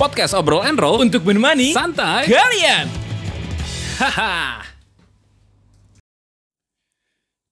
[0.00, 2.88] Podcast Obrol and Roll Untuk menemani santai kalian.
[4.00, 4.64] Haha.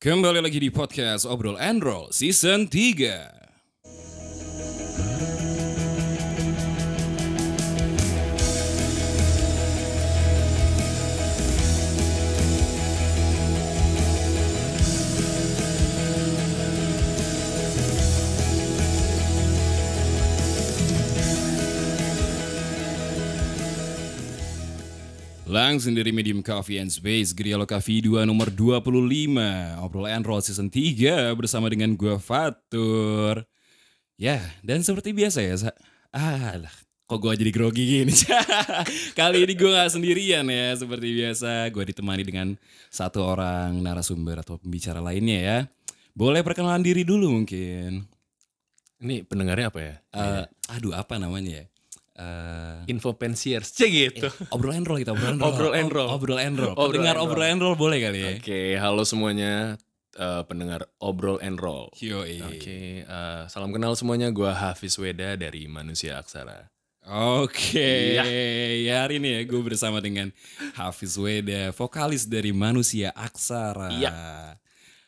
[0.00, 3.37] Kembali lagi di podcast Obrol and Roll Season 3
[25.48, 30.68] Langsung dari Medium Coffee and Space Grialo Coffee 2 nomor 25 Obrol and Roll Season
[30.68, 33.48] 3 bersama dengan gua Fatur.
[34.20, 35.72] Ya dan seperti biasa ya Sa
[36.12, 36.74] Ah lah
[37.08, 38.12] kok gua jadi grogi gini?
[39.18, 41.72] Kali ini gua gak sendirian ya Seperti biasa.
[41.72, 42.52] Gua ditemani dengan
[42.92, 45.58] satu orang narasumber atau pembicara lainnya ya.
[46.12, 48.04] Boleh perkenalan diri dulu mungkin.
[49.00, 49.94] Ini pendengarnya apa ya?
[50.12, 50.44] Eh,
[50.76, 51.66] Aduh apa namanya ya
[52.18, 54.26] Eh, Info pensiers, cek gitu.
[54.50, 55.54] Obrol and roll kita obrol and roll.
[55.54, 56.08] Obrol and roll.
[56.10, 56.74] Obrol and roll.
[56.74, 58.30] Obrol Pendengar obrol and roll boleh kali ya?
[58.34, 59.78] Oke, halo semuanya
[60.18, 61.94] eh, pendengar obrol and roll.
[61.94, 64.34] Oke, eh, salam kenal semuanya.
[64.34, 66.66] Gua Hafiz Weda dari Manusia Aksara.
[67.08, 68.26] Oke, Iya.
[68.84, 70.28] ya hari ini ya gue bersama dengan
[70.76, 73.88] Hafiz Weda, vokalis dari Manusia Aksara.
[73.94, 74.12] Iya.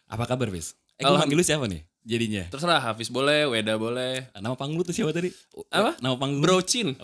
[0.08, 0.78] Apa kabar, Fis?
[0.96, 2.44] Eh, gue manggil lu siapa nih jadinya?
[2.48, 4.30] Terserah Hafiz boleh, Weda boleh.
[4.32, 5.28] Nama panggung lu tuh siapa tadi?
[5.68, 5.98] Apa?
[5.98, 6.94] Nama panggung Bro Chin.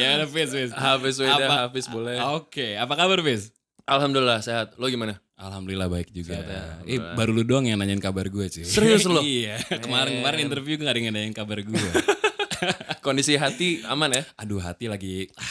[0.00, 0.70] ya Fis, Fis.
[0.72, 2.16] Hafiz Weda, Apa- Hafiz boleh.
[2.36, 3.52] Oke, apa kabar, Fis?
[3.86, 4.74] Alhamdulillah sehat.
[4.76, 5.18] Lo gimana?
[5.36, 6.34] Alhamdulillah baik juga.
[6.34, 8.64] Sehat ya, Eh, baru lu doang yang nanyain kabar gue cuy.
[8.64, 9.20] Serius lu?
[9.26, 9.60] iya.
[9.60, 11.76] Kemarin-kemarin interview gak ada yang nanyain kabar gue.
[13.04, 14.22] Kondisi hati aman ya?
[14.40, 15.44] Aduh hati lagi ah,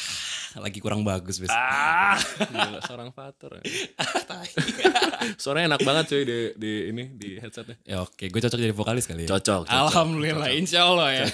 [0.56, 1.52] lagi kurang bagus bis.
[1.52, 2.16] Ah,
[2.48, 3.59] gila, seorang fatur.
[3.59, 3.64] Ya.
[5.42, 7.75] Suaranya enak banget cuy di, di ini di headsetnya.
[7.84, 9.36] Ya oke, gue cocok jadi vokalis kali ya.
[9.36, 9.67] Cocok.
[9.67, 9.76] cocok.
[9.76, 11.26] Alhamdulillah, insya Allah ya.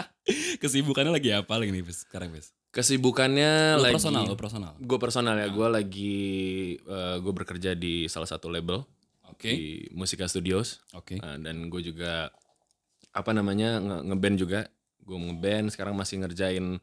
[0.62, 2.50] Kesibukannya lagi apa lagi nih bis sekarang bis?
[2.74, 4.72] Kesibukannya Lu lagi personal, lu personal.
[4.82, 6.18] Gue personal ya, gue lagi
[7.22, 8.84] gue bekerja di salah satu label
[9.32, 11.18] Oke, di Musika Studios oke.
[11.20, 12.32] Uh, dan gue juga
[13.12, 14.60] apa namanya nge- ngeband juga.
[15.06, 16.80] Gue ngeband sekarang masih ngerjain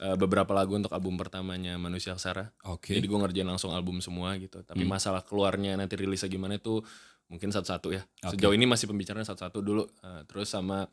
[0.00, 2.50] uh, beberapa lagu untuk album pertamanya Manusia Aksara.
[2.66, 2.96] Oke.
[2.96, 4.60] Jadi gue ngerjain langsung album semua gitu.
[4.60, 4.90] Tapi Hmm.
[4.90, 6.80] masalah keluarnya nanti rilisnya gimana itu
[7.28, 8.02] mungkin satu-satu ya.
[8.24, 8.34] Oke.
[8.34, 9.84] Sejauh ini masih pembicaraan satu-satu dulu.
[10.00, 10.90] Uh, terus sama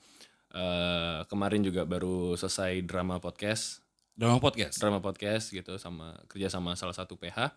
[0.53, 3.81] uh, kemarin juga baru selesai drama podcast
[4.13, 4.81] Drama podcast.
[4.81, 7.53] drama podcast gitu sama kerja sama salah satu PH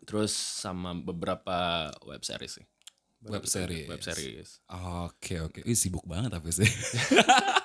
[0.00, 2.66] terus sama beberapa web series sih
[3.20, 3.84] Web series.
[3.84, 4.48] web series
[5.04, 5.60] Oke oke.
[5.60, 6.64] Ih sibuk banget tapi sih.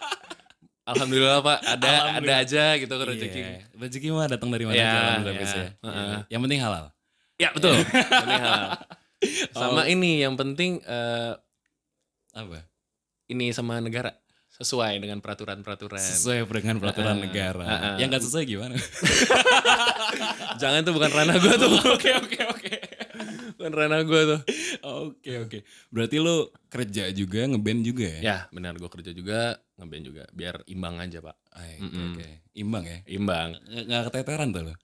[0.86, 2.40] alhamdulillah pak ada ada Alhamdulillah.
[2.42, 3.52] aja gitu kan rezeki Iya.
[3.76, 5.66] Rezeki mah datang dari mana aja alhamdulillah, Fis, ya.
[5.82, 6.18] ya.
[6.30, 6.86] Yang penting halal.
[7.36, 7.76] ya betul
[8.26, 8.64] Ini hal.
[9.52, 9.86] sama Oh.
[9.86, 11.34] ini yang penting eh,
[12.32, 12.64] Apa?
[13.26, 14.14] ini sama negara
[14.52, 17.26] sesuai dengan peraturan-peraturan Sesuai dengan peraturan Heeh.
[17.26, 17.66] negara.
[17.66, 17.96] Heeh.
[18.00, 18.76] Yang gak sesuai gimana?
[20.62, 22.74] jangan tuh bukan ranah gue tuh Oke oke oke.
[23.58, 24.40] bukan ranah gue tuh
[24.86, 25.58] Oke oke.
[25.90, 28.20] Berarti lu kerja juga ngeband juga ya?
[28.22, 32.14] ya benar gue kerja juga ngeband juga biar imbang aja pak Ay, Mm-mm.
[32.14, 32.28] Oke.
[32.54, 33.00] Imbang ya?
[33.08, 34.76] imbang Nggak keteteran tuh lo?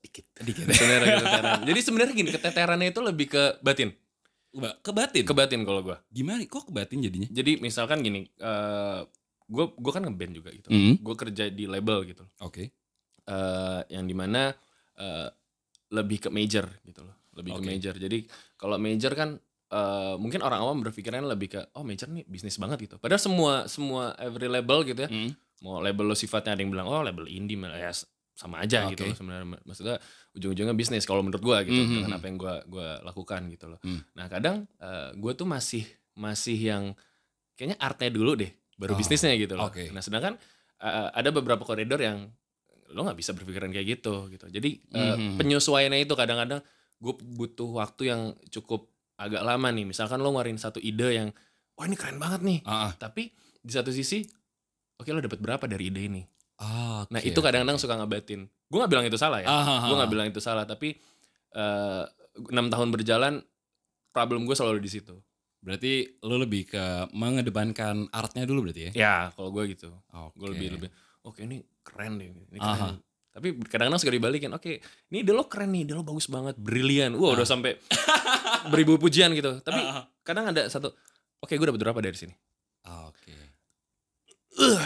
[0.00, 0.64] dikit Dikit.
[0.72, 3.92] sebenarnya keteteran jadi sebenarnya gini keteterannya itu lebih ke batin
[4.80, 5.22] Ke batin?
[5.22, 6.42] ke batin kalau gue Gimana?
[6.42, 7.28] Kok ke batin jadinya?
[7.28, 8.26] jadi misalkan gini
[9.46, 10.94] gue gue kan ngeband juga gitu Hmm.
[10.96, 12.70] gue kerja di label gitu Oke.
[13.22, 14.50] Eh, yang di mana
[14.96, 15.28] eh,
[15.90, 17.68] lebih ke major gitu loh lebih ke Oke.
[17.68, 18.18] major jadi
[18.54, 19.38] kalau major kan
[19.70, 23.52] eh, mungkin orang awam berpikiran lebih ke oh major nih bisnis banget gitu padahal semua
[23.66, 25.30] semua every label gitu ya Hmm.
[25.60, 27.92] mau label lo sifatnya ada yang bilang oh label indie malah ya
[28.32, 28.96] sama aja Oke.
[28.96, 29.96] gitu loh sebenarnya maksudnya
[30.32, 31.92] ujung-ujungnya bisnis kalau menurut gua gitu Mhm.
[32.00, 34.00] dengan apa yang gua gua lakukan gitu loh Hmm.
[34.12, 36.84] nah kadang eh, gua tuh masih masih yang
[37.54, 39.92] kayaknya artnya dulu deh baru Oh, bisnisnya gitu loh oke.
[39.92, 40.34] nah sedangkan
[40.78, 42.32] eh, ada beberapa koridor yang
[42.90, 45.36] lo nggak bisa berpikiran kayak gitu gitu jadi eh, Mhm.
[45.36, 46.64] penyesuaiannya itu kadang-kadang
[46.96, 48.88] gue butuh waktu yang cukup
[49.20, 51.28] agak lama nih misalkan lo ngeluarin satu ide yang
[51.74, 52.92] wah ini keren banget nih Ah, ah.
[52.94, 54.24] tapi di satu sisi
[54.96, 56.22] oke lo dapat berapa dari ide ini
[56.56, 59.78] Ah, nah oke, itu kadang-kadang suka ngebatin gue nggak bilang itu salah ya Ah, ah,
[59.82, 59.98] gue ah.
[59.98, 60.96] nggak bilang itu salah tapi
[61.50, 62.02] eh,
[62.46, 63.34] enam tahun berjalan
[64.10, 65.16] problem gue selalu di situ
[65.60, 65.92] Berarti
[66.22, 68.92] lu lebih ke mengedepankan artnya dulu berarti ya?
[68.94, 70.32] ya kalau gue gitu Oke.
[70.34, 70.88] gue lebih lebih
[71.20, 72.64] oke ini keren deh ini Aha.
[72.64, 72.96] keren
[73.30, 74.72] tapi kadang-kadang suka dibalikin oke
[75.06, 77.50] ini ide lo keren nih ide lo bagus banget brilian wah udah Ah.
[77.50, 77.76] sampai
[78.66, 80.04] beribu pujian gitu tapi Ah, ah.
[80.20, 80.92] kadang ada satu
[81.38, 82.34] oke gue dapat berapa dari sini
[82.82, 83.36] Oke.
[84.50, 84.76] gue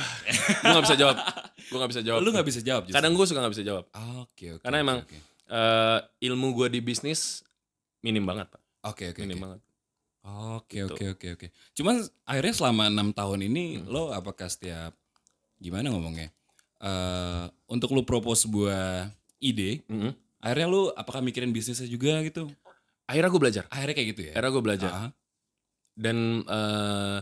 [0.67, 1.17] nggak bisa jawab
[1.56, 2.94] gue nggak bisa jawab Lu nggak bisa jawab justru?
[2.94, 3.85] kadang gue suka nggak bisa jawab
[4.21, 4.62] Oke, oke.
[4.62, 5.19] Karena oke, emang oke.
[5.44, 7.43] Eh, ilmu gue di bisnis
[8.00, 9.44] minim banget pak Oke, oke, minim oke.
[9.44, 9.61] banget
[10.25, 10.88] Oke Gitu.
[10.88, 11.47] oke oke oke.
[11.75, 11.94] Cuman
[12.25, 13.87] akhirnya selama enam tahun ini Hmm.
[13.87, 14.97] lo apakah setiap
[15.59, 16.32] gimana ngomongnya?
[16.81, 20.17] Eh untuk lu propose sebuah ide, Mm-mm.
[20.38, 22.49] akhirnya lu apakah mikirin bisnisnya juga gitu?
[23.05, 24.33] Akhirnya gue belajar Akhirnya kayak gitu ya?
[24.33, 25.11] akhirnya gue belajar Ah,
[25.95, 27.19] dan eh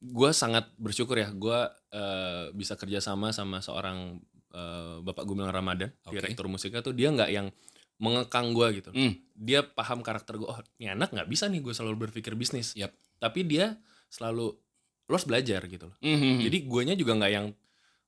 [0.00, 1.58] gue sangat bersyukur ya gue
[1.90, 4.16] eh, bisa kerjasama sama seorang
[4.50, 6.16] eh, bapak Gumilang Ramadan Oke.
[6.16, 7.52] direktur musiknya tuh dia nggak yang
[7.96, 9.12] mengekang gue gitu Hmm.
[9.30, 12.90] dia paham karakter gue oh ini anak nggak bisa nih gue selalu berpikir bisnis Yap.
[13.18, 13.76] tapi dia
[14.08, 14.56] selalu
[15.02, 16.40] lo harus belajar gitu loh Mhm.
[16.40, 17.46] jadi guanya juga nggak yang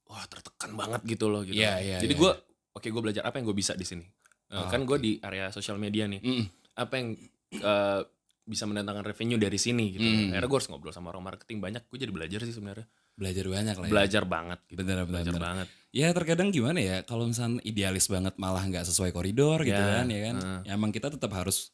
[0.04, 2.30] wah tertekan banget gitu loh gitu Iya, iya, jadi iya, gue
[2.72, 4.06] oke gue belajar apa yang gue bisa di sini
[4.48, 6.46] Ah, kan gue di area sosial media nih Mm-mm.
[6.74, 7.08] Apa yang
[7.52, 8.00] eh,
[8.42, 10.02] bisa mendatangkan revenue dari sini gitu.
[10.02, 10.34] Hmm.
[10.34, 11.82] Akhirnya gue harus ngobrol sama orang marketing banyak.
[11.86, 12.86] Gue jadi belajar sih sebenarnya.
[13.14, 13.92] Belajar banyak lah ya.
[13.92, 14.58] Belajar banget.
[14.66, 14.78] Gitu.
[14.82, 15.44] Bener, bener, belajar bener.
[15.46, 15.66] banget.
[15.92, 20.06] Ya terkadang gimana ya kalau misalnya idealis banget malah nggak sesuai koridor gitu Ya, kan
[20.10, 20.34] ya kan.
[20.40, 20.58] heeh.
[20.66, 21.70] Ya emang kita tetap harus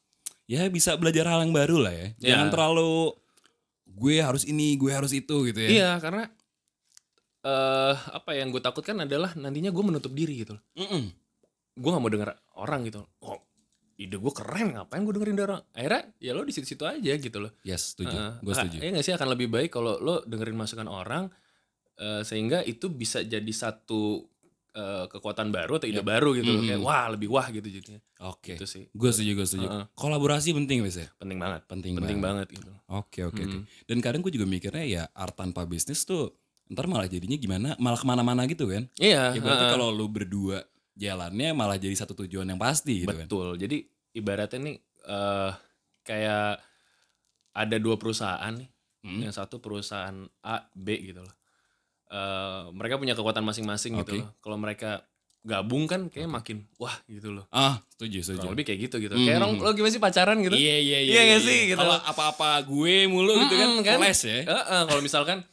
[0.51, 2.07] ya bisa belajar hal yang baru lah ya.
[2.21, 2.35] Ya.
[2.37, 3.15] Jangan terlalu
[3.89, 5.69] gue harus ini, gue harus itu gitu ya.
[5.73, 6.29] Iya karena
[7.49, 10.59] eh apa yang gue takutkan adalah nantinya gue menutup diri gitu.
[10.77, 11.15] Mm-mm.
[11.79, 13.07] Gue gak mau denger orang gitu.
[13.25, 13.39] Oh
[13.99, 15.63] ide gue keren ngapain gue dengerin dari orang.
[15.73, 17.51] Akhirnya ya lo di situ-situ aja gitu loh.
[17.61, 18.15] Yes, setuju.
[18.15, 18.33] Heeh.
[18.41, 18.77] Gue Ah, setuju.
[18.79, 21.27] Iya gak sih akan lebih baik kalau lo dengerin masukan orang
[21.97, 24.23] eh, sehingga itu bisa jadi satu
[24.71, 26.07] eh, kekuatan baru atau ide Yap.
[26.07, 26.63] baru gitu loh.
[26.63, 26.69] Mhm.
[26.69, 27.99] Kayak wah lebih wah gitu jadinya.
[28.25, 28.55] Oke.
[28.55, 29.67] Itu sih Gue setuju, gue setuju.
[29.67, 29.85] Heeh.
[29.93, 31.11] Kolaborasi penting biasanya.
[31.17, 31.61] penting banget.
[31.67, 32.47] Penting, Penting banget.
[32.47, 32.71] banget gitu.
[32.89, 33.59] Oke, oke, oke.
[33.85, 36.31] Dan kadang gue juga mikirnya ya art tanpa bisnis tuh
[36.69, 37.75] ntar malah jadinya gimana?
[37.77, 38.87] Malah ke mana-mana gitu kan.
[38.95, 39.75] Iya, Ya berarti heeh.
[39.75, 40.63] kalau lu berdua
[40.99, 43.31] jalannya malah jadi satu tujuan yang pasti gitu kan.
[43.31, 43.55] betul.
[43.55, 43.87] Jadi
[44.19, 45.53] ibaratnya nih eh
[46.03, 46.59] kayak
[47.55, 48.69] ada dua perusahaan nih.
[49.07, 49.23] Hmm.
[49.23, 51.35] Yang satu perusahaan A, B gitu loh.
[52.11, 54.21] Eh mereka punya kekuatan masing-masing gitu Oke.
[54.27, 54.31] loh.
[54.43, 55.07] Kalau mereka
[55.47, 57.47] gabung kan kayak makin wah gitu loh.
[57.55, 58.43] Ah, setuju, setuju.
[58.43, 59.15] Kurang lebih kayak gitu gitu.
[59.15, 59.23] Hmm.
[59.23, 60.59] Kayak orang lo gimana sih pacaran gitu?
[60.59, 61.13] Iya iya iya.
[61.15, 63.97] Iya nggak sih, gitu Kalau apa-apa gue mulu gitu kan, kan?
[64.03, 64.39] keles ya.
[64.45, 65.47] Heeh, kalau misalkan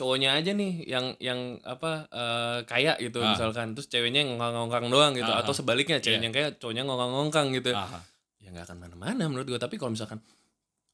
[0.00, 3.36] cowoknya aja nih yang yang apa eh, kaya gitu Ah.
[3.36, 5.56] misalkan terus ceweknya yang ngongkang doang gitu Ah, atau ah.
[5.56, 8.00] sebaliknya ceweknya yang kaya cowoknya ngongkang gitu Aha.
[8.40, 10.24] ya nggak akan mana-mana menurut gue tapi kalau misalkan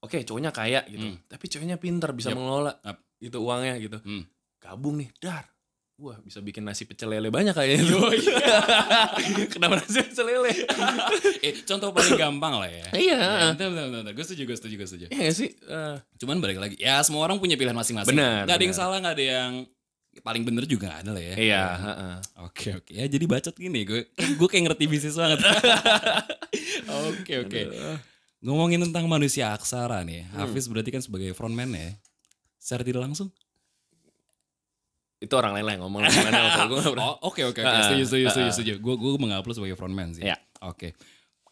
[0.03, 1.23] oke cowoknya kaya gitu Hmm.
[1.25, 2.43] tapi ceweknya pintar bisa Yap.
[2.43, 2.99] mengelola Yap.
[3.23, 4.27] itu uangnya gitu Hmm.
[4.59, 5.47] gabung nih dar
[5.97, 8.05] wah bisa bikin nasi pecel lele banyak kayaknya tuh
[9.53, 10.53] kenapa nasi pecel lele
[11.41, 12.87] eh, contoh paling gampang lah ya.
[12.93, 14.13] iya Ya, bentar, bentar, bentar.
[14.13, 15.07] Gue setuju, gue setuju, gue setuju.
[15.09, 18.13] iya sih Eh, Cuman balik lagi, ya semua orang punya pilihan masing-masing.
[18.13, 19.53] Benar, Gak ada yang salah, gak ada yang
[20.17, 21.35] paling bener juga gak ada lah ya.
[21.37, 22.15] iya heeh.
[22.43, 25.45] Oke oke ya jadi bacot gini gue gue kayak ngerti bisnis banget.
[27.09, 27.61] Oke oke.
[27.69, 27.99] Aduh.
[28.41, 30.45] Ngomongin tentang manusia aksara nih, Hmm.
[30.45, 31.93] Hafiz berarti kan sebagai frontman ya.
[32.57, 33.29] Secara tidak langsung.
[35.17, 37.43] Itu orang lain lah yang ngomong lah, gimana lah, kalau gue nggak pernah Oh oke
[37.47, 38.73] oke oke setuju setuju setuju setuju.
[38.79, 40.23] Gue gue menganggap lu sebagai frontman sih.
[40.23, 40.37] Iya.
[40.63, 40.93] Oke.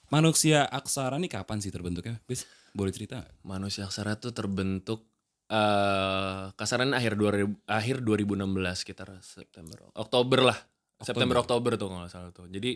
[0.08, 2.20] Manusia aksara nih kapan sih terbentuknya?
[2.24, 3.24] Bis boleh cerita?
[3.40, 5.06] manusia aksara tuh terbentuk
[5.46, 8.42] eh kasarannya akhir 2000 akhir 2016
[8.74, 10.58] sekitar September Oktober lah
[10.98, 12.74] September Oktober tuh kalau nggak salah tuh jadi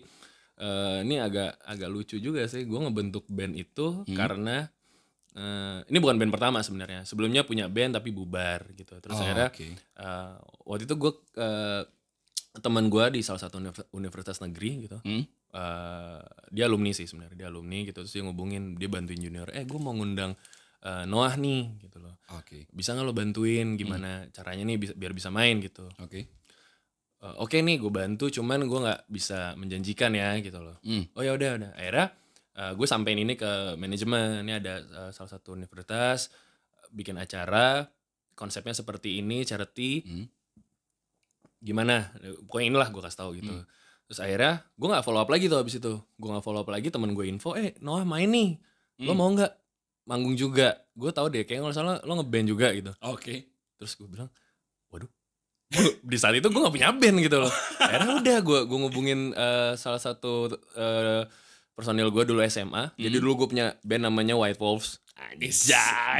[0.58, 4.14] eh ini agak agak lucu juga sih gue ngebentuk band itu Hmm.
[4.14, 4.68] karena
[5.38, 7.06] eh ini bukan band pertama sebenarnya.
[7.06, 8.98] Sebelumnya punya band tapi bubar gitu.
[8.98, 9.66] Terus Oh, akhirnya oke.
[9.70, 10.34] eh,
[10.66, 11.82] waktu itu gue eh,
[12.58, 14.98] teman gue di salah satu univ- universitas negeri gitu.
[15.00, 15.22] Hmm?
[15.48, 16.20] eh
[16.52, 18.04] dia alumni sih sebenarnya dia alumni gitu.
[18.04, 20.36] Terus dia ngubungin dia bantuin junior eh gue mau ngundang
[20.82, 22.18] eh, Noah nih gitu loh.
[22.34, 22.68] Oke.
[22.68, 23.78] Bisa nggak lo bantuin?
[23.78, 25.56] Gimana caranya nih bisa, biar bisa main?
[25.62, 25.88] gitu.
[26.02, 26.28] Oke.
[27.18, 30.76] Eh, oke nih gue bantu cuman gue nggak bisa menjanjikan ya gitu loh.
[30.84, 31.08] Hmm.
[31.14, 31.70] oh ya udah udah.
[31.74, 32.06] Akhirnya
[32.74, 34.42] gue sampein ini ke manajemen.
[34.42, 36.28] Ini ada eh, salah satu universitas
[36.74, 37.86] eh, bikin acara
[38.32, 40.02] konsepnya seperti ini charity.
[40.02, 40.26] Hmm.
[41.58, 42.14] gimana?
[42.44, 43.50] Pokoknya inilah gue kasih tahu gitu.
[43.52, 43.66] Hmm.
[44.08, 45.92] terus akhirnya gue nggak follow up lagi tuh abis itu.
[46.16, 48.56] Gue nggak follow up lagi temen gue info eh Noah main nih.
[49.02, 49.18] Lo Hmm.
[49.18, 49.52] mau nggak?
[50.06, 50.80] Manggung juga.
[50.94, 52.92] Gue tahu deh kayaknya kalau salah lo ngeband juga gitu.
[53.04, 53.52] Oke.
[53.76, 54.26] terus gue bilang
[54.90, 55.06] waduh
[55.70, 57.52] Gua- di saat itu gue gak punya band gitu loh.
[57.84, 61.22] Akhirnya udah gue gue ngubungin eh, salah satu eh,
[61.78, 63.22] personil gue dulu SMA jadi Hmm.
[63.22, 65.50] dulu gue punya band namanya White Wolves Anjay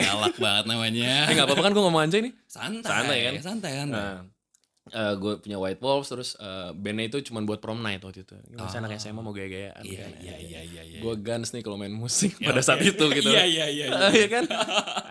[0.00, 1.26] Galak banget namanya.
[1.26, 3.32] Eh gak apa-apa kan gue ngomong anjay nih Santai, Santai kan?
[3.38, 3.88] Santai kan.
[4.88, 8.34] Nah, gue punya White Wolves terus eh, bandnya itu cuma buat prom night waktu itu.
[8.50, 8.82] Masa Ah.
[8.82, 9.84] anak SMA mau gaya-gayaan.
[9.84, 10.10] Iya kan.
[10.18, 10.82] iya iya iya.
[10.82, 10.98] iya.
[10.98, 12.90] Gue guns nih kalau main musik Ya, pada saat oke.
[12.90, 13.28] itu gitu.
[13.28, 13.86] Iya iya iya.
[13.86, 14.08] iya.
[14.10, 14.44] Iya kan?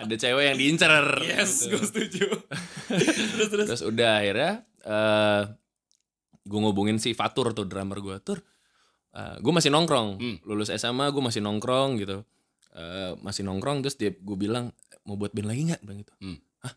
[0.02, 0.94] Ada cewek yang diincer.
[1.22, 1.72] Yes, gitu.
[1.72, 2.26] gue setuju.
[3.38, 3.68] terus terus.
[3.70, 4.52] Terus udah akhirnya
[4.82, 5.42] eh
[6.42, 8.20] gue ngubungin si Fatur tuh drummer gue.
[8.20, 8.44] Tur,
[9.38, 10.10] gue masih nongkrong.
[10.16, 10.38] Hmm.
[10.44, 12.22] Lulus SMA gue masih nongkrong gitu.
[12.72, 14.70] Eh, masih nongkrong terus dia gue bilang
[15.04, 16.14] mau buat band lagi nggak bilang gitu.
[16.20, 16.38] Hmm.
[16.60, 16.74] Hah?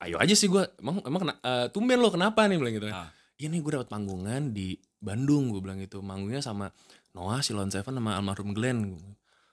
[0.00, 0.62] Ayo aja sih gue.
[0.78, 2.86] Emang emang kena, eh, tumben lo kenapa nih bilang gitu.
[2.88, 3.10] Ah.
[3.34, 5.98] Iya nih gue dapat panggungan di Bandung gue bilang gitu.
[5.98, 6.70] Manggungnya sama
[7.12, 8.94] Noah, Silon Seven sama almarhum Glenn.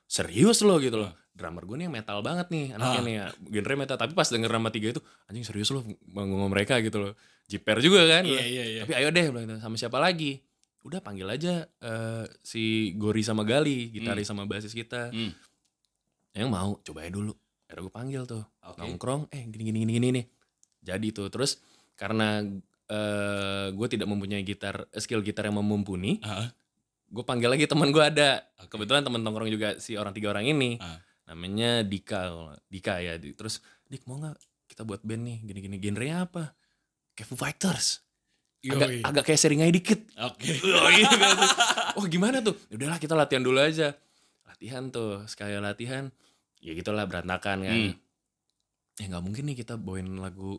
[0.06, 3.02] serius lo gitu loh drummer gue nih yang metal banget nih anaknya Ah.
[3.02, 3.26] nih ya
[3.58, 7.18] genre metal tapi pas denger nama tiga itu anjing serius lo ngomong mereka gitu loh
[7.50, 8.82] jiper juga kan Iya iya iya.
[8.86, 9.58] tapi ayo deh bilang gitu.
[9.58, 10.46] sama siapa lagi
[10.86, 15.10] udah panggil aja eh, si Gori sama Gali gitaris sama basis kita.
[15.10, 15.34] Hmm.
[16.36, 17.34] yang mau coba aja dulu.
[17.66, 18.78] Akhirnya gue panggil tuh Oke.
[18.78, 20.10] nongkrong eh gini gini gini gini.
[20.22, 20.26] Nih
[20.86, 21.58] jadi tuh terus
[21.98, 22.46] karena
[22.86, 26.54] eh gue tidak mempunyai gitar skill gitar yang mumpuni Ah,
[27.10, 28.46] gue panggil lagi teman gue ada.
[28.62, 28.78] Oke.
[28.78, 30.78] kebetulan teman nongkrong juga si orang tiga orang ini.
[30.78, 31.02] Ah.
[31.26, 32.30] namanya Dika
[32.70, 33.18] Dika ya.
[33.18, 33.58] Terus
[33.90, 34.38] Dik mau nggak
[34.70, 35.38] kita buat band nih?
[35.42, 36.54] Gini gini genrenya apa?
[37.18, 38.05] Kayak Foo Fighters
[38.68, 39.00] Yoi.
[39.02, 40.58] agak kayak seringai dikit Oke.
[40.76, 41.46] oh, iya, gitu.
[41.94, 43.94] oh gimana tuh udahlah kita latihan dulu aja
[44.46, 46.10] latihan tuh sekali latihan
[46.58, 47.94] ya gitulah berantakan kan Hmm.
[48.96, 50.58] ya nggak mungkin nih kita bawain lagu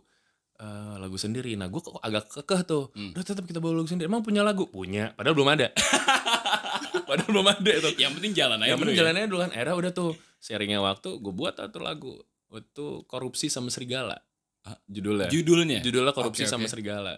[0.54, 3.10] eh, lagu sendiri nah gue kok agak kekeh tuh Hmm.
[3.10, 5.66] udah tetap kita bawa lagu sendiri emang punya lagu punya padahal belum ada
[7.08, 9.00] padahal belum ada itu Yang penting jalan aja yang penting ya.
[9.02, 12.12] jalannya dulu kan era udah tuh sharingnya waktu gue buat satu lagu
[12.48, 14.16] itu korupsi sama serigala
[14.62, 15.78] Ah, judulnya Judulnya.
[15.78, 16.72] judulnya korupsi Oke, sama oke.
[16.72, 17.14] serigala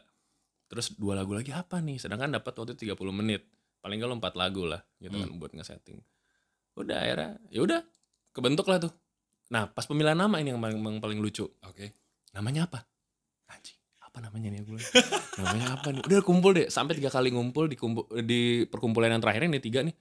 [0.68, 1.96] terus dua lagu lagi apa nih?
[1.96, 3.48] Sedangkan dapat waktu 30 menit.
[3.80, 5.24] Paling kalau empat lagu lah gitu Hmm.
[5.24, 5.98] kan buat ngesetting.
[6.76, 7.80] Udah akhirnya ya udah
[8.30, 8.92] kebentuk lah tuh.
[9.50, 11.48] Nah pas pemilihan nama ini yang paling, yang paling lucu.
[11.66, 11.96] Oke.
[12.36, 12.84] namanya apa?
[13.48, 14.78] Anjing apa namanya nih gue?
[15.40, 16.02] Namanya apa nih?
[16.04, 16.68] Udah kumpul deh.
[16.68, 19.96] Sampai tiga kali ngumpul di kumpul, di perkumpulan yang terakhir ini tiga nih.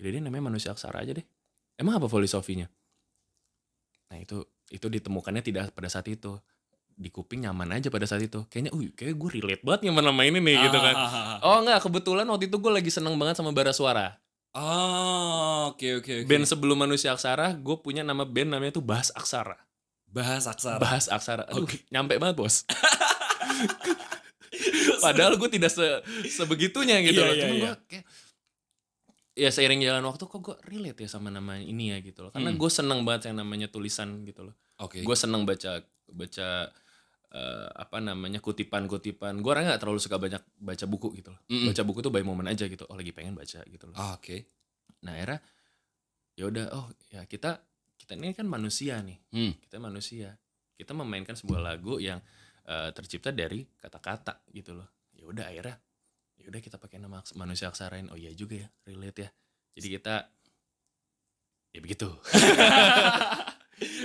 [0.00, 1.26] Jadi dia namanya manusia aksara aja deh.
[1.76, 2.66] Emang apa filosofinya
[4.06, 4.38] nah itu
[4.70, 6.38] itu ditemukannya tidak pada saat itu
[6.96, 10.22] di kuping nyaman aja pada saat itu kayaknya uh kayak gue relate banget sama nama
[10.22, 11.38] ini nih gitu kan Ah, ah, ah, ah.
[11.44, 14.16] oh enggak kebetulan waktu itu gue lagi seneng banget sama bara suara
[14.56, 16.24] Oh, oke oke oke.
[16.24, 19.60] band sebelum manusia aksara gue punya nama band namanya tuh bahas aksara
[20.08, 20.80] bahas aksara.
[20.80, 22.64] bahas aksara aduh nyampe banget bos
[24.98, 25.84] Padahal gue tidak se
[26.30, 27.34] sebegitunya gitu Iya, loh.
[27.34, 27.62] iya, Cuma iya.
[27.62, 28.04] gue kayak
[29.36, 32.30] ya seiring jalan waktu kok gue relate ya sama nama ini ya gitu loh.
[32.32, 32.56] Karena Hmm.
[32.56, 34.54] gue seneng banget yang namanya tulisan gitu loh.
[34.78, 35.04] Oke.
[35.04, 36.48] Gue seneng baca baca
[37.36, 39.44] eh, apa namanya kutipan-kutipan.
[39.44, 41.40] Gue orangnya gak terlalu suka banyak baca buku gitu loh.
[41.52, 41.68] Mm-mm.
[41.70, 42.88] Baca buku tuh by momen aja gitu.
[42.88, 43.96] Oh lagi pengen baca gitu loh.
[44.00, 44.48] Ah, Oke.
[45.04, 45.36] Nah era
[46.36, 47.60] ya udah oh ya kita
[48.00, 49.18] kita ini kan manusia nih.
[49.32, 49.52] Hmm.
[49.60, 50.32] Kita manusia.
[50.76, 52.20] Kita memainkan sebuah lagu yang
[52.64, 54.88] eh, tercipta dari kata-kata gitu loh.
[55.12, 55.76] Ya udah akhirnya
[56.36, 58.08] ya udah kita pakai nama manusia aksarain.
[58.12, 59.30] Oh iya juga ya, relate ya.
[59.76, 60.14] Jadi kita
[61.76, 62.08] ya begitu.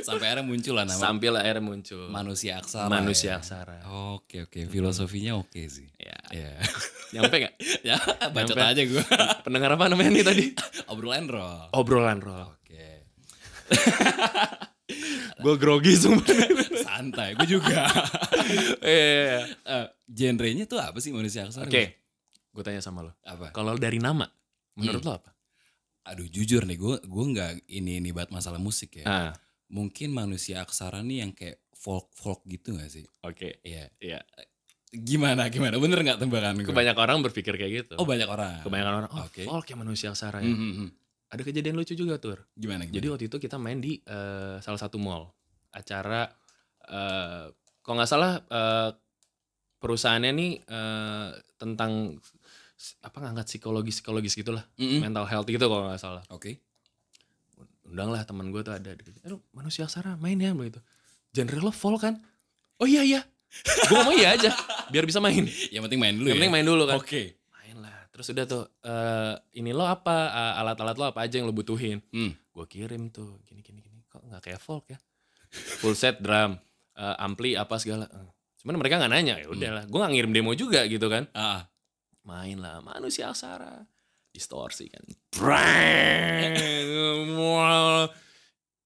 [0.01, 2.87] Sampai akhirnya muncul lah nama Sampai akhirnya muncul manusia aksara.
[2.87, 3.39] manusia ya.
[3.39, 3.77] aksara.
[4.13, 5.87] Oke oke, filosofinya oke sih.
[5.95, 6.51] Ya, Ya.
[7.15, 7.53] nyampe gak?
[7.81, 7.95] ya,
[8.29, 8.71] bacot Nyampe.
[8.71, 9.03] aja gue.
[9.45, 10.45] Pendengar apa namanya nih tadi?
[10.91, 11.71] Obrolan roll.
[11.71, 12.51] Obrolan roll.
[12.51, 13.07] Oke.
[15.37, 16.27] Gue grogi sumpah.
[16.83, 17.87] Santai, gue juga.
[18.83, 21.65] Eh, Eh, genrenya tuh apa sih manusia aksara?
[21.65, 21.83] Oke,
[22.51, 23.15] gue tanya sama lo.
[23.23, 23.49] Apa?
[23.49, 24.27] Kalau dari nama,
[24.75, 25.07] menurut Hmm.
[25.07, 25.31] lo apa?
[26.03, 29.05] Aduh jujur nih, gue gue nggak ini ini banget masalah musik ya.
[29.05, 29.31] Ah,
[29.71, 33.07] Mungkin manusia aksara nih yang kayak folk folk gitu gak sih?
[33.23, 33.63] oke.
[33.63, 33.87] Iya.
[33.97, 34.19] Iya.
[34.91, 35.79] Gimana gimana?
[35.79, 36.67] Bener nggak tembakan gue?
[36.67, 37.93] Kebanyak orang berpikir kayak gitu.
[37.95, 38.59] Oh banyak orang.
[38.61, 39.47] Kebanyakan orang, oh Oke.
[39.47, 40.55] folk ya manusia aksara Hmm, ya.
[40.55, 40.89] hmm, hmm.
[41.31, 42.35] Ada kejadian lucu juga tuh.
[42.53, 42.95] Gimana, gimana?
[42.99, 45.31] Jadi waktu itu kita main di eh, salah satu mall.
[45.71, 46.27] Acara,
[46.91, 47.47] eh
[47.79, 48.89] kalau nggak salah eh,
[49.79, 52.19] perusahaannya nih eh, tentang
[52.99, 54.67] apa ngangkat psikologis-psikologis gitulah.
[54.75, 54.99] Mm-mm.
[55.01, 56.23] Mental health gitu kalau nggak salah.
[56.27, 56.51] Oke.
[56.51, 56.70] Undang
[57.91, 58.95] lah teman gue tuh ada.
[59.21, 60.79] Aduh manusia aksara main ya begitu.
[61.29, 62.15] Genre lo folk kan?
[62.77, 63.21] Oh iya iya.
[63.85, 64.51] gue ngomong iya aja.
[64.87, 65.43] Biar bisa main.
[65.73, 66.39] Yang penting main dulu Yang ya.
[66.39, 66.97] penting main dulu kan.
[66.97, 67.23] Oke.
[67.51, 71.45] main lah terus udah tuh eh ini lo apa eh, alat-alat lo apa aja yang
[71.45, 72.31] lo butuhin Hmm.
[72.33, 74.99] gue kirim tuh gini gini gini kok nggak kayak folk ya
[75.79, 76.59] full set drum
[76.93, 78.27] eh, ampli apa segala Eh,
[78.59, 81.63] cuman mereka nggak nanya ya udahlah gue nggak ngirim demo juga gitu kan Ah,
[82.21, 83.87] main lah manusia aksara
[84.31, 85.03] distorsi kan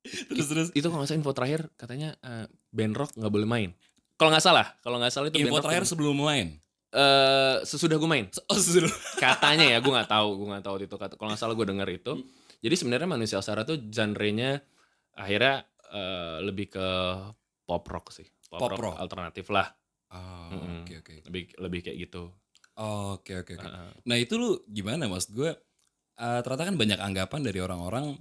[0.06, 0.68] terus terus.
[0.72, 3.70] itu kalau nggak salah info terakhir katanya eh, band rock nggak boleh main
[4.16, 6.48] kalau nggak salah kalau nggak salah itu Info terakhir tidak- sebelum main.
[6.92, 8.88] eh, sesudah gue main Oh sesudah.
[9.18, 12.12] katanya ya gue nggak tahu gue nggak tahu itu kalau nggak salah gue denger itu
[12.60, 14.64] jadi sebenarnya manusia aksara tuh genre-nya
[15.12, 16.88] akhirnya eh, lebih ke
[17.64, 18.96] pop rock sih pop, Pop rock, rock.
[18.98, 19.68] alternatif lah
[20.08, 20.86] Oh, Mm-mm.
[20.86, 21.16] Oke oke.
[21.26, 22.30] lebih lebih kayak gitu
[22.76, 23.68] Oke oke oke.
[24.04, 25.52] Nah itu lu gimana maksud gue?
[26.16, 28.16] eh, ternyata kan banyak anggapan dari orang-orang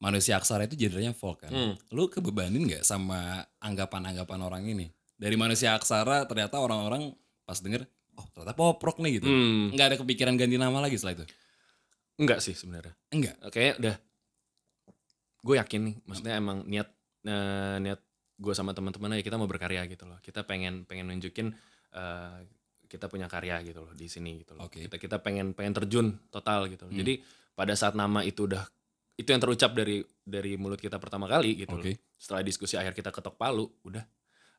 [0.00, 1.52] manusia aksara itu genrenya folk kan.
[1.52, 1.74] Hmm.
[1.92, 4.88] Lu kebebanin nggak sama anggapan-anggapan orang ini?
[5.12, 7.12] Dari manusia aksara ternyata orang-orang
[7.44, 7.84] pas denger,
[8.16, 9.28] oh ternyata pop rock nih gitu.
[9.28, 11.26] Hmm, Nggak ada kepikiran ganti nama lagi setelah itu?
[12.18, 13.38] enggak sih sebenarnya Enggak.
[13.54, 13.96] kayaknya udah
[15.38, 16.88] gue yakin nih maksudnya emang niat
[17.22, 18.00] eh, niat
[18.38, 21.54] gue sama teman-teman ya kita mau berkarya gitu loh kita pengen pengen nunjukin
[21.94, 22.38] eh,
[22.88, 24.80] kita punya karya gitu loh di sini gitu loh Oke.
[24.82, 26.92] kita kita pengen pengen terjun total gitu loh.
[26.92, 27.00] Hmm.
[27.04, 27.20] jadi
[27.52, 28.64] pada saat nama itu udah
[29.14, 31.84] itu yang terucap dari dari mulut kita pertama kali gitu loh.
[31.84, 32.00] Oke.
[32.16, 34.02] setelah diskusi akhir kita ketok palu udah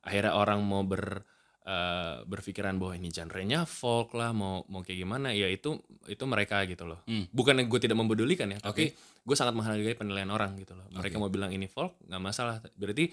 [0.01, 1.25] akhirnya orang mau ber
[1.62, 6.63] eh, berpikiran bahwa ini genre-nya folk lah mau mau kayak gimana ya itu itu mereka
[6.65, 7.27] gitu loh Hmm.
[7.29, 9.00] bukan gue tidak mempedulikan ya tapi Oke.
[9.25, 11.24] gue sangat menghargai penilaian orang gitu loh mereka Oke.
[11.24, 13.12] mau bilang ini folk nggak masalah berarti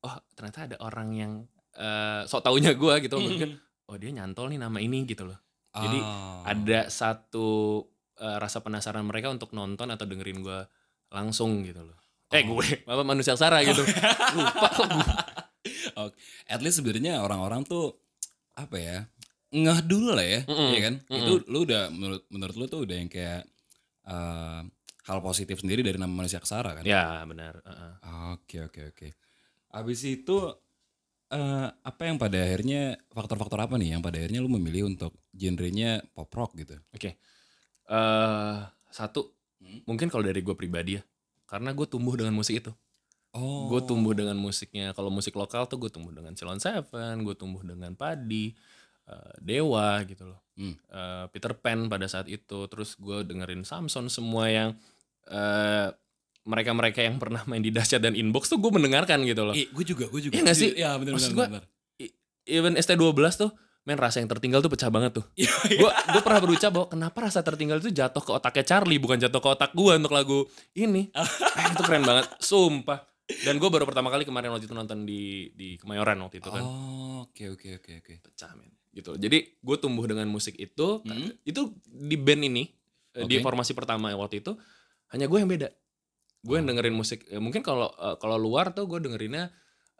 [0.00, 1.32] oh ternyata ada orang yang
[1.74, 3.50] eh, sok taunya gue gitu Gua pikir,
[3.88, 6.42] oh dia nyantol nih nama ini gitu loh Jadi, Ah.
[6.48, 7.80] ada satu
[8.16, 10.60] eh, rasa penasaran mereka untuk nonton atau dengerin gue
[11.08, 11.96] langsung gitu loh
[12.28, 12.56] eh Oh.
[12.56, 13.80] gue apa manusia Sara gitu
[14.36, 15.06] lupa kok gue
[16.46, 17.96] at least sebenarnya orang-orang tuh
[18.54, 18.98] apa ya
[19.48, 20.70] ngeh dulu lah ya, Mm-mm.
[20.76, 20.94] iya kan?
[21.08, 21.20] Mm-mm.
[21.24, 23.48] Itu lu udah menurut menurut lu tuh udah yang kayak
[24.04, 24.60] eh,
[25.08, 26.84] hal positif sendiri dari nama manusia kesara kan?
[26.84, 27.56] ya benar.
[28.36, 29.08] Oke oke oke.
[29.72, 30.36] Abis itu
[31.32, 36.00] eh, apa yang pada akhirnya faktor-faktor apa nih yang pada akhirnya lu memilih untuk genrenya
[36.12, 36.76] pop rock gitu?
[36.94, 37.16] Oke.
[37.88, 38.56] eh
[38.92, 39.82] satu, Hmm.
[39.84, 41.02] mungkin kalau dari gue pribadi ya,
[41.50, 42.72] karena gue tumbuh dengan musik itu.
[43.36, 43.68] Oh.
[43.68, 44.96] Gue tumbuh dengan musiknya.
[44.96, 48.56] Kalau musik lokal tuh gue tumbuh dengan Ceylon Seven, gue tumbuh dengan Padi,
[49.08, 50.40] eh, Dewa gitu loh.
[50.56, 50.74] Hmm.
[50.78, 52.64] Eh, Peter Pan pada saat itu.
[52.70, 54.70] Terus gue dengerin Samson semua yang
[55.28, 55.92] eh,
[56.48, 59.52] mereka-mereka yang pernah main di Dahsyat dan Inbox tuh gue mendengarkan gitu loh.
[59.52, 60.32] Eh, gue juga, gue juga.
[60.32, 60.70] Iya nggak sih?
[60.72, 61.60] Iya benar Maksud gua-
[62.48, 63.52] Even ST12 tuh,
[63.84, 65.24] men rasa yang tertinggal tuh pecah banget tuh.
[65.34, 69.16] Iya, gue gue pernah berucap bahwa kenapa rasa tertinggal itu jatuh ke otaknya Charlie bukan
[69.18, 71.12] jatuh ke otak gue untuk lagu ini
[71.58, 73.04] Eh, itu keren banget sumpah
[73.38, 76.64] dan gue baru pertama kali kemarin waktu itu nonton di di Kemayoran waktu itu kan
[76.64, 78.14] Oh, oke oke oke oke.
[78.24, 81.28] pecah men gitu jadi gue tumbuh dengan musik itu Hmm.
[81.42, 82.64] itu di band ini
[83.12, 84.56] eh, di formasi pertama waktu itu
[85.08, 85.68] hanya gue yang beda
[86.48, 89.52] gue yang dengerin musik eh, mungkin kalau eh, kalau luar tuh gue dengerinnya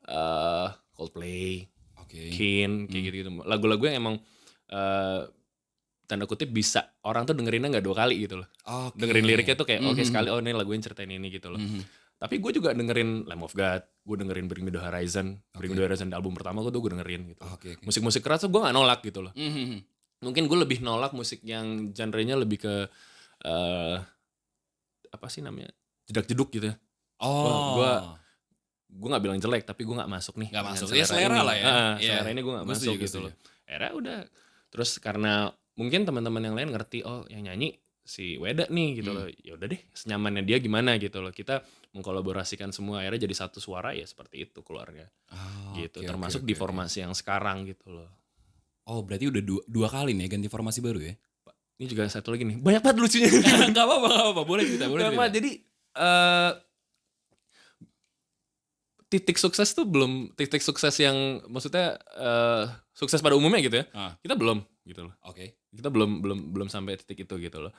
[0.03, 2.33] eh Coldplay Oke.
[2.33, 3.13] Kin kayak Hmm.
[3.13, 4.17] gitu lagu-lagu yang emang
[4.67, 5.23] eh,
[6.05, 8.97] tanda kutip bisa orang tuh dengerinnya nggak dua kali gitu loh Oke.
[8.97, 10.09] dengerin liriknya tuh kayak oke Mhm.
[10.09, 11.85] sekali oh ini lagunya ceritain ini gitu loh Mhm.
[12.17, 15.77] tapi gue juga dengerin Lamb of God gue dengerin Bring Me The Horizon Bring Me.
[15.77, 17.85] The Horizon album pertama gue tuh gue dengerin gitu Oke oke.
[17.85, 19.85] musik-musik keras tuh gue gak nolak gitu loh Mhm.
[20.19, 22.75] mungkin gue lebih nolak musik yang genrenya lebih ke
[23.41, 23.97] eh
[25.09, 25.71] apa sih namanya
[26.09, 26.77] jedak jeduk gitu ya
[27.19, 27.75] Oh.
[27.75, 28.15] gua-
[28.89, 30.87] gue nggak bilang jelek tapi gue nggak masuk nih Nggak dengan masuk.
[30.91, 31.45] Ya, selera ini.
[31.45, 31.65] lah ya.
[31.65, 32.09] Ah, Iya.
[32.15, 33.33] selera ini gue nggak masuk gitu gua loh
[33.65, 34.19] era udah
[34.69, 35.33] terus karena
[35.75, 39.19] mungkin teman-teman yang lain ngerti oh yang nyanyi si Weda nih gitu Hmm.
[39.19, 41.61] loh ya udah deh senyamannya dia gimana gitu loh kita
[41.93, 46.47] mengkolaborasikan semua akhirnya jadi satu suara ya seperti itu keluarga Oh, gitu oke, termasuk oke,
[46.47, 48.09] di formasi yang sekarang gitu loh
[48.87, 51.13] Oh berarti udah dua, dua kali nih ganti formasi baru ya?
[51.77, 53.29] ini juga satu lagi nih banyak banget lucunya
[53.71, 54.43] Gak apa-apa, gak apa-apa.
[54.43, 55.15] Boleh cerita, boleh cerita.
[55.15, 55.33] banget.
[55.37, 55.51] jadi
[55.99, 56.53] eh
[59.09, 64.13] titik sukses tuh belum titik sukses yang maksudnya eh sukses pada umumnya gitu ya Ah.
[64.19, 65.57] kita belum gitu loh Oke.
[65.71, 67.73] kita belum belum belum sampai titik itu gitu loh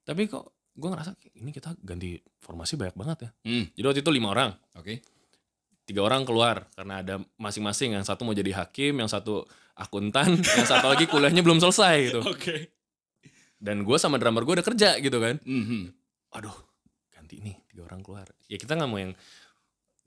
[0.00, 4.12] tapi kok gue ngerasa ini kita ganti formasi banyak banget ya Hmm, jadi waktu itu
[4.12, 5.02] lima orang Oke.
[5.82, 9.42] tiga orang keluar karena ada masing-masing yang satu mau jadi hakim yang satu
[9.74, 12.70] akuntan yang satu lagi kuliahnya belum selesai gitu Oke.
[13.58, 15.90] dan gue sama drummer gue udah kerja gitu kan Mhm.
[16.30, 16.54] aduh
[17.28, 18.24] ganti nih tiga orang keluar.
[18.48, 19.12] Ya kita nggak mau yang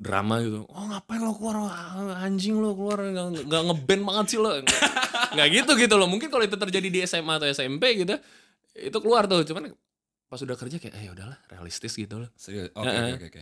[0.02, 0.66] drama gitu.
[0.66, 1.70] Oh ngapain lo keluar?
[1.70, 2.98] Ah, anjing lo keluar.
[3.06, 4.58] Nggak nggak ngeband banget sih lo.
[5.38, 6.10] Nggak gitu gitu loh.
[6.10, 8.18] Mungkin kalau itu terjadi di SMA atau SMP gitu
[8.74, 9.46] itu keluar tuh.
[9.46, 9.70] Cuman
[10.26, 12.30] pas udah kerja kayak eh udahlah realistis gitu loh.
[12.34, 13.42] Oke, oke, oke,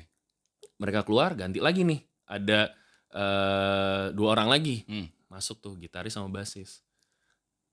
[0.83, 2.03] mereka keluar ganti lagi nih.
[2.27, 2.75] Ada
[3.15, 5.07] eh, dua orang lagi Hmm.
[5.31, 6.83] masuk tuh gitaris sama basis.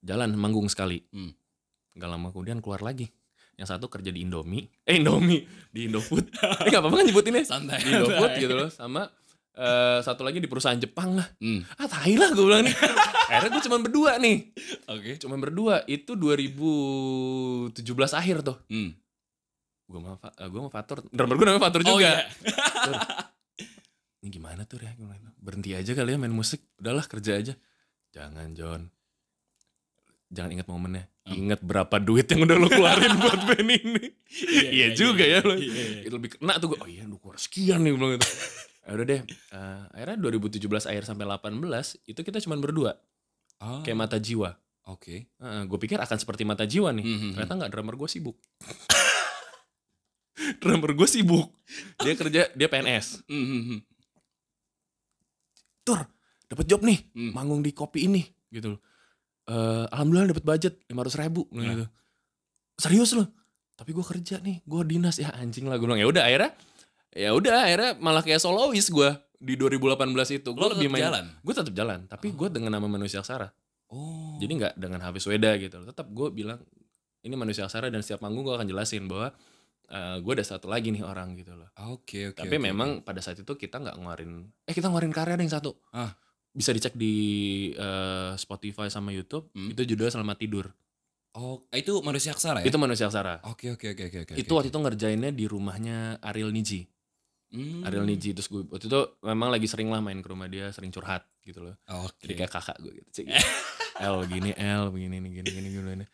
[0.07, 1.03] Jalan manggung sekali.
[1.11, 1.35] Hmm.
[1.97, 3.09] nggak lama kemudian keluar lagi
[3.57, 4.69] yang satu kerja di Indomie.
[4.83, 5.45] Eh Indomie.
[5.69, 6.29] Di Indofood.
[6.63, 7.81] Eh nggak apa-apa kan nyebutin ya Santai.
[7.81, 8.69] di Indofood gitu loh.
[8.69, 9.09] Sama
[9.53, 11.25] eh, satu lagi di perusahaan Jepang lah.
[11.39, 11.65] Hmm.
[11.75, 12.77] ah tai lah gue bilang nih.
[13.29, 14.37] Akhirnya gue cuma berdua nih.
[14.87, 15.11] Oke.
[15.17, 15.75] cuma berdua.
[15.87, 17.73] Itu 2017
[18.13, 18.57] akhir tuh.
[18.69, 18.93] Hmm.
[19.87, 20.99] gue sama Fa- eh, gue sama Fatur.
[21.09, 22.11] Drummer gue namanya Fatur Oh, juga.
[22.13, 22.27] iya.
[22.83, 22.95] Tur,
[24.21, 24.91] ini gimana tuh ya?
[24.93, 26.61] Bilang, berhenti aja kali ya main musik.
[26.77, 27.55] Udahlah kerja aja.
[28.11, 28.91] Jangan John.
[30.29, 31.07] Jangan ingat momennya.
[31.27, 34.05] Ingat berapa duit yang udah lo keluarin buat band ini?
[34.71, 36.01] Iya juga ya lo Iya, iya.
[36.07, 38.27] itu lebih kena tuh gue oh iya lu keluar sekian nih bilang gitu.
[38.87, 41.59] Ya udah deh eh, akhirnya 2017 akhir sampai 18
[42.07, 42.95] itu kita cuma berdua.
[43.59, 44.55] Ah, kayak mata jiwa.
[44.87, 45.27] Oke.
[45.41, 47.03] gue pikir akan seperti mata jiwa nih.
[47.03, 47.31] Mhm.
[47.35, 48.39] ternyata nggak drummer gue sibuk.
[50.61, 51.49] Drummer gue sibuk.
[51.99, 53.83] Dia kerja dia PNS Mhm.
[55.83, 56.03] tur
[56.47, 56.99] dapat job nih.
[57.15, 57.33] Hmm.
[57.33, 58.81] manggung di kopi ini gitu loh
[59.47, 61.63] Eh, alhamdulillah dapat budget lima ratus ribu Nah.
[61.65, 61.85] gitu
[62.77, 63.31] serius loh
[63.73, 66.51] tapi gue kerja nih gue dinas ya anjing lah gue bilang ya udah akhirnya
[67.15, 70.03] ya udah akhirnya malah kayak solois gue di 2018
[70.35, 71.25] itu gue lebih main jalan?
[71.31, 73.47] gue tetap jalan tapi gue dengan nama manusia Sara
[73.87, 74.35] Oh.
[74.43, 76.59] jadi nggak dengan Hafiz Weda gitu loh tetap gue bilang
[77.23, 79.31] ini manusia Sara dan setiap manggung gue akan jelasin bahwa
[80.19, 81.71] gue ada satu lagi nih orang gitu loh.
[81.87, 82.43] Oke oke.
[82.43, 85.55] Tapi oke, memang pada saat itu kita nggak ngeluarin, eh kita ngeluarin karya ada yang
[85.55, 85.79] satu.
[85.95, 86.11] Ah.
[86.57, 87.15] Bisa dicek di
[87.77, 89.53] eh, Spotify sama YouTube.
[89.53, 89.77] Hmm.
[89.77, 90.73] Itu judulnya Selamat Tidur.
[91.37, 92.73] Oh, itu manusia aksara ya?
[92.73, 93.45] Itu manusia aksara.
[93.45, 94.33] Oke oke oke oke oke.
[94.41, 96.89] itu waktu itu ngerjainnya di rumahnya Ariel Niji.
[97.53, 97.85] Hmm.
[97.85, 100.89] Ariel Niji terus gue waktu itu memang lagi sering lah main ke rumah dia, sering
[100.89, 101.77] curhat gitu loh.
[101.93, 102.25] Oke.
[102.25, 103.21] Jadi kayak kakak gue gitu.
[103.21, 103.27] Cik.
[103.97, 105.89] El gini, El begini nih, gini gini gini.
[105.93, 106.07] gini.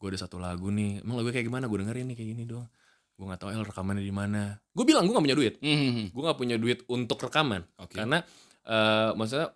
[0.00, 1.04] Gue ada satu lagu nih.
[1.04, 1.68] Emang lagu kayak gimana?
[1.68, 2.68] Gue dengerin nih kayak gini doang.
[3.16, 4.56] Gue gak tahu El rekamannya di mana.
[4.72, 5.54] Gue bilang gue gak punya duit.
[5.60, 6.08] Hmm.
[6.08, 7.62] Gue gak punya duit untuk rekaman.
[7.76, 8.00] Oke.
[8.00, 8.24] Karena
[8.62, 9.52] eh maksudnya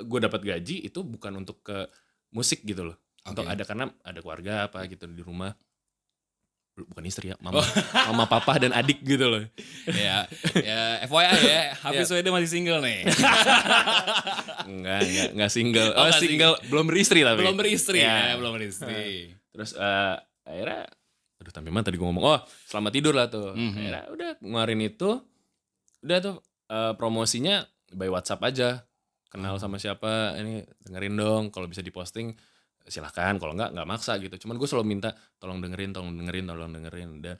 [0.00, 1.86] gue dapat gaji itu bukan untuk ke
[2.30, 2.96] musik gitu loh.
[3.20, 3.52] Untuk Oke.
[3.52, 5.52] ada karena ada keluarga apa gitu di rumah.
[6.72, 7.44] Bukan istri ya, Oh.
[7.44, 7.60] mama,
[8.08, 9.44] mama, papa dan adik gitu loh.
[9.84, 10.24] ya,
[10.56, 13.04] ya FYI ya, Hafiz Wede masih single nih.
[14.70, 15.90] Enggak, enggak, enggak single.
[15.92, 17.38] Oh, Oh, enggak single, belum beristri tapi.
[17.38, 18.34] belum beristri ya, Ya.
[18.38, 19.34] belum beristri.
[19.52, 20.14] Terus eh
[20.46, 20.88] akhirnya
[21.36, 22.24] aduh sampai mana tadi gue ngomong.
[22.24, 23.52] Oh, selamat tidur lah tuh.
[23.52, 23.72] Mhm.
[23.74, 25.10] Akhirnya udah ngeluarin itu.
[26.00, 26.36] Udah tuh
[26.70, 27.60] eh, promosinya
[27.90, 28.68] by WhatsApp aja.
[29.30, 32.34] Kenal sama siapa, ini dengerin dong kalau bisa diposting
[32.90, 34.34] silahkan kalau enggak nggak maksa gitu.
[34.46, 37.08] Cuman gue selalu minta tolong dengerin tolong dengerin tolong dengerin.
[37.22, 37.38] Dan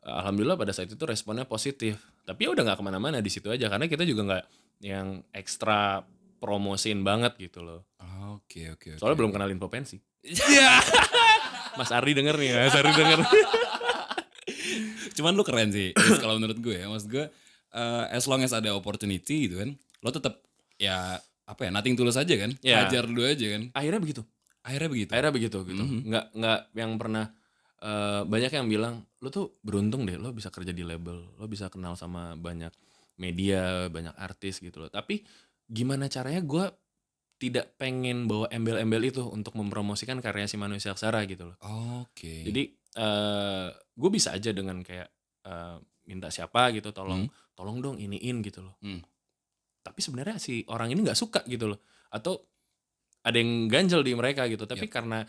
[0.00, 2.00] eh, alhamdulillah pada saat itu responnya positif.
[2.24, 3.68] Tapi ya udah nggak ke mana-mana di situ aja.
[3.68, 4.44] Karena kita juga nggak
[4.88, 6.00] yang ekstra
[6.40, 7.84] promosiin banget gitu loh.
[8.36, 9.00] Oke oke oke.
[9.00, 9.96] soalnya belum kenalin potensi
[10.26, 10.80] Iya.
[11.78, 13.20] Mas Ardi denger nih Mas Ardi denger.
[15.16, 16.86] Cuman lu keren sih, kalau menurut gue ya.
[16.90, 17.24] Maksud gue,
[17.72, 19.70] eh, as long as ada opportunity gitu kan,
[20.04, 20.44] lo tetap
[20.76, 22.82] ya apa ya, nothing tulus aja kan, Ya.
[22.82, 23.62] hajar dulu aja kan.
[23.72, 24.22] akhirnya begitu
[24.60, 25.10] Akhirnya begitu.
[25.14, 25.98] akhirnya begitu gitu Mhm.
[26.10, 27.26] nggak nggak yang pernah
[27.78, 31.68] eh, banyak yang bilang lo tuh beruntung deh lo bisa kerja di label lo bisa
[31.68, 32.72] kenal sama banyak
[33.14, 35.22] media banyak artis gitu loh tapi
[35.62, 36.66] gimana caranya gue
[37.36, 41.56] tidak pengen bawa embel-embel itu untuk mempromosikan karya si manusia aksara gitu loh
[42.00, 42.42] Oke.
[42.42, 42.62] jadi
[42.96, 45.08] eh gue bisa aja dengan kayak
[45.44, 49.04] eh, minta siapa gitu tolong tolong dong iniin gitu loh Hmm.
[49.86, 51.78] Tapi sebenarnya si orang ini nggak suka gitu loh.
[52.10, 52.42] Atau
[53.22, 54.66] ada yang ganjel di mereka gitu.
[54.66, 55.22] Tapi karena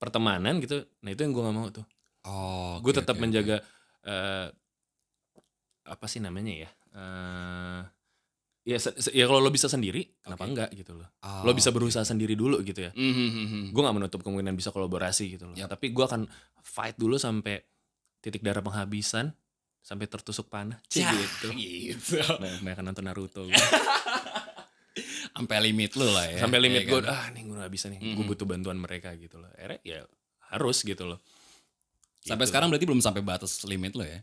[0.00, 1.84] pertemanan gitu nah itu yang gue nggak mau tuh.
[2.24, 3.22] Oh, gue oke, tetap oke.
[3.28, 3.60] menjaga
[4.08, 4.48] eh,
[5.84, 6.70] apa sih namanya ya?
[6.96, 7.80] Eh
[8.68, 8.76] ya
[9.16, 10.50] ya kalau lo bisa sendiri kenapa Oke.
[10.52, 11.08] enggak gitu loh.
[11.24, 12.92] Oh, lo bisa berusaha sendiri dulu gitu ya.
[12.92, 13.62] Mhm, mhm, mhm.
[13.72, 15.56] gue nggak menutup kemungkinan bisa kolaborasi gitu loh.
[15.56, 15.72] Yap.
[15.72, 16.28] tapi gue akan
[16.60, 17.64] fight dulu sampai
[18.20, 19.32] titik darah penghabisan
[19.88, 22.20] sampai tertusuk panah Cih, Cah, gitu gitu.
[22.36, 23.56] Nah, mereka nonton Naruto gitu.
[25.30, 26.42] Sampai limit lu lah ya.
[26.42, 27.14] sampai limit ya gue kan?
[27.14, 28.26] ah nih gue gak bisa nih gue Mhm.
[28.26, 29.98] butuh bantuan mereka gitu loh akhirnya ya
[30.50, 31.22] harus gitu loh
[32.20, 34.18] Sampai sekarang berarti belum sampai batas limit lo ya?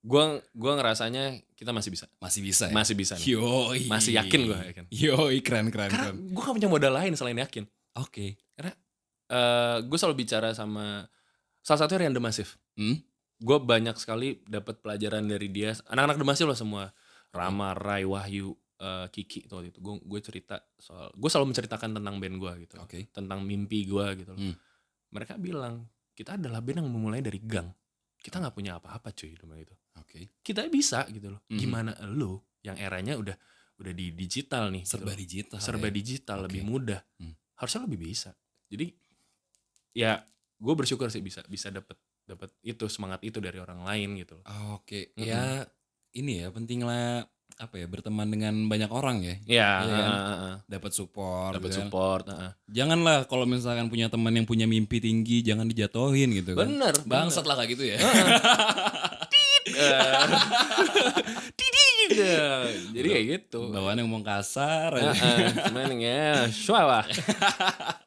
[0.00, 2.72] gue gua ngerasanya kita masih bisa Masih bisa ya?
[2.72, 3.26] masih bisa nih.
[3.28, 3.80] Yoi.
[3.86, 4.84] Masih yakin gua, yakin.
[4.88, 6.16] Yoi, keren keren karena keren.
[6.26, 8.40] gue gak punya modal lain selain yakin Oke.
[8.56, 8.74] Eh
[9.82, 11.04] gue selalu bicara sama
[11.60, 12.96] salah satunya Rian Demasif Hmm?
[13.38, 16.84] Gue banyak sekali dapat pelajaran dari dia anak-anak Demasif lah semua
[17.30, 21.90] Rama Rai Wahyu eh, Kiki tuh waktu itu gue gue cerita soal gue selalu menceritakan
[21.94, 23.08] tentang band gue gitu Oke.
[23.10, 24.40] tentang mimpi gue gitu loh.
[24.40, 24.56] Hmm.
[25.08, 27.68] mereka bilang kita adalah band yang memulai dari gang
[28.16, 30.40] kita nggak punya apa-apa cuy dengan itu Oke.
[30.40, 31.58] kita bisa gitu loh Mhm.
[31.58, 33.36] gimana lu yang eranya udah
[33.76, 35.18] udah di digital nih gitu Serba loh.
[35.18, 35.58] digital.
[35.60, 35.92] serba ya?
[35.92, 36.44] digital Oke.
[36.48, 37.36] lebih mudah Hmm.
[37.54, 38.32] harusnya lebih bisa
[38.66, 38.86] jadi
[39.92, 40.24] ya
[40.56, 41.96] gue bersyukur sih bisa bisa dapat
[42.26, 44.42] dapat itu semangat itu dari orang lain gitu loh
[44.74, 45.10] Oke.
[45.14, 45.22] Mhm.
[45.22, 45.62] Ya
[46.12, 47.22] ini ya penting lah
[47.56, 49.34] apa ya berteman dengan banyak orang ya.
[49.48, 50.12] ya Iya kan?
[50.12, 51.50] heeh, Dapat support.
[51.54, 51.78] dapat gitu kan.
[51.82, 52.50] support heeh.
[52.68, 56.68] Janganlah kalau misalkan punya teman yang punya mimpi tinggi jangan dijatuhin gitu kan.
[56.68, 57.96] bener Bangsat lah kayak gitu ya.
[57.96, 58.06] Eh,
[59.30, 59.64] Tidit.
[62.06, 62.62] Ya,
[62.94, 64.94] jadi kayak gitu Bawaannya ngomong kasar
[65.66, 67.02] cuman ya syuawa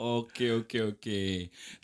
[0.00, 1.20] Oke oke oke.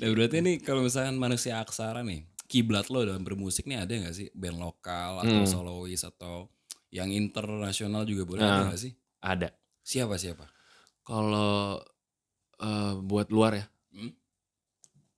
[0.00, 4.16] Nah berarti nih kalau misalkan manusia aksara nih, kiblat lo dalam bermusik nih ada nggak
[4.16, 5.50] sih band lokal atau Hmm.
[5.50, 6.48] solois atau
[6.90, 8.50] yang internasional juga boleh Nah.
[8.50, 8.92] ada nggak sih?
[9.20, 9.48] ada
[9.84, 10.48] Siapa siapa?
[11.04, 11.80] kalau
[12.60, 14.12] eh, buat luar ya Hmm?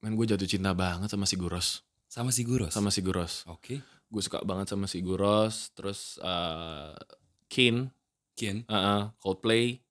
[0.00, 2.72] men gue jatuh cinta banget sama si Guros Sama si Guros.
[2.72, 3.78] sama si Guros Oke.
[3.83, 6.94] gue suka banget sama si Guros terus eh
[7.46, 7.92] Kin
[8.33, 8.64] Kian.
[8.64, 9.85] Heeh, Coldplay,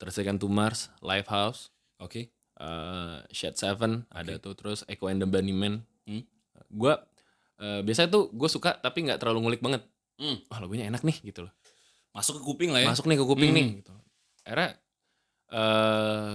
[0.00, 1.68] Tersekan to Mars, Lifehouse,
[2.00, 2.32] Oke.
[2.56, 5.84] uh, Shed Seven ada tuh terus Echo and the Bunnymen.
[6.08, 6.24] Hmm.
[6.72, 6.96] Gue
[7.60, 9.84] uh, biasanya tuh gue suka tapi nggak terlalu ngulik banget.
[10.16, 10.40] Hmm.
[10.48, 11.52] Wah lagunya enak nih gitu loh.
[12.16, 12.88] Masuk ke kuping lah ya.
[12.88, 13.58] Masuk nih ke kuping Hmm.
[13.60, 13.66] nih.
[13.84, 13.92] Gitu.
[14.48, 14.70] Akhirnya
[15.52, 16.32] uh,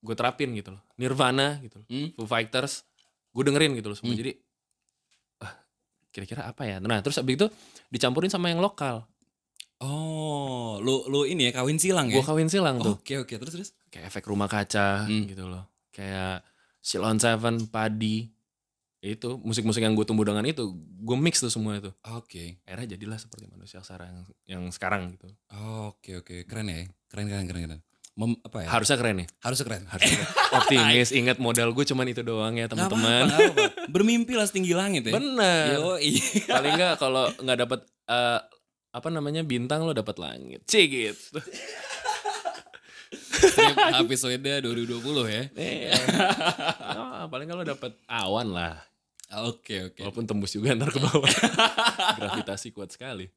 [0.00, 0.82] gue terapin gitu loh.
[1.00, 1.86] Nirvana gitu loh.
[1.88, 2.12] Hmm.
[2.16, 2.84] Foo Fighters.
[3.32, 4.12] Gue dengerin gitu loh semua.
[4.12, 4.20] Hmm.
[4.20, 4.32] Jadi
[6.10, 6.82] kira-kira apa ya?
[6.82, 7.46] Nah terus abis itu
[7.88, 9.06] dicampurin sama yang lokal.
[9.80, 12.14] Oh, lu lu ini ya kawin silang ya?
[12.14, 12.96] Gue kawin silang tuh.
[12.96, 13.70] Oke oke terus terus.
[13.88, 15.24] kayak efek rumah kaca Hmm.
[15.24, 16.46] gitu loh kayak
[16.78, 18.30] Silon Seven Padi
[19.00, 22.60] itu musik-musik yang gue tumbuh dengan itu gue mix tuh semua itu Oke.
[22.62, 25.26] akhirnya jadilah seperti manusia aksara yang, yang sekarang gitu
[25.82, 26.84] Oke oke keren ya.
[27.06, 27.80] Keren keren keren keren.
[28.12, 28.68] Mem, apa ya?
[28.70, 29.82] harusnya keren ya Harusnya keren.
[29.86, 30.28] harusnya keren.
[30.60, 33.26] optimis ingat modal gue cuman itu doang ya teman-teman.
[33.88, 35.12] Bermimpi lah setinggi langit ya.
[35.12, 36.20] bener Yo, iya.
[36.46, 38.40] paling nggak kalau nggak dapat eh,
[38.90, 41.38] apa namanya bintang lo dapat langit cih gitu
[44.00, 45.42] episode 2020 ya.
[45.56, 45.94] Iya.
[46.94, 48.78] Ah, paling kalau dapat awan lah
[49.46, 50.02] Oke oke.
[50.02, 51.22] walaupun tembus juga ntar ke bawah
[52.18, 53.30] gravitasi kuat sekali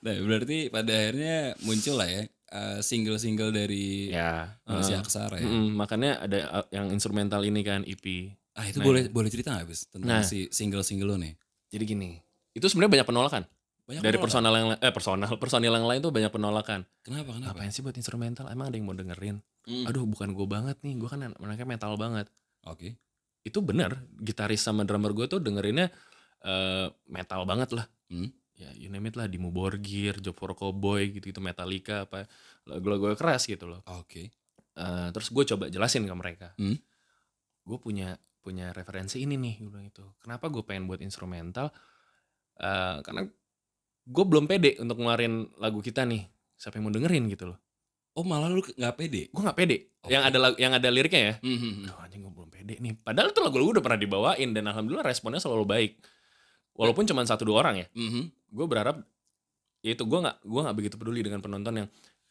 [0.00, 5.44] Nah berarti pada akhirnya muncul lah ya eh, single-single dari ya Manusia eh, Aksara ya.
[5.44, 9.52] mm, makanya ada uh, yang instrumental ini kan EP Ah itu Nah, boleh boleh cerita
[9.52, 10.24] nggak bis tentang Nah.
[10.24, 11.36] si single-single lo nih?
[11.68, 12.16] jadi gini
[12.56, 13.42] itu sebenarnya banyak penolakan
[13.86, 14.24] Banyak dari penolakan.
[14.24, 17.54] personal yang eh personal personil yang lain tuh banyak penolakan Kenapa kenapa?
[17.54, 20.94] ngapain sih buat instrumental emang ada yang mau dengerin Hmm, aduh bukan gue banget nih
[20.94, 22.30] gue kan anaknya metal banget
[22.62, 22.94] Oke.
[23.42, 25.90] itu bener gitaris sama drummer gue tuh dengerinnya
[26.40, 28.30] eh, metal banget lah Hmm.
[28.54, 32.30] ya you name it lah Dimmu Borgir, Job for Cowboy gitu gitu Metallica apa
[32.64, 34.30] lagu-lagu keras gitu loh Oke.
[34.72, 36.78] Eh, terus gue coba jelasin ke mereka Hmm.
[37.62, 41.70] gue punya punya referensi ini nih gue bilang itu kenapa gue pengen buat instrumental
[42.56, 43.26] Eh, karena
[44.06, 47.58] gue belum pede untuk ngeluarin lagu kita nih siapa yang mau dengerin gitu loh
[48.16, 49.28] Oh malah lu nggak pede?
[49.28, 50.08] gue nggak pede Oke.
[50.08, 51.84] yang ada yang ada liriknya ya Hmm, hmm, hmm.
[51.84, 55.36] Aduh anjing gue belum pede nih padahal itu lagu-lagu udah pernah dibawain dan alhamdulillah responnya
[55.36, 55.92] selalu baik
[56.72, 58.24] walaupun cuma satu dua orang ya Hmm, hmm.
[58.48, 58.96] gue berharap
[59.80, 61.88] ya itu gue nggak gue nggak begitu peduli dengan penonton yang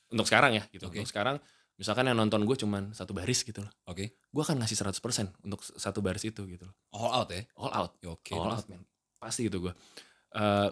[0.07, 0.97] untuk sekarang ya gitu Oke.
[0.97, 1.37] untuk sekarang
[1.75, 4.15] misalkan yang nonton gue cuman satu baris gitu loh Oke.
[4.15, 4.95] gue akan ngasih 100%
[5.43, 7.43] untuk satu baris itu gitu loh All out ya?
[7.53, 8.33] all out Ya, Oke.
[8.33, 8.81] all out man
[9.17, 9.73] pasti itu gue
[10.33, 10.69] Eh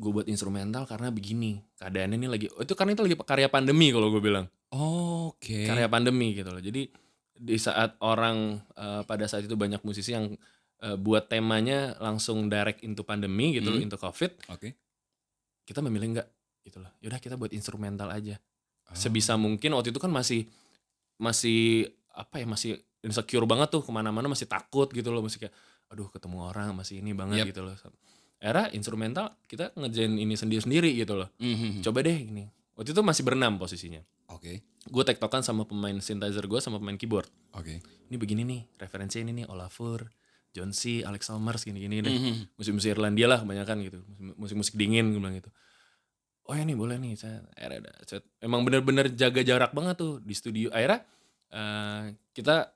[0.00, 3.92] gue buat instrumental karena begini keadaannya ini lagi oh, itu karena itu lagi karya pandemi
[3.92, 5.68] kalau gue bilang Oke.
[5.68, 6.88] karya pandemi gitu loh jadi
[7.36, 10.32] di saat orang eh, pada saat itu banyak musisi yang
[10.80, 13.86] eh, buat temanya langsung direct into pandemi gitu loh Hmm.
[13.86, 14.72] into covid Oke.
[15.62, 16.28] kita memilih enggak
[16.60, 18.40] gitu loh yaudah kita buat instrumental aja
[18.82, 18.96] Oh.
[18.98, 20.50] sebisa mungkin waktu itu kan masih
[21.14, 25.54] masih apa ya masih insecure banget tuh ke mana-mana masih takut gitu loh masih kayak
[25.86, 27.46] aduh ketemu orang masih ini banget Yep.
[27.54, 27.74] gitu loh
[28.40, 31.28] era instrumental kita ngerjain ini sendiri-sendiri gitu loh.
[31.36, 34.00] Hmm, hmm, coba deh gini waktu itu masih berenam posisinya.
[34.32, 34.64] Oke.
[34.80, 37.28] gue tektokan sama pemain synthesizer gue sama pemain keyboard.
[37.52, 37.84] Oke.
[38.08, 40.08] ini begini nih referensi ini nih Olafur
[40.50, 42.10] John C, Alex Salmers gini-gini deh.
[42.10, 42.42] Hmm, hmm.
[42.56, 44.00] musik-musik Irlandia lah kebanyakan gitu.
[44.40, 45.52] Musik-musik dingin gue bilang gitu.
[46.48, 47.44] Oh ya nih boleh nih saya
[48.08, 50.72] saya- emang bener-bener jaga jarak banget tuh di studio.
[50.72, 51.04] Akhirnya
[51.52, 52.72] eh, kita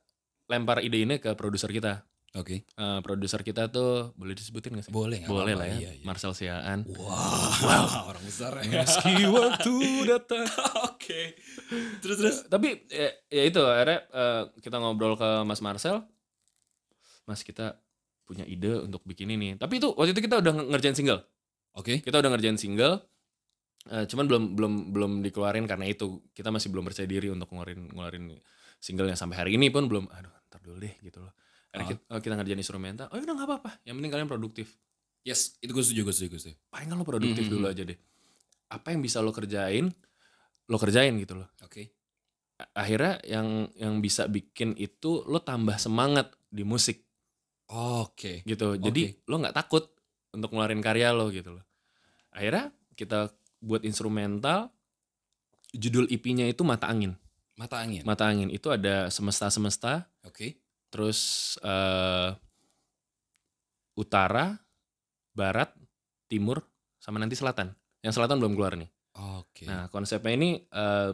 [0.52, 2.66] lempar ide ini ke produser kita Oke.
[2.66, 5.22] Eh, produser kita tuh boleh disebutin gak sih Boleh.
[5.22, 6.02] boleh lah ya iya, iya.
[6.02, 7.86] Marcel Siaan Wow.
[8.10, 8.82] Orang besar ya.
[8.82, 10.42] meski waktu datang
[10.90, 11.38] Oke.
[12.02, 12.36] Terus terus.
[12.44, 16.02] tapi ya, ya itu akhirnya eh, kita ngobrol ke Mas Marcel
[17.24, 17.78] Mas kita
[18.24, 21.20] punya ide untuk bikin ini tapi itu waktu itu kita udah nge- ngerjain single
[21.72, 22.00] Oke.
[22.00, 22.98] kita udah ngerjain single
[23.86, 27.92] eh, cuman belum belum belum dikeluarin karena itu kita masih belum percaya diri untuk ngeluarin
[27.92, 28.24] ngeluarin
[28.76, 31.30] singlenya sampai hari ini pun belum aduh ntar dulu deh gitu loh
[31.74, 31.82] Ah.
[31.82, 34.78] Akhirnya kita, oh, kita ngerjain instrumental oh udah nggak apa-apa yang penting kalian produktif
[35.24, 35.56] Yes.
[35.58, 36.04] Itu gue setuju.
[36.04, 36.28] Gue setuju.
[36.30, 36.56] Gue setuju.
[36.68, 37.50] paling kan lo produktif Mhm.
[37.50, 37.98] dulu aja deh
[38.66, 39.88] apa yang bisa lo kerjain
[40.64, 41.90] lo kerjain gitu loh Oke.
[42.54, 47.02] A- akhirnya yang yang bisa bikin itu lo tambah semangat di musik
[47.66, 48.44] Oke.
[48.44, 49.88] gitu jadi lo nggak takut
[50.30, 51.64] untuk ngeluarin karya lo gitu loh
[52.30, 54.68] akhirnya kita buat instrumental
[55.72, 57.16] judul IP-nya itu mata angin
[57.54, 58.02] Mata angin.
[58.02, 60.58] mata angin itu ada semesta semesta Oke.
[60.94, 61.18] Terus
[61.58, 62.30] eh,
[63.98, 64.54] utara
[65.34, 65.74] barat
[66.30, 66.62] timur
[67.02, 67.74] sama nanti selatan.
[68.06, 68.86] Yang selatan belum keluar nih.
[69.14, 69.62] Oke.
[69.70, 71.10] nah konsepnya ini eh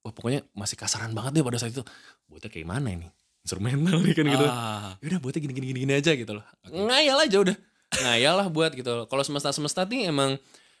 [0.00, 1.84] wah pokoknya masih kasaran banget deh pada saat itu.
[2.28, 3.08] Buatnya kayak mana ini?
[3.44, 4.46] Instrumental nih kan gitu.
[4.48, 4.92] Ah.
[5.00, 6.44] ya udah buatnya gini gini gini aja gitu loh.
[6.64, 6.76] Oke.
[6.76, 7.56] ngayal aja udah.
[7.90, 9.04] Ngayal lah buat gitu loh.
[9.08, 10.36] Kalau semesta semesta nih emang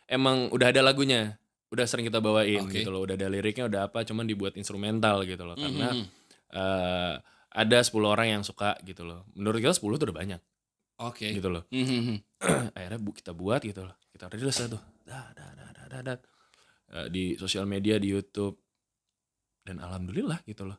[0.08, 1.36] emang udah ada lagunya.
[1.70, 2.80] Udah sering kita bawain Oke.
[2.80, 3.04] gitu loh.
[3.04, 5.56] Udah ada liriknya udah apa cuman dibuat instrumental gitu loh.
[5.56, 6.19] Karena Mhm.
[6.50, 7.14] Eh,
[7.50, 10.40] ada 10 orang yang suka gitu loh menurut kita 10 tuh udah banyak
[11.00, 11.30] Oke.
[11.30, 12.16] gitu loh Mhm.
[12.76, 16.00] akhirnya bu kita buat gitu loh kita rilis lah tuh dah dah dah dah dah,
[16.04, 16.18] dah.
[16.90, 18.58] Eh, di sosial media di YouTube
[19.62, 20.78] dan alhamdulillah gitu loh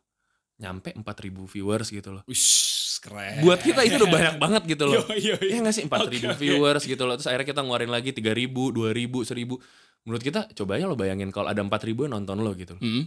[0.58, 1.02] nyampe 4000
[1.50, 3.42] viewers gitu loh Wish, keren.
[3.42, 5.50] buat kita itu udah banyak banget gitu loh Yo, yo, yo.
[5.50, 6.38] Iya gak sih 4000 Oke, oke.
[6.38, 9.58] viewers gitu loh Terus akhirnya kita ngeluarin lagi 3000, 2000, 1000
[10.02, 11.70] Menurut kita coba aja lo bayangin kalau ada 4000
[12.06, 12.82] yang nonton lo gitu loh.
[12.82, 13.04] Mhm.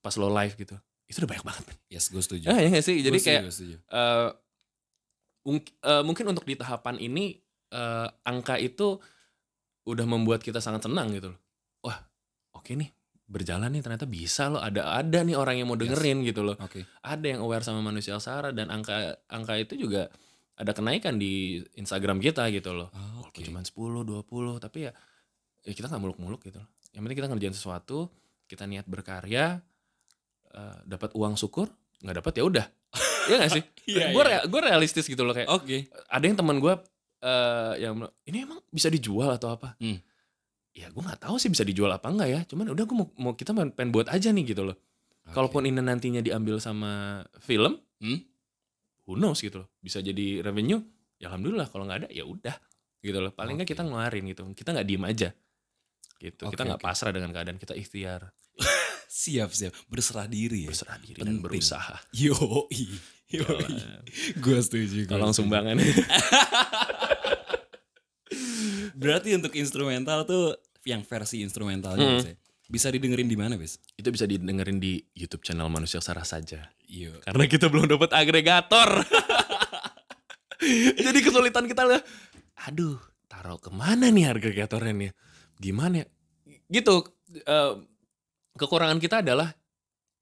[0.00, 1.64] Pas lo live gitu Itu udah banyak banget.
[1.88, 2.46] Yes, gue setuju.
[2.46, 2.98] Ah, ya gak sih?
[2.98, 3.76] Jadi Gua kayak setuju.
[3.78, 4.28] eh,
[5.42, 7.38] mung- eh, mungkin untuk di tahapan ini
[7.72, 9.00] eh, Angka itu
[9.82, 11.40] udah membuat kita sangat senang gitu loh
[11.82, 11.98] Wah
[12.52, 12.92] oke nih
[13.24, 16.84] berjalan nih ternyata bisa loh ada ada nih orang yang mau dengerin gitu loh Oke.
[17.00, 18.94] ada yang aware sama manusia Sara dan angka
[19.26, 20.12] angka itu juga
[20.54, 23.42] ada kenaikan di Instagram kita gitu loh walaupun Oke.
[23.42, 24.92] cuma 10 20 tapi ya
[25.64, 28.12] ya kita nggak muluk-muluk gitu loh yang penting kita ngerjain sesuatu
[28.44, 29.64] kita niat berkarya
[30.52, 31.68] eh, dapat uang syukur
[32.00, 32.66] nggak dapat ya udah
[33.22, 34.40] Iya gak sih Iya, gue iya.
[34.42, 35.86] gue realistis gitu loh kayak Oke.
[36.06, 36.74] ada yang teman gue
[37.20, 39.98] eh yang ini emang bisa dijual atau apa Hmm.
[40.72, 43.32] ya gue nggak tahu sih bisa dijual apa enggak ya cuman udah gue mau, mau
[43.32, 44.74] kita pengen, buat aja nih gitu loh
[45.22, 45.30] Oke.
[45.30, 48.18] kalaupun ini nantinya diambil sama film Hmm?
[49.04, 50.82] who knows gitu loh bisa jadi revenue
[51.16, 52.56] ya alhamdulillah kalau nggak ada ya udah
[52.98, 53.74] gitu loh paling nggak Oke.
[53.74, 55.28] kita ngeluarin gitu kita nggak diem aja
[56.18, 56.86] gitu Oke, kita nggak oke.
[56.88, 58.30] pasrah dengan keadaan kita ikhtiar
[59.12, 60.68] siap siap berserah diri ya.
[60.68, 61.44] berserah diri dan Penting.
[61.44, 62.32] berusaha Yo,
[63.28, 63.44] yo,
[64.34, 65.04] gue setuju.
[65.04, 65.44] gua tolong setuju.
[65.44, 65.76] sumbangan
[68.94, 72.24] Berarti untuk instrumental tuh yang versi instrumentalnya Hmm.
[72.24, 72.34] Ya,
[72.70, 73.76] bisa didengerin di mana, Bes?
[73.92, 77.12] itu bisa didengerin di YouTube channel manusia Sarah saja Yo.
[77.20, 79.04] karena kita belum dapat agregator
[80.96, 82.00] jadi kesulitan kita lah
[82.62, 82.96] aduh
[83.26, 85.12] taruh ke mana nih agregatornya nih
[85.54, 86.06] gimana ya
[86.70, 87.04] gitu
[87.36, 87.72] eh,
[88.54, 89.52] kekurangan kita adalah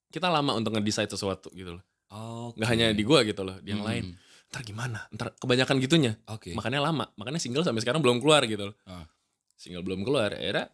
[0.08, 2.58] kita lama untuk ngedesain sesuatu gitu loh Oke.
[2.58, 3.88] nggak hanya di gua gitu loh di yang Hmm.
[3.88, 4.04] lain
[4.50, 6.50] ntar gimana ntar kebanyakan gitunya Oke.
[6.52, 9.06] makanya lama makanya single sampai sekarang belum keluar gitu loh Ah.
[9.54, 10.66] single belum keluar akhirnya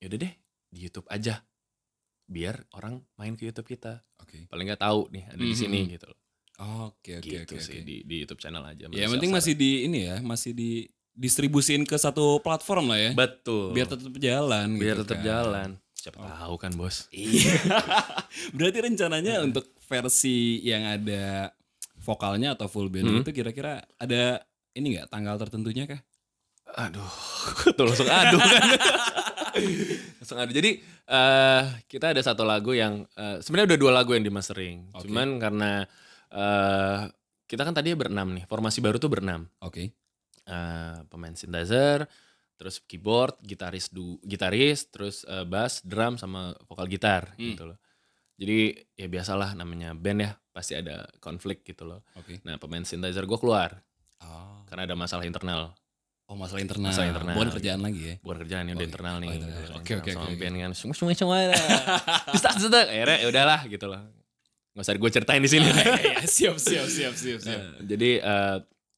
[0.00, 0.32] yaudah deh
[0.68, 1.46] di YouTube aja
[2.24, 4.48] biar orang main ke YouTube kita Oke.
[4.48, 5.60] paling nggak tahu nih ada di Mhm.
[5.60, 6.18] sini gitu loh
[6.54, 7.58] Oke, oke, gitu oke.
[7.60, 7.82] sih oke.
[7.82, 11.82] di, di YouTube channel aja Ya, yang penting masih di ini ya, masih di distribusin
[11.82, 13.10] ke satu platform lah ya.
[13.12, 15.24] betul Biar tetap jalan biar gitu tetap kan.
[15.24, 15.70] jalan
[16.04, 17.56] siapa tahu kan bos Iya.
[18.56, 21.48] Berarti rencananya untuk versi yang ada
[21.96, 23.20] vokalnya atau full band Hmm.
[23.24, 26.00] itu kira-kira ada ini nggak tanggal tertentunya kah?
[26.66, 27.06] aduh
[27.76, 28.62] tuh langsung aduh kan
[30.18, 30.70] langsung aduh jadi
[31.06, 35.06] eh kita ada satu lagu yang eh, sebenarnya udah dua lagu yang di mastering Oke.
[35.06, 35.70] cuman karena
[36.28, 37.00] eh
[37.46, 39.92] kita kan tadi berenam nih formasi baru tuh berenam Oke.
[40.44, 42.08] eh pemain synthesizer,
[42.64, 47.52] terus keyboard, gitaris du, gitaris, terus eh, bass, drum sama vokal gitar Hmm.
[47.52, 47.76] gitu loh.
[48.34, 52.00] Jadi ya biasalah namanya band ya, pasti ada konflik gitu loh.
[52.16, 52.40] Oke.
[52.40, 53.84] Nah, pemain synthesizer gue keluar
[54.18, 54.64] Oh.
[54.64, 55.76] karena ada masalah internal.
[56.24, 56.88] Oh, masalah internal.
[56.88, 57.36] Masalah internal.
[57.36, 58.14] Bukan kerjaan lagi ya.
[58.18, 59.28] Bukan kerjaan ini udah Oh, internal nih.
[59.28, 59.60] oh, internal.
[59.60, 59.72] gitu.
[59.76, 60.40] Oke, oke, Sama oke, oke.
[60.40, 61.36] band kan semua semua semua.
[62.32, 62.66] Bisa bisa.
[62.80, 64.00] Akhirnya ya udahlah gitu loh.
[64.72, 65.68] Gak usah gue ceritain di sini.
[65.70, 67.60] Iya, siap, siap, siap, siap, siap.
[67.60, 68.56] Nah, jadi eh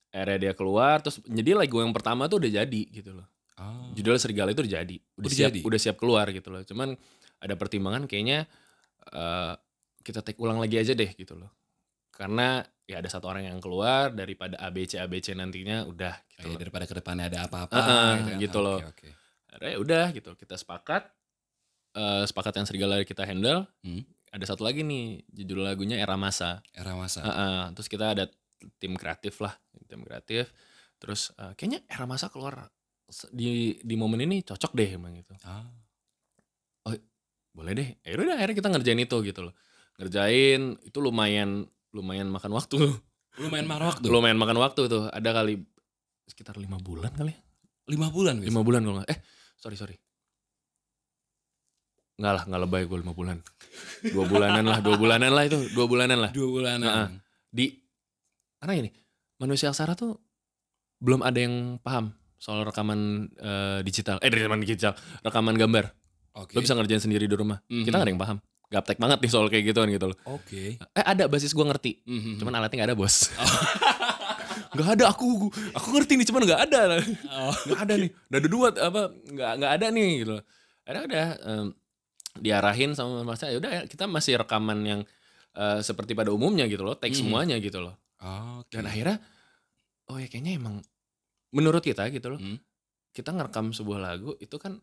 [0.09, 3.27] akhirnya dia keluar terus jadi lagu yang pertama tuh udah jadi gitu loh.
[3.57, 3.89] Oh.
[3.97, 5.61] judul serigala itu udah jadi udah, Udah siap jadi?
[5.65, 6.93] udah siap keluar gitu loh cuman
[7.41, 8.45] ada pertimbangan kayaknya
[9.09, 9.55] eh,
[10.01, 11.49] kita take ulang lagi aja deh gitu loh
[12.13, 16.61] karena ya ada satu orang yang keluar daripada ABC ABC nantinya udah gitu Kayak loh.
[16.61, 18.39] daripada ke depannya ada apa-apa Heeh, kan.
[18.39, 18.79] gitu loh.
[18.79, 19.09] Oke.
[19.49, 21.03] Akhirnya ya udah gitu kita sepakat
[21.93, 24.05] eh, sepakat yang serigala kita handle Hmm.
[24.29, 27.21] ada satu lagi nih judul lagunya era masa Era masa.
[27.21, 28.25] Heeh, terus kita ada
[28.77, 30.53] tim kreatif lah tim kreatif
[30.97, 32.69] terus eh, kayaknya era masa keluar
[33.31, 35.33] di di momen ini cocok deh emang gitu.
[35.47, 35.67] Ah.
[37.57, 37.89] boleh deh.
[38.05, 39.55] Ya udah akhirnya kita ngerjain itu gitu loh.
[39.97, 41.65] Ngerjain itu lumayan
[41.97, 42.77] lumayan makan waktu
[43.41, 44.09] Lumayan marah waktu.
[44.09, 45.09] lumayan makan waktu tuh.
[45.09, 45.61] Ada kali
[46.29, 47.41] sekitar lima bulan kali ya?
[47.87, 49.19] Lima bulan, lima bulan kalau nggak eh
[49.57, 49.97] sorry sorry.
[52.17, 53.41] Nggak lah nggak lebay gue lima bulan.
[54.05, 55.57] Dua bulanan lah dua bulanan lah itu.
[55.73, 56.31] Dua bulanan lah.
[56.33, 56.79] Dua bulan.
[56.83, 57.09] Heeh.
[57.57, 57.73] di
[58.61, 58.91] karena ini
[59.41, 60.21] manusia aksara tuh
[61.01, 63.01] belum ada yang paham soal rekaman
[63.33, 65.91] eh, digital eh rekaman digital rekaman gambar
[66.35, 66.53] Oke.
[66.53, 67.83] lo bisa ngerjain sendiri di rumah Mhm.
[67.83, 70.77] kita nggak ada yang paham gaptek banget nih soal kayak gituan gitu loh Oke.
[70.77, 72.39] eh ada basis gua ngerti Mhm.
[72.39, 73.17] cuman alatnya nggak ada bos
[74.75, 76.81] nggak ada aku aku ngerti nih cuman nggak ada
[77.31, 77.55] Oh.
[77.67, 80.45] nggak ada nih udah ada dua apa nggak nggak ada nih gitu loh
[80.85, 81.67] ada udah em,
[82.37, 85.01] diarahin sama mas ya udah kita masih rekaman yang
[85.55, 87.21] eh, seperti pada umumnya gitu loh take Mhm.
[87.23, 88.77] semuanya gitu loh Oke.
[88.77, 89.17] dan akhirnya
[90.07, 90.85] oh ya kayaknya emang
[91.51, 92.59] menurut kita gitu loh Hmm.
[93.11, 94.77] kita ngerekam sebuah lagu itu kan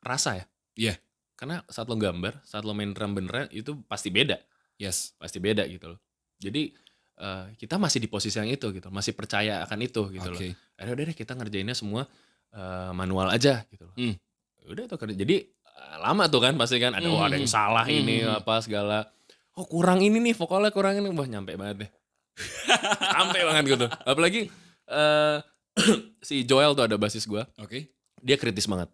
[0.00, 0.94] rasa ya Iya.
[1.34, 4.38] karena saat lo gambar saat lo main drum beneran itu pasti beda
[4.76, 5.14] Yes.
[5.14, 6.00] pasti beda gitu loh
[6.36, 6.72] jadi
[7.14, 10.56] eh, kita masih di posisi yang itu gitu masih percaya akan itu gitu loh Oke.
[10.74, 12.02] akhirnya udah deh kita ngerjainnya semua
[12.50, 14.16] eh, manual aja gitu loh Hmm.
[14.64, 17.14] udah tuh kerja jadi eh, lama tuh kan pasti kan ada Hmm.
[17.14, 18.38] wah ada yang salah ini Hmm.
[18.38, 19.06] apa segala
[19.54, 21.90] oh kurang ini nih vokalnya kurang ini wah nyampe banget deh
[23.14, 24.40] sampai banget gitu apalagi
[24.88, 25.36] eh
[26.28, 27.46] si Joel tuh ada basis gua.
[27.58, 27.88] Oke.
[28.22, 28.86] dia kritis banget.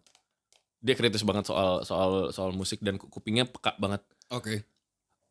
[0.81, 4.01] Dia kritis banget soal soal soal musik dan ku- kupingnya peka banget.
[4.33, 4.65] Oke.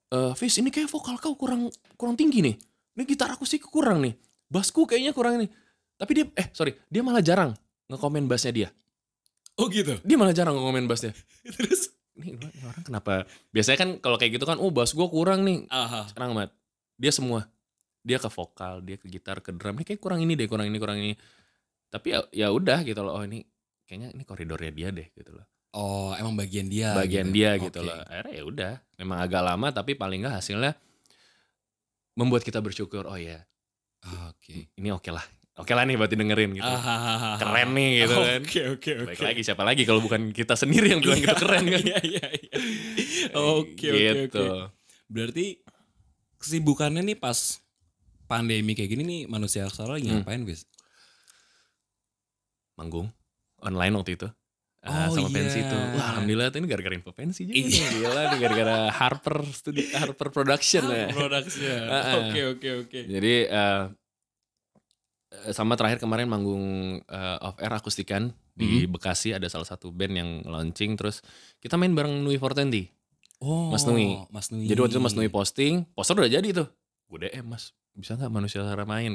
[0.09, 1.67] eh Fis ini kayak vokal kau kurang
[1.99, 2.55] kurang tinggi nih.
[2.95, 4.15] Ini gitar aku sih kurang nih.
[4.49, 5.51] Bassku kayaknya kurang nih
[5.99, 7.51] tapi dia eh sorry dia malah jarang
[7.91, 8.69] ngekomen bassnya dia.
[9.59, 9.99] Oh gitu.
[10.07, 11.11] dia malah jarang ngekomen bassnya.
[11.59, 11.91] Terus?
[12.15, 13.27] Ini orang kenapa?
[13.51, 15.67] Biasanya kan kalau kayak gitu kan oh bass gue kurang nih.
[15.67, 16.07] Aha.
[16.07, 16.55] sekarang amat
[16.95, 17.51] dia semua.
[18.07, 19.75] Dia ke vokal dia ke gitar ke drum.
[19.75, 21.19] Ini kayak kurang ini deh kurang ini kurang ini
[21.89, 23.41] tapi ya ya udah gitu loh oh ini
[23.83, 26.97] kayaknya ini koridornya dia deh gitu loh Oh, emang bagian dia.
[26.97, 27.37] bagian gitu.
[27.37, 27.87] dia gitu Oke.
[27.87, 30.73] loh akhirnya ya udah memang agak lama tapi paling nggak hasilnya
[32.15, 33.45] membuat kita bersyukur oh ya
[34.27, 34.73] Oke.
[34.73, 35.23] ini oke lah
[35.55, 37.37] oke lah nih buat didengerin gitu Ahahaha.
[37.37, 39.09] keren nih gitu kan Oke, oke, oke.
[39.09, 42.27] Baik lagi siapa lagi kalau bukan kita sendiri yang bilang gitu keren kan Iya, iya,
[42.33, 42.53] iya.
[43.35, 44.73] Oke, oke, gitu oke.
[45.07, 45.47] Berarti
[46.39, 47.61] kesibukannya nih pas
[48.25, 50.21] pandemi kayak gini nih manusia aksara lagi Hmm.
[50.21, 50.65] ngapain, Bis?
[52.79, 53.11] Manggung
[53.59, 54.29] online waktu itu
[54.79, 55.67] Ah, Oh, sama pensi iya.
[55.67, 55.77] itu.
[55.99, 57.59] Wah, alhamdulillah ini gara-gara info pensi juga.
[57.59, 57.87] Iya.
[57.99, 61.11] Gila nih gara-gara Harper studi Harper Production ya.
[61.11, 61.83] Production.
[62.23, 62.99] Oke, oke, oke.
[63.05, 63.83] Jadi eh,
[65.35, 66.65] eh, sama terakhir kemarin manggung
[67.03, 68.95] eh, off air akustikan di Mhm.
[68.95, 71.23] Bekasi ada salah satu band yang launching terus
[71.59, 72.87] kita main bareng Nui Fortendi.
[73.39, 74.19] Oh, Mas Nui.
[74.31, 74.67] Mas Nui.
[74.67, 76.67] Jadi waktu itu Mas Nui posting, poster udah jadi tuh.
[77.07, 79.15] Gue DM Mas, bisa nggak manusia Sara main?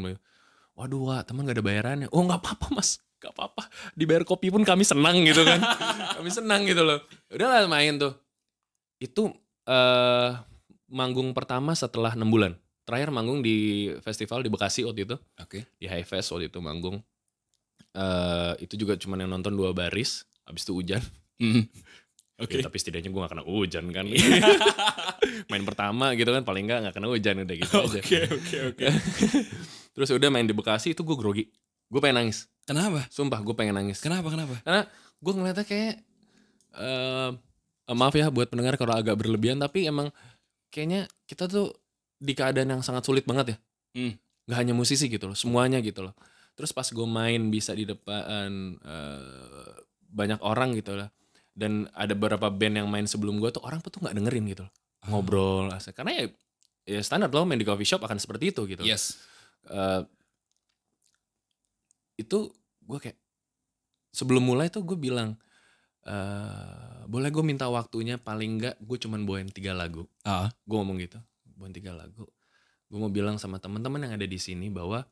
[0.73, 2.07] Waduh, Wak, teman gak ada bayarannya.
[2.11, 3.63] Oh nggak apa-apa Mas, nggak apa-apa.
[3.95, 5.63] Dibayar kopi pun kami senang gitu kan.
[6.19, 6.99] kami senang gitu loh.
[7.31, 8.11] Udahlah main tuh.
[8.99, 9.31] Itu
[9.63, 10.31] eh
[10.91, 12.53] manggung pertama setelah 6 bulan.
[12.83, 15.63] Terakhir manggung di festival di Bekasi waktu itu, Oke.
[15.79, 16.99] di High Fest waktu itu manggung.
[17.93, 21.01] eh itu juga cuma yang nonton dua baris, habis itu hujan.
[21.39, 21.63] Mhm.
[22.43, 24.03] Ya, tapi setidaknya gue gak kena hujan kan.
[25.53, 28.01] main pertama gitu kan paling nggak nggak kena hujan udah gitu aja.
[28.03, 28.85] Oke, oke, oke.
[29.95, 31.47] Terus udah main di Bekasi itu gue grogi.
[31.87, 32.49] Gue pengen nangis.
[32.63, 33.03] Kenapa?
[33.11, 33.99] Sumpah gue pengen nangis.
[33.99, 34.55] Kenapa, kenapa?
[34.63, 34.87] Karena
[35.19, 35.93] gue ngeliatnya kayak
[36.73, 37.31] eh
[37.87, 40.09] eh, maaf ya buat pendengar kalau agak berlebihan tapi emang
[40.73, 41.75] kayaknya kita tuh
[42.17, 43.57] di keadaan yang sangat sulit banget ya.
[43.99, 44.13] Hmm.
[44.47, 46.15] Gak hanya musisi gitu loh, semuanya gitu loh.
[46.55, 49.73] Terus pas gue main bisa di depan eh,
[50.07, 51.11] banyak orang gitu lah.
[51.53, 54.73] Dan ada beberapa band yang main sebelum gue tuh orang tuh nggak dengerin gitu loh.
[55.11, 55.93] Ngobrol asik.
[55.93, 56.25] Karena ya,
[56.87, 58.81] ya standar loh main di coffee shop akan seperti itu gitu.
[58.81, 59.19] Yes.
[59.69, 60.01] Eh,
[62.23, 62.49] itu
[62.81, 63.17] gue kayak
[64.09, 65.35] sebelum mulai tuh gue bilang
[66.03, 70.51] eh boleh gue minta waktunya paling enggak gue cuman bawain tiga lagu Ah.
[70.63, 71.19] gue ngomong gitu
[71.55, 72.27] bawain tiga lagu
[72.87, 75.03] gue mau bilang sama teman-teman yang ada di sini bahwa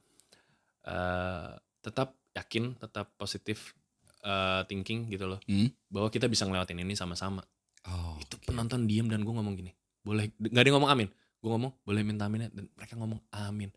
[0.83, 1.51] eh
[1.81, 3.73] tetap yakin tetap positif
[4.21, 5.69] eh, thinking gitu loh Hmm.
[5.87, 7.41] bahwa kita bisa ngelewatin ini sama-sama
[7.81, 8.45] Oh, itu oke.
[8.45, 11.09] penonton diem dan gue ngomong gini boleh nggak ada yang ngomong amin
[11.41, 13.69] gue ngomong boleh minta amin ya?" dan mereka ngomong amin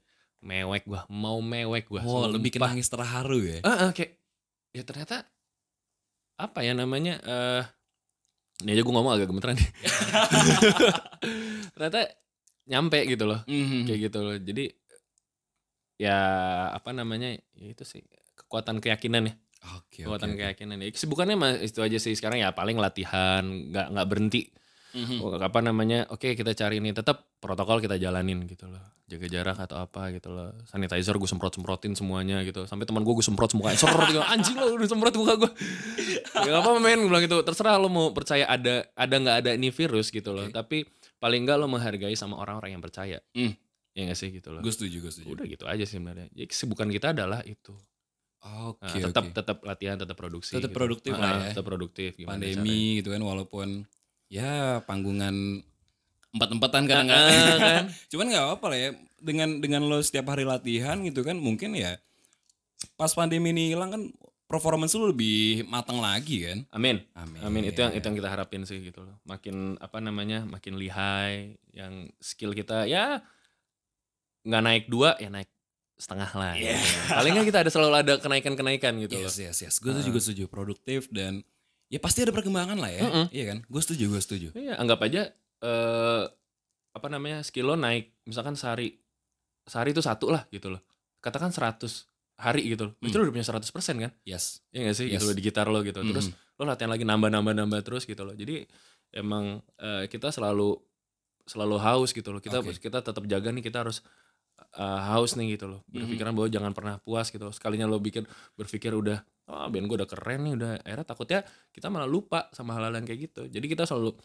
[0.45, 3.59] mewek gue mau mewek gue Oh, lebih ke nangis terharu ya?
[3.65, 4.21] Ah, ah, kayak
[4.71, 5.25] ya ternyata
[6.37, 7.63] apa ya namanya eh
[8.61, 9.71] ini aja gue ngomong agak gemeteran nih.
[11.75, 12.01] ternyata
[12.65, 13.85] nyampe gitu loh Mhm.
[13.85, 14.65] kayak gitu loh jadi
[15.95, 16.19] ya
[16.75, 18.03] apa namanya ya itu sih
[18.35, 19.35] kekuatan keyakinan ya
[19.79, 20.11] Oke, oke.
[20.11, 20.39] kekuatan oke.
[20.39, 23.41] keyakinan ya kesibukannya mah itu aja sih sekarang ya paling latihan
[23.71, 24.51] nggak nggak berhenti
[24.95, 25.19] Mhm.
[25.19, 29.59] Oh, apa namanya oke kita cari ini tetap protokol kita jalanin gitu loh jaga jarak
[29.59, 33.51] atau apa gitu loh sanitizer gue semprot semprotin semuanya gitu sampai teman gue gue semprot
[33.51, 35.51] semua ser gitu anjing lo udah semprot muka gue
[36.41, 39.69] ya apa men gue bilang gitu terserah lo mau percaya ada ada nggak ada ini
[39.69, 40.55] virus gitu loh Oke.
[40.55, 40.77] tapi
[41.17, 43.53] paling nggak lo menghargai sama orang-orang yang percaya Hmm.
[43.93, 45.29] ya nggak sih gitu loh Gue setuju, gue setuju.
[45.29, 47.75] udah gitu aja sih sebenarnya jadi kesibukan kita adalah itu
[48.43, 49.33] Oke, Nah, tetap oke.
[49.35, 50.77] tetap latihan tetap produksi Tetap gitu.
[50.77, 51.49] produktif Ah, lah ya.
[51.51, 53.69] tetap produktif gimana pandemi gitu kan walaupun
[54.29, 55.63] ya panggungan
[56.35, 57.59] empat-empatan kadang-kadang.
[57.63, 57.85] Kan?
[58.11, 58.91] Cuman nggak apa-apa lah ya.
[59.25, 61.97] Dengan dengan lo setiap hari latihan gitu kan mungkin ya
[63.01, 64.03] pas pandemi ini hilang kan
[64.45, 66.59] performance lu lebih matang lagi kan?
[66.75, 67.01] Amin.
[67.17, 67.41] Amin.
[67.41, 67.63] Amin.
[67.65, 69.17] Itu yang itu yang kita harapin sih gitu loh.
[69.25, 72.85] Makin apa namanya makin lihai, yang skill kita.
[72.85, 73.25] Ya
[74.45, 75.49] nggak naik dua ya naik
[75.97, 76.53] setengah lah.
[76.59, 76.77] Gitu.
[77.09, 79.31] Paling nggak kita ada selalu ada kenaikan kenaikan gitu loh.
[79.31, 79.59] yes yes.
[79.65, 81.41] Yes gue tuh juga setuju produktif dan
[81.95, 83.27] ya pasti ada perkembangan lah ya Mm-mm.
[83.31, 85.31] iya kan gue setuju gue setuju Iya anggap aja
[85.61, 86.25] eh
[86.91, 88.99] apa namanya skill lo naik misalkan sehari
[89.65, 90.83] sehari itu satu lah gitu loh.
[91.19, 91.81] Katakan 100
[92.37, 92.95] hari gitu loh.
[92.99, 93.17] Itu Hmm.
[93.17, 93.65] lo udah punya 100%
[93.97, 94.13] kan?
[94.23, 95.13] yes Iya gak sih Yes.
[95.17, 96.03] gitu loh di gitar lo gitu.
[96.03, 96.37] Terus Mhm.
[96.55, 98.67] lo latihan lagi nambah nambah nambah terus gitu loh jadi
[99.13, 100.77] emang eh, kita selalu
[101.45, 102.77] selalu haus gitu loh kita Oke.
[102.77, 104.01] kita tetap jaga nih kita harus
[104.57, 107.55] eh, haus nih gitu loh berpikiran bahwa jangan pernah puas gitu loh.
[107.55, 108.25] sekalinya lo bikin
[108.55, 112.73] berpikir udah ah band gue udah keren nih udah akhirnya takutnya kita malah lupa sama
[112.73, 114.17] hal-hal yang kayak gitu jadi kita selalu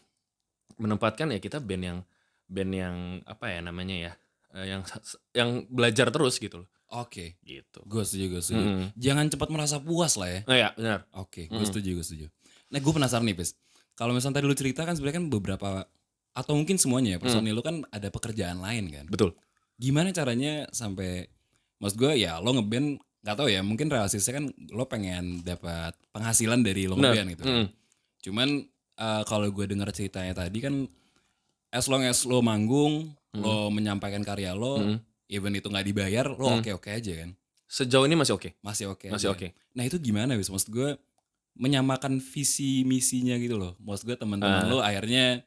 [0.79, 1.99] menempatkan ya kita band yang
[2.47, 4.11] band yang apa ya namanya ya
[4.55, 4.81] eh, yang
[5.33, 8.85] yang belajar terus gitu loh oke gitu gue setuju gue setuju Mm-mm.
[8.95, 11.67] jangan cepat merasa puas lah ya oh ya benar Oke, gue Mm.
[11.67, 12.25] setuju, gue setuju.
[12.69, 13.57] Nah, gue penasaran nih, Pes.
[13.93, 15.67] Kalau misalnya tadi lu cerita kan sebenarnya kan beberapa
[16.31, 19.05] atau mungkin semuanya ya personil lu kan ada pekerjaan lain kan.
[19.05, 19.33] betul
[19.79, 21.25] Gimana caranya sampai
[21.79, 26.59] maksud gue ya lo ngeband nggak tahu ya mungkin realistisnya kan lo pengen dapat penghasilan
[26.59, 27.43] dari lo ngeband gitu.
[27.43, 27.55] kan.
[27.55, 27.67] Mm.
[28.19, 28.49] Cuman
[28.95, 30.83] eh, kalau gue dengar ceritanya tadi kan
[31.69, 34.97] as long as lo manggung, lo menyampaikan karya lo, Mm.
[35.29, 36.57] even itu nggak dibayar, lo Mm.
[36.59, 37.31] oke-oke aja kan.
[37.63, 38.57] Sejauh ini masih oke.
[38.59, 39.07] Masih oke.
[39.07, 39.37] Masih aja.
[39.37, 39.47] oke.
[39.71, 40.49] Nah, itu gimana wis?
[40.49, 40.97] Maksud gue
[41.53, 43.77] menyamakan visi misinya gitu loh.
[43.77, 44.67] Maksud gue teman-teman Ah.
[44.67, 45.45] lo akhirnya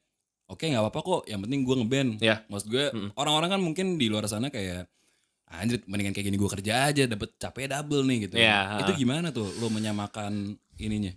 [0.53, 2.11] oke nggak apa-apa kok, yang penting gue ngeband.
[2.21, 2.45] Ya.
[2.47, 3.11] Maksud gue Mm.
[3.17, 4.85] orang-orang kan mungkin di luar sana kayak
[5.49, 8.37] anjir mendingan kayak gini gue kerja aja dapat capek double nih gitu.
[8.37, 11.13] Ya, Itu gimana tuh lo menyamakan ininya?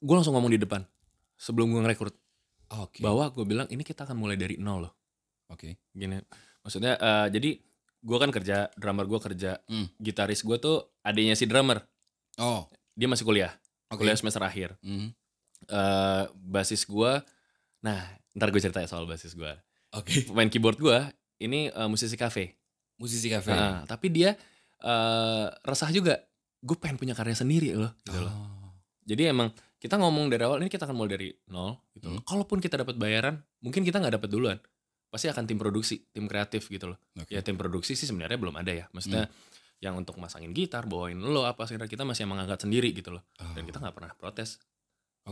[0.00, 0.80] Gue langsung ngomong di depan
[1.36, 2.14] sebelum gue ngerekrut
[2.80, 3.00] Oke.
[3.00, 4.92] bahwa gue bilang ini kita akan mulai dari nol loh.
[5.46, 5.76] Oke.
[5.90, 6.16] Gini,
[6.60, 7.50] maksudnya eh, jadi
[8.00, 9.86] gue kan kerja, drummer gue kerja, Hmm.
[9.96, 11.84] gitaris gue tuh adiknya si drummer,
[12.34, 13.52] Oh, dia masih kuliah,
[13.88, 14.00] oke.
[14.00, 14.72] kuliah semester akhir.
[14.80, 15.12] Hmm.
[15.62, 17.12] eh basis gue,
[17.80, 18.00] nah
[18.36, 19.50] ntar gue cerita soal basis gue.
[19.96, 20.26] Oke.
[20.30, 20.98] Pemain keyboard gue
[21.42, 22.60] ini eh, musisi cafe,
[23.00, 23.50] Musisi kafe.
[23.50, 24.36] Nah, tapi dia
[24.80, 26.20] eh resah juga.
[26.60, 27.96] Gue pengen punya karya sendiri loh.
[28.04, 28.32] Gitu loh.
[28.32, 28.72] Oh.
[29.08, 29.48] Jadi emang
[29.80, 31.80] kita ngomong dari awal ini kita akan mulai dari nol.
[31.96, 32.20] Gitu loh.
[32.20, 32.28] Hmm.
[32.28, 34.60] Kalaupun kita dapat bayaran, mungkin kita nggak dapat duluan.
[35.08, 37.00] Pasti akan tim produksi, tim kreatif gitu loh.
[37.16, 37.32] Oke.
[37.32, 38.84] Ya tim produksi sih sebenarnya belum ada ya.
[38.92, 39.32] Maksudnya
[39.80, 43.24] yang untuk masangin gitar, bawain lo apa sih kita masih emang angkat sendiri gitu loh.
[43.40, 43.56] Oh.
[43.56, 44.60] Dan kita nggak pernah protes.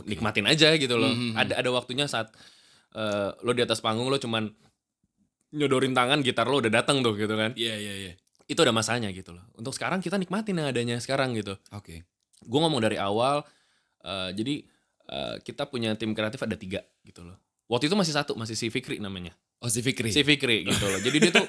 [0.01, 0.09] Oke.
[0.15, 1.11] Nikmatin aja gitu loh.
[1.11, 1.41] Hmm, hmm.
[1.41, 2.31] Ada ada waktunya saat
[2.95, 4.47] eh, lo di atas panggung lo cuman
[5.53, 7.53] nyodorin tangan gitar lo udah datang tuh gitu kan.
[7.59, 8.13] Iya, iya, iya.
[8.49, 9.45] Itu ada masanya gitu loh.
[9.57, 11.57] Untuk sekarang kita nikmatin yang adanya sekarang gitu.
[11.75, 12.05] Oke.
[12.45, 13.43] Gue ngomong dari awal.
[14.07, 14.63] eh, jadi
[15.11, 17.37] eh, kita punya tim kreatif ada tiga gitu loh.
[17.69, 19.37] Waktu itu masih satu, masih si Fikri namanya.
[19.59, 20.15] Oh, si Fikri.
[20.15, 21.03] Si Fikri gitu loh.
[21.03, 21.45] Jadi dia tuh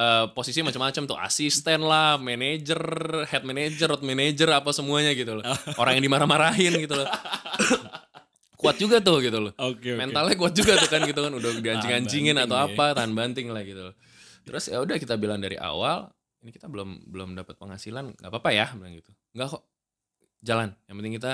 [0.00, 2.80] eh, posisinya macam-macam tuh, asisten lah, manager,
[3.28, 5.44] head manager, road manager, apa semuanya gitu loh.
[5.80, 7.06] Orang yang dimarah-marahin gitu loh.
[8.60, 9.52] Kuat juga tuh gitu loh.
[9.56, 9.98] Oke, oke.
[9.98, 12.64] Mentalnya kuat juga tuh kan gitu kan, udah dianjing-anjingin banting atau ya.
[12.68, 13.94] apa, tahan banting lah gitu loh.
[14.44, 16.12] Terus ya udah kita bilang dari awal,
[16.44, 19.10] ini kita belum belum dapat penghasilan, nggak apa-apa ya, bilang gitu.
[19.32, 19.62] Nggak kok,
[20.44, 20.68] jalan.
[20.84, 21.32] Yang penting kita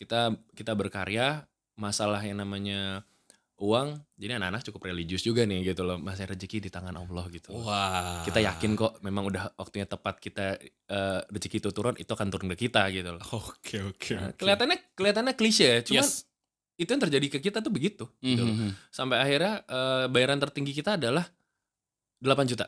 [0.00, 0.20] kita
[0.56, 1.44] kita berkarya,
[1.76, 3.04] masalah yang namanya
[3.62, 7.54] uang, jadi anak-anak cukup religius juga nih gitu loh, masih rezeki di tangan Allah gitu.
[7.54, 7.70] loh.
[7.70, 8.26] Wah.
[8.26, 12.50] Kita yakin kok, memang udah waktunya tepat kita eh, rezeki itu turun, itu akan turun
[12.56, 13.22] ke kita gitu loh.
[13.38, 14.12] Oke, oke.
[14.18, 16.26] Nah, kelihatannya kelihatannya klise, cuman Yes.
[16.82, 18.04] Itu yang terjadi ke kita tuh begitu.
[18.20, 18.52] gitu loh.
[18.52, 18.70] Mhm.
[18.88, 21.24] Sampai akhirnya eh, bayaran tertinggi kita adalah
[22.18, 22.66] 8 juta.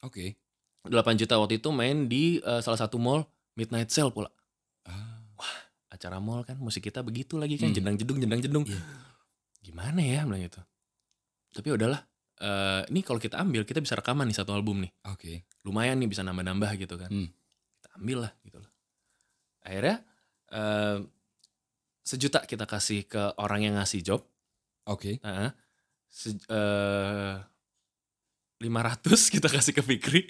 [0.00, 0.36] Oke.
[0.82, 4.28] 8 juta waktu itu main di eh, salah satu mall Midnight Sale pula.
[4.84, 5.20] Ah.
[5.90, 7.76] Acara mall kan musik kita begitu lagi kan Hmm.
[7.76, 8.64] jendang jedung jendang jedung.
[8.64, 8.80] Iya.
[9.60, 10.60] Gimana ya bilang gitu.
[11.52, 12.00] Tapi udahlah.
[12.40, 14.88] eh ini kalau kita ambil kita bisa rekaman nih satu album nih.
[15.12, 15.44] Oke.
[15.60, 17.12] Lumayan nih bisa nambah-nambah gitu kan.
[17.12, 17.28] Hmm.
[17.76, 18.70] Kita ambil lah gitu loh.
[19.60, 20.00] Akhirnya
[20.48, 20.96] eh
[22.02, 24.20] sejuta kita kasih ke orang yang ngasih job.
[24.86, 25.20] Oke.
[25.20, 25.50] Heeh.
[26.10, 27.34] Se- eh,
[28.60, 30.22] 500 kita kasih ke Fikri.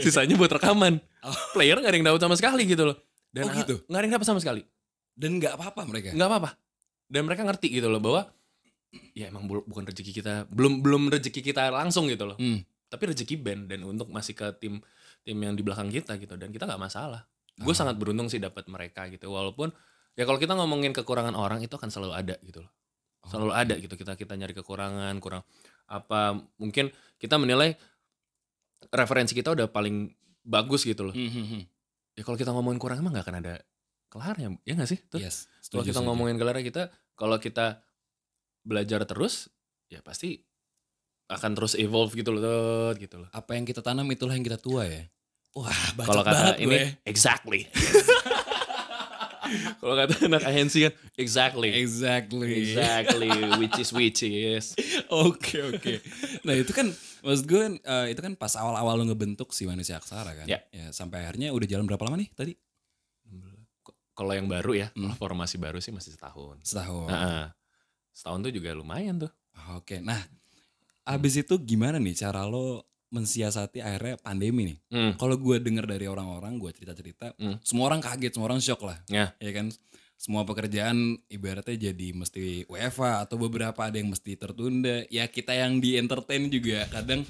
[0.00, 0.96] Sisanya buat rekaman.
[1.20, 1.36] Oh.
[1.52, 2.96] Player gak ada yang dapat sama sekali gitu loh.
[3.28, 3.74] Dan Oh, gitu?
[3.84, 4.62] Gak ada yang dapat sama sekali.
[5.12, 6.16] Dan nggak apa-apa mereka.
[6.16, 6.50] Nggak apa-apa.
[7.04, 8.24] Dan mereka ngerti gitu loh bahwa
[9.12, 12.36] ya emang bu- bukan rezeki kita, belum belum rezeki kita langsung gitu loh.
[12.40, 12.64] Hmm.
[12.88, 14.80] Tapi rezeki band dan untuk masih ke tim
[15.20, 17.24] tim yang di belakang kita gitu dan kita nggak masalah.
[17.24, 17.64] Ah.
[17.64, 19.28] Gue sangat beruntung sih dapat mereka gitu.
[19.28, 19.68] Walaupun
[20.14, 22.72] ya kalau kita ngomongin kekurangan orang itu akan selalu ada gitu loh.
[23.22, 23.60] Selalu Oke.
[23.62, 25.42] ada gitu kita kita nyari kekurangan, kurang
[25.86, 27.76] apa mungkin kita menilai
[28.90, 30.10] referensi kita udah paling
[30.42, 31.14] bagus gitu loh.
[31.14, 31.62] Mhm.
[32.18, 33.54] Ya kalau kita ngomongin kurang emang nggak akan ada
[34.12, 34.98] kelarnya, ya nggak sih?
[35.08, 35.22] Tuh.
[35.22, 35.48] Yes.
[35.72, 36.82] Kalau kita ngomongin kelarnya kita,
[37.16, 37.80] kalau kita
[38.60, 39.48] belajar terus,
[39.88, 40.36] ya pasti
[41.32, 43.28] akan terus evolve gitu loh, Tot, gitu loh.
[43.32, 45.08] apa yang kita tanam itulah yang kita tua ya.
[45.56, 46.84] Wah, Kalau kata banget ini, gue.
[47.08, 47.60] exactly.
[49.78, 51.70] Kalau kata anak agensi kan, exactly.
[51.74, 52.50] Exactly.
[52.72, 53.28] Exactly,
[53.58, 54.72] which is which is.
[55.12, 55.94] Oke oke.
[56.48, 56.88] Nah itu kan
[57.20, 60.46] maksud gue eh, itu kan pas awal-awal lo ngebentuk si manusia aksara kan.
[60.48, 60.60] Ya.
[60.90, 62.52] sampai akhirnya udah jalan berapa lama nih tadi?
[64.12, 65.16] Kalau yang baru ya, Hmm.
[65.16, 66.60] formasi baru sih masih setahun.
[66.60, 67.08] Setahun.
[67.08, 67.48] Nah,
[68.12, 69.32] setahun tuh juga lumayan tuh.
[69.72, 70.04] Oke.
[70.04, 70.20] Nah,
[71.08, 74.78] abis itu gimana nih cara lo mensiasati akhirnya pandemi nih?
[74.88, 75.12] Hmm.
[75.20, 77.60] Kalau gue denger dari orang-orang, gue cerita-cerita, Hmm.
[77.60, 78.98] semua orang kaget, semua orang shock lah.
[79.06, 79.36] Ya.
[79.36, 79.68] Ya kan?
[80.16, 85.02] Semua pekerjaan ibaratnya jadi mesti WFA atau beberapa ada yang mesti tertunda.
[85.10, 87.26] Ya kita yang di entertain juga kadang,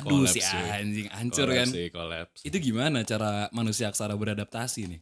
[0.00, 0.56] aduh si sih.
[0.72, 1.68] anjing hancur kan.
[1.92, 2.40] collapse.
[2.48, 5.00] Itu gimana cara manusia aksara beradaptasi nih?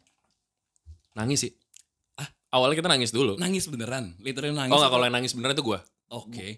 [1.15, 1.53] Nangis sih.
[2.19, 2.27] Ah,
[2.59, 3.39] awalnya kita nangis dulu.
[3.39, 4.75] Nangis beneran, literally nangis.
[4.75, 4.95] Oh enggak, apa?
[4.99, 5.81] kalau yang nangis beneran itu gue.
[6.11, 6.49] Oke.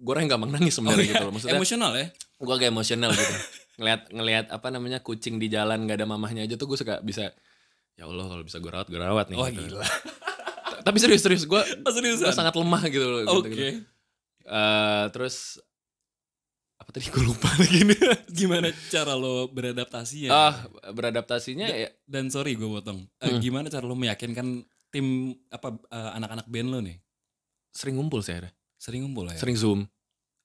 [0.00, 1.12] Gue orang yang gampang nangis Oh, sebenarnya iya.
[1.12, 1.32] gitu loh.
[1.32, 2.06] Maksudnya Emosional ya?
[2.40, 3.34] gue agak emosional gitu.
[3.76, 7.28] ngelihat ngelihat apa namanya kucing di jalan gak ada mamahnya aja tuh gue suka bisa
[7.92, 9.36] ya Allah kalau bisa gue rawat gue rawat nih.
[9.36, 9.76] Wah gitu.
[9.76, 9.84] gila.
[10.80, 12.32] Tapi serius serius gue Oh, seriusan?
[12.32, 13.20] sangat lemah gitu loh.
[13.38, 13.46] Oke.
[13.46, 13.84] Gitu, gitu.
[14.42, 15.60] Eh, terus
[16.76, 18.00] apa tadi gue lupa lagi nih.
[18.40, 20.30] Gimana cara lo beradaptasinya?
[20.30, 20.54] Ah
[20.90, 23.04] beradaptasinya ya Dan sorry gue potong.
[23.20, 23.40] Eh, Hmm.
[23.40, 25.06] Gimana cara lo meyakinkan tim
[25.48, 26.96] apa eh, anak-anak band lo nih?
[27.70, 28.56] Sering ngumpul sih akhirnya.
[28.80, 29.36] Sering ngumpul ya?
[29.36, 29.84] Sering Zoom.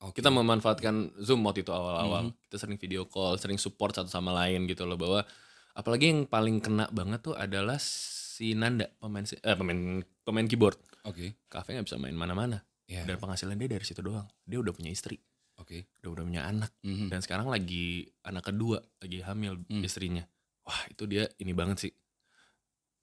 [0.03, 0.19] Oke.
[0.19, 2.29] Kita memanfaatkan Zoom waktu itu awal-awal.
[2.29, 2.31] Mhm.
[2.43, 5.23] Kita sering video call, sering support satu sama lain gitu loh bahwa
[5.71, 10.75] apalagi yang paling kena banget tuh adalah si Nanda pemain si- eh, pemain pemain keyboard.
[11.03, 11.39] Oke.
[11.47, 13.07] Kafe nggak bisa main mana-mana Ya.
[13.07, 14.27] dan penghasilan dia dari situ doang.
[14.43, 15.15] Dia udah punya istri,
[15.55, 15.87] Oke.
[16.03, 17.07] udah udah punya anak Mhm.
[17.07, 19.79] dan sekarang lagi anak kedua, lagi hamil Hmm.
[19.79, 20.27] istrinya.
[20.61, 21.93] Wah, itu dia ini banget sih.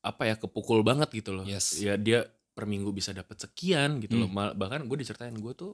[0.03, 1.47] Apa ya kepukul banget gitu loh.
[1.47, 1.79] Yes.
[1.79, 4.29] Ya dia per minggu bisa dapat sekian gitu loh.
[4.29, 4.37] Hmm.
[4.37, 5.73] Mal- bahkan gue diceritain gue tuh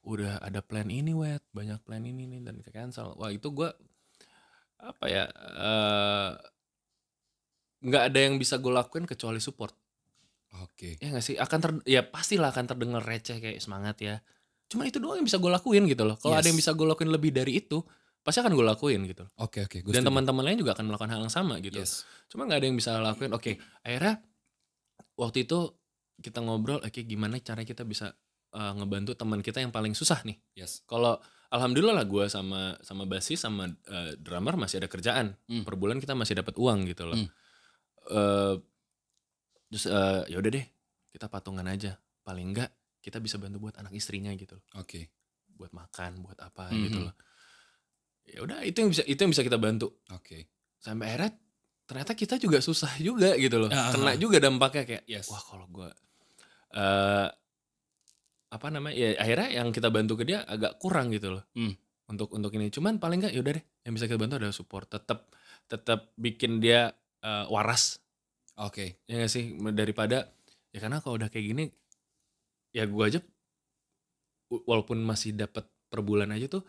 [0.00, 3.12] udah ada plan ini wet, banyak plan ini nih dan di cancel.
[3.18, 3.68] Wah, itu gue
[4.80, 5.28] apa ya
[5.60, 6.30] eh,
[7.80, 9.72] nggak ada yang bisa gue lakuin kecuali support.
[10.66, 10.98] Oke.
[10.98, 11.38] Ya gak sih?
[11.38, 14.18] Akan ter, ya pastilah akan terdengar receh kayak semangat ya.
[14.66, 16.18] Cuma itu doang yang bisa gue lakuin gitu loh.
[16.18, 16.66] Kalau ada yang Yes.
[16.66, 17.78] bisa gue lakuin lebih dari itu,
[18.20, 19.22] pasti akan gue lakuin gitu.
[19.26, 19.30] loh.
[19.38, 19.78] Oke oke.
[19.86, 21.78] Gue Dan teman-teman lain juga akan melakukan hal yang sama gitu.
[21.78, 22.02] Yes.
[22.26, 23.30] Cuma nggak ada yang bisa lakuin.
[23.30, 24.18] Oke, akhirnya
[25.14, 25.70] waktu itu
[26.20, 28.12] kita ngobrol, oke gimana cara kita bisa
[28.52, 30.36] uh, ngebantu teman kita yang paling susah nih.
[30.54, 30.84] Yes.
[30.84, 31.16] Kalau
[31.50, 35.34] alhamdulillah lah gue sama sama basis sama uh, drummer masih ada kerjaan.
[35.48, 35.64] Hmm.
[35.64, 37.16] Per bulan kita masih dapat uang gitu loh.
[37.18, 37.28] Hmm.
[38.10, 38.54] Eh,
[39.70, 40.66] terus uh, ya udah deh,
[41.10, 41.94] kita patungan aja.
[42.22, 44.64] Paling enggak kita bisa bantu buat anak istrinya gitu loh.
[44.76, 45.08] Oke.
[45.56, 46.82] Buat makan, buat apa Mhm.
[46.88, 47.14] gitu loh.
[48.30, 50.46] Ya udah itu yang bisa itu yang bisa kita bantu Oke.
[50.78, 51.32] sampai akhirnya
[51.82, 54.16] ternyata kita juga susah juga gitu loh Ah, kena ah.
[54.16, 55.26] juga dampaknya kayak Yes.
[55.26, 55.90] wah kalau gue
[56.70, 57.28] eh
[58.50, 61.74] apa namanya ya akhirnya yang kita bantu ke dia agak kurang gitu loh Hmm.
[62.06, 65.30] untuk untuk ini cuman paling nggak yaudah deh yang bisa kita bantu adalah support tetap
[65.64, 66.90] tetap bikin dia
[67.20, 68.02] eh, waras
[68.56, 69.00] Oke.
[69.04, 70.28] ya gak sih daripada
[70.68, 71.64] ya karena kalau udah kayak gini
[72.70, 73.20] ya gue aja
[74.50, 76.62] walaupun masih dapat per bulan aja tuh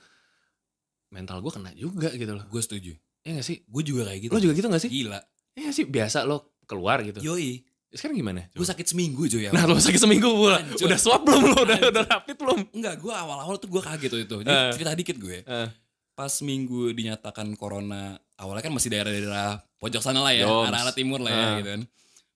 [1.09, 2.93] mental gue kena juga gitu loh Gue setuju.
[3.21, 4.31] ya gak sih Gue juga kayak gitu.
[4.31, 5.19] lo juga gitu gak sih Gila.
[5.51, 7.19] Ya sih biasa lo keluar gitu.
[7.19, 7.65] Yoi.
[7.91, 8.47] Sekarang gimana?
[8.51, 9.51] Gue sakit seminggu cuy ya.
[9.51, 10.63] Nah lo sakit seminggu pula.
[10.63, 10.87] Hancur.
[10.87, 11.59] Udah swab belum lo?
[11.61, 12.59] Udah, udah rapid belum?
[12.71, 14.35] Enggak, gue awal-awal tuh gue kaget tuh itu.
[14.41, 14.71] Jadi Eh.
[14.71, 15.37] cerita dikit gue.
[15.43, 15.67] Eh.
[16.11, 21.29] Pas minggu dinyatakan corona, awalnya kan masih daerah-daerah pojok sana lah ya, arah-arah timur lah
[21.29, 21.51] ya Eh.
[21.59, 21.81] gitu kan.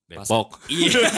[0.06, 0.50] Pas- Depok.
[0.68, 1.02] Iya.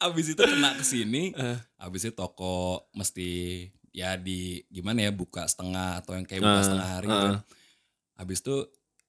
[0.00, 1.58] Abis itu kena ke sini, Eh.
[1.76, 6.64] abis itu toko mesti ya di gimana ya buka setengah atau yang kayak buka Eh,
[6.64, 7.12] setengah hari eh.
[7.12, 7.28] gitu.
[8.16, 8.56] Abis itu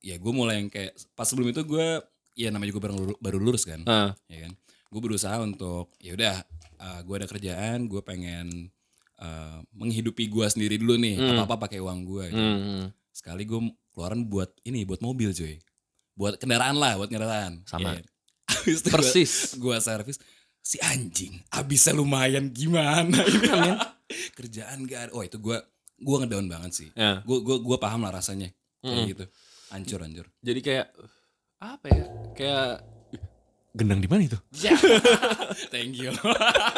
[0.02, 1.88] ya gue mulai yang kayak pas sebelum itu gue
[2.34, 4.10] ya namanya juga baru, baru lulus kan, Eh.
[4.28, 4.52] ya kan.
[4.88, 6.36] Gue berusaha untuk ya udah
[7.02, 8.72] gue ada kerjaan, gue pengen
[9.18, 11.38] eh, menghidupi gue sendiri dulu nih, Hmm.
[11.38, 12.26] apa-apa pakai uang gue.
[12.28, 12.42] gitu.
[12.42, 12.86] Hmm.
[13.12, 15.62] Sekali gue keluaran buat ini, buat mobil cuy.
[16.12, 17.62] Buat kendaraan lah, buat kendaraan.
[17.64, 17.94] Sama.
[17.94, 18.02] Iya.
[18.52, 19.34] Abis itu Persis.
[19.56, 20.18] gua servis
[20.60, 23.78] si anjing abisnya lumayan gimana ini men.
[24.38, 25.58] kerjaan gak ada oh itu gua
[25.98, 27.24] gua ngedown banget sih Ya.
[27.24, 29.10] gua gua gua paham lah rasanya kayak Mm-mm.
[29.10, 29.26] gitu
[29.70, 30.94] hancur hancur Jadi kayak
[31.62, 32.06] apa ya?
[32.34, 32.72] Kayak
[33.72, 34.36] gendang di mana itu?
[34.52, 34.76] ya
[35.74, 36.12] thank you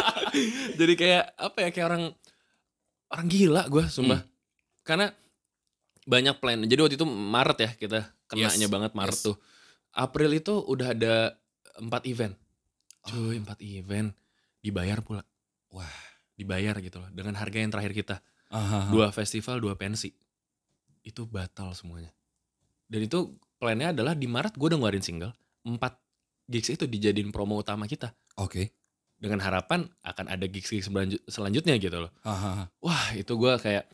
[0.80, 1.70] Jadi kayak apa ya?
[1.72, 2.04] Kayak orang
[3.10, 4.22] orang gila gue, sumpah.
[4.22, 4.30] Hmm.
[4.84, 5.08] Karena
[6.04, 6.60] banyak plan.
[6.68, 9.26] Jadi waktu itu Maret ya kita kenanya Yes, banget Maret yes.
[9.32, 9.36] tuh.
[9.94, 11.16] April itu udah ada
[11.80, 12.36] empat event.
[13.08, 14.12] Cuy, empat event
[14.60, 15.24] dibayar pula.
[15.72, 15.90] wah
[16.34, 18.16] Dibayar gitu loh dengan harga yang terakhir kita.
[18.50, 18.90] Aha.
[18.90, 20.12] Dua festival, dua pensi.
[21.06, 22.10] Itu batal semuanya.
[22.90, 25.32] Dan itu plannya adalah di Maret gue udah ngeluarin single.
[25.64, 25.95] Empat
[26.43, 28.11] gigs itu dijadiin promo utama kita.
[28.36, 28.68] oke
[29.16, 32.11] Dengan harapan akan ada gigs-gigs selanjut- selanjutnya gitu loh.
[32.20, 32.68] Hahaha.
[32.78, 33.88] Wah itu gue kayak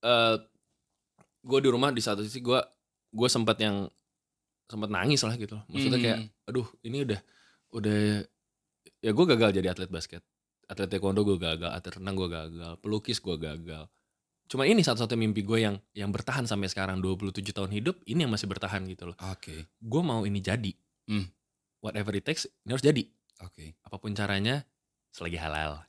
[0.00, 0.36] eh
[1.42, 2.54] gue di rumah di satu sisi gue
[3.08, 3.90] gue sempat yang
[4.64, 5.66] sempat nangis lah gitu loh.
[5.66, 6.30] Maksudnya kayak Hmm.
[6.46, 7.20] aduh ini udah
[7.72, 7.98] udah
[9.00, 10.22] ya gue gagal jadi atlet basket.
[10.66, 13.86] Atlet taekwondo gue gagal, atlet renang gue gagal, pelukis gue gagal.
[14.46, 18.30] Cuma ini satu-satunya mimpi gue yang yang bertahan sampai sekarang 27 tahun hidup ini yang
[18.30, 19.16] masih bertahan gitu loh.
[19.18, 20.70] oke Gue mau ini jadi.
[21.10, 21.26] Hmm.
[21.82, 23.02] Whatever it takes ini harus jadi.
[23.42, 24.62] oke Apa pun caranya
[25.10, 25.82] selagi halal.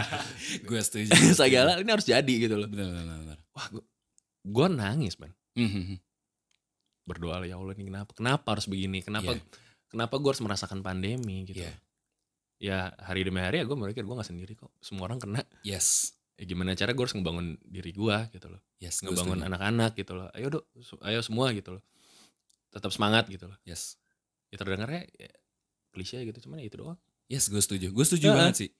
[0.68, 2.68] gue setuju selagi halal ini harus jadi gitu loh.
[2.68, 3.84] benar benar benar Wah gue
[4.48, 5.34] gue nangis man.
[5.52, 5.98] Hmm, hmm, hmm.
[7.04, 9.42] berdoa ya Allah ini kenapa kenapa harus begini kenapa Iya.
[9.88, 11.72] kenapa gue harus merasakan pandemi gitu Iya.
[12.60, 16.17] ya hari demi hari ya gue berpikir gue gak sendiri kok semua orang kena yes
[16.38, 18.62] ya gimana cara gue harus ngebangun diri gue gitu loh.
[18.78, 20.30] Yes ngebangun anak-anak gitu loh.
[20.38, 20.64] Ayo dok
[21.02, 21.82] ayo semua gitu loh.
[22.70, 23.58] Tetap semangat gitu loh.
[23.66, 23.98] Yes.
[24.48, 25.28] Ya terdengarnya ya,
[25.90, 26.98] klise gitu cuman ya itu doang.
[27.26, 27.90] Yes gue setuju.
[27.90, 28.38] Gue setuju Heeh.
[28.38, 28.70] banget sih.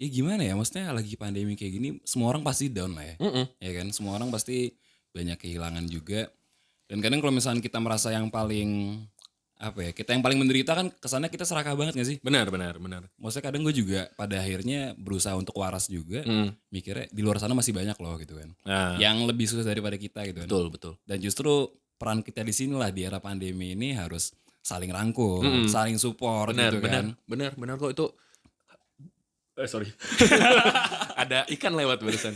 [0.00, 3.16] Ya gimana ya maksudnya lagi pandemi kayak gini semua orang pasti down lah ya.
[3.20, 3.44] Mm-mm.
[3.60, 3.86] ya kan?
[3.92, 4.72] Semua orang pasti
[5.12, 6.32] banyak kehilangan juga.
[6.88, 9.04] Dan kadang kalau misalnya kita merasa yang paling
[9.62, 12.18] apa ya kita yang paling menderita kan kesannya kita serakah banget gak sih?
[12.18, 13.06] Benar benar benar.
[13.14, 16.50] Maksudnya kadang gue juga pada akhirnya berusaha untuk waras juga Mm.
[16.68, 18.50] mikirnya di luar sana masih banyak loh gitu kan.
[18.66, 18.98] Nah.
[18.98, 20.48] Yang lebih susah daripada kita gitu kan.
[20.50, 20.92] Betul betul.
[21.06, 25.70] Dan justru peran kita di sinilah di era pandemi ini harus saling rangkul, Mm-mm.
[25.70, 27.06] saling support benar gitu benar kan.
[27.30, 28.06] benar benar kok itu.
[29.54, 29.86] Eh sorry.
[31.22, 32.34] Ada ikan lewat barusan.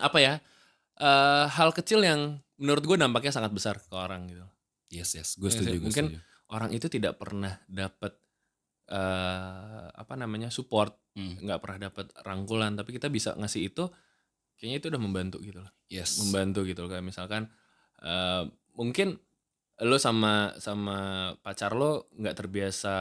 [0.00, 0.34] Apa ya?
[0.94, 4.46] Eh, hal kecil yang menurut gue dampaknya sangat besar ke orang gitu
[4.88, 6.20] Yes, yes, gue Iya setuju, gue mungkin- setuju.
[6.50, 8.12] orang itu tidak pernah dapat
[8.84, 11.38] eh apa namanya support Hmm.
[11.40, 13.86] nggak pernah dapat rangkulan tapi kita bisa ngasih itu
[14.58, 16.20] kayaknya itu udah membantu gitu loh Yes.
[16.20, 17.48] membantu gitu loh kayak misalkan
[18.02, 19.16] eh mungkin
[19.80, 20.96] lo sama sama
[21.40, 22.94] pacar lo nggak terbiasa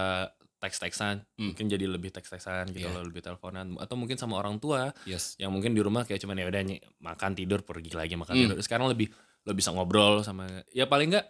[0.55, 1.51] teks-teksan Hmm.
[1.51, 2.95] mungkin jadi lebih teks-teksan gitu Iya.
[2.95, 5.36] loh lebih teleponan atau mungkin sama orang tua Yes.
[5.36, 6.63] yang mungkin di rumah kayak cuman ya udah
[7.01, 8.41] makan tidur pergi lagi makan Hmm.
[8.47, 9.11] tidur sekarang lebih
[9.43, 11.27] lo bisa ngobrol sama ya paling nggak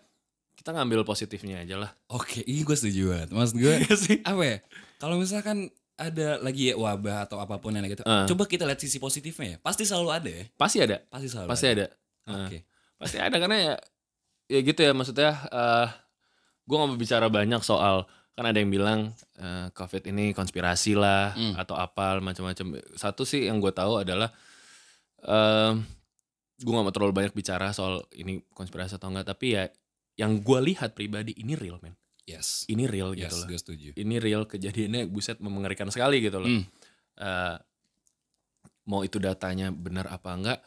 [0.54, 3.30] kita ngambil positifnya aja lah Oke, ini gue setuju banget.
[3.30, 4.58] Maksud gue sih apa ya?
[4.98, 8.26] Kalau misalkan ada lagi wabah atau apa pun yang gitu, Ah.
[8.26, 9.58] coba kita lihat sisi positifnya ya.
[9.60, 10.44] Pasti selalu ada ya.
[10.54, 11.86] pasti ada Pasti selalu pasti ada.
[12.24, 12.58] ada Oke.
[12.96, 13.76] pasti ada karena ya
[14.46, 15.88] ya gitu ya maksudnya eh
[16.64, 19.00] gue nggak mau bicara banyak soal kan ada yang bilang
[19.36, 21.54] eh, covid ini konspirasi lah Hmm.
[21.56, 24.32] atau apa macam-macam satu sih yang gue tahu adalah
[25.22, 25.72] eh
[26.56, 29.68] gue nggak mau terlalu banyak bicara soal ini konspirasi atau enggak tapi ya
[30.16, 32.64] yang gue lihat pribadi ini real men Yes.
[32.68, 33.90] ini real Yes, gitu loh gue setuju.
[33.96, 36.64] ini real kejadiannya buset mengerikan sekali gitu loh Hmm.
[37.14, 37.58] Eh,
[38.86, 40.60] mau itu datanya benar apa enggak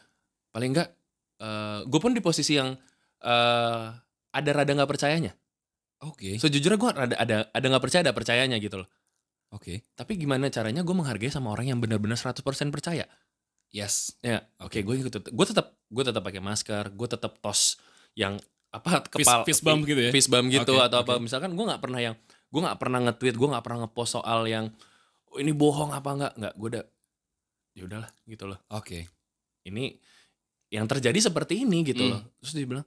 [0.49, 0.89] paling enggak
[1.85, 2.73] gue pun di posisi yang
[3.19, 3.85] eh
[4.31, 5.33] ada rada nggak percayanya
[6.01, 6.37] Oke.
[6.37, 8.89] sejujurnya gue ada ada ada nggak percaya ada percayanya gitu loh
[9.49, 9.85] Oke.
[9.93, 13.05] tapi gimana caranya gue menghargai sama orang yang benar-benar 100% percaya
[13.69, 14.17] Yes.
[14.21, 17.77] ya oke gue ikut gue tetap gue tetap pakai masker gue tetap tos
[18.13, 18.37] yang
[18.69, 20.11] apa kepala fist bump gitu ya.
[20.11, 21.23] fist bump gitu Oke, atau apa oke.
[21.23, 22.15] misalkan gue nggak pernah yang
[22.47, 24.65] gue nggak pernah nge-tweet gue nggak pernah ngepost soal yang
[25.27, 26.83] "Oh, ini bohong apa enggak nggak gue udah
[27.71, 29.07] ya udahlah gitu loh Oke.
[29.63, 29.95] ini
[30.67, 32.11] yang terjadi seperti ini gitu Hmm.
[32.13, 32.85] loh terus dia bilang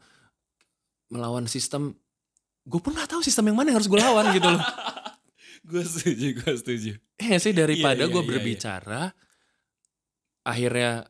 [1.09, 1.97] melawan sistem
[2.63, 4.63] gue pun nggak tahu sistem yang mana yang harus gue lawan gitu loh
[5.63, 6.93] Gue setuju, gue setuju.
[7.17, 9.03] eh sih daripada Iya, iya, gue iya, berbicara
[10.43, 11.05] akhirnya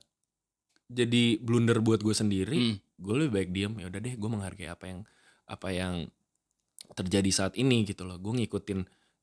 [0.87, 2.77] jadi blunder buat gue sendiri Hmm.
[3.01, 5.01] Gue lebih baik diem ya udah deh gue menghargai apa yang
[5.45, 5.95] apa yang
[6.93, 8.81] terjadi saat ini gitu loh gue ngikutin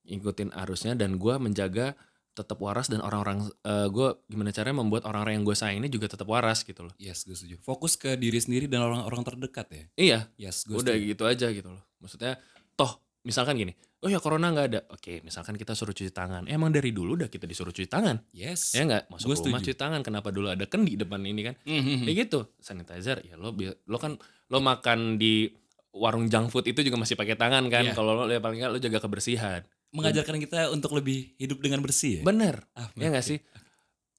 [0.07, 1.93] ngikutin arusnya dan gue menjaga
[2.31, 6.29] tetap waras dan orang-orang gue gimana caranya membuat orang-orang yang gue sayang ini juga tetap
[6.29, 7.57] waras gitu loh Yes, gue setuju.
[7.59, 9.83] Fokus ke diri sendiri dan orang-orang terdekat ya.
[9.97, 11.09] iya Yes, gue udah setuju.
[11.11, 12.37] gitu aja gitu loh maksudnya
[12.77, 12.93] toh
[13.27, 16.89] misalkan gini oh ya corona nggak ada oke misalkan kita suruh cuci tangan emang dari
[16.89, 18.71] dulu udah kita disuruh cuci tangan Yes.
[18.71, 19.65] ya nggak masuk Gua rumah setuju.
[19.67, 22.03] cuci tangan kenapa dulu ada kendi depan ini kan Mhm.
[22.03, 23.51] ya gitu sanitizer ya lo
[23.83, 24.15] lo kan
[24.47, 25.51] lo makan di
[25.91, 27.93] warung junk food itu juga masih pakai tangan kan Iya.
[27.93, 32.19] kalau lo ya paling nggak lo jaga kebersihan Mengajarkan kita untuk lebih hidup dengan bersih
[32.19, 32.23] ya.
[32.23, 33.39] bener Ah, ya nggak sih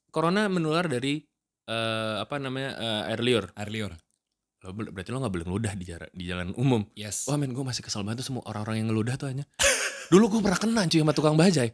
[0.09, 1.21] corona menular dari
[1.65, 3.93] eh, apa namanya eh, air liur Air liur.
[4.71, 7.25] Ber- berarti lo nggak boleh ngeludah di jalan di jalan umum Yes.
[7.25, 9.45] wah men gue masih kesel banget tuh semua orang-orang yang ngeludah tuh hanya
[10.11, 11.71] dulu gue pernah kena cuy sama tukang bajai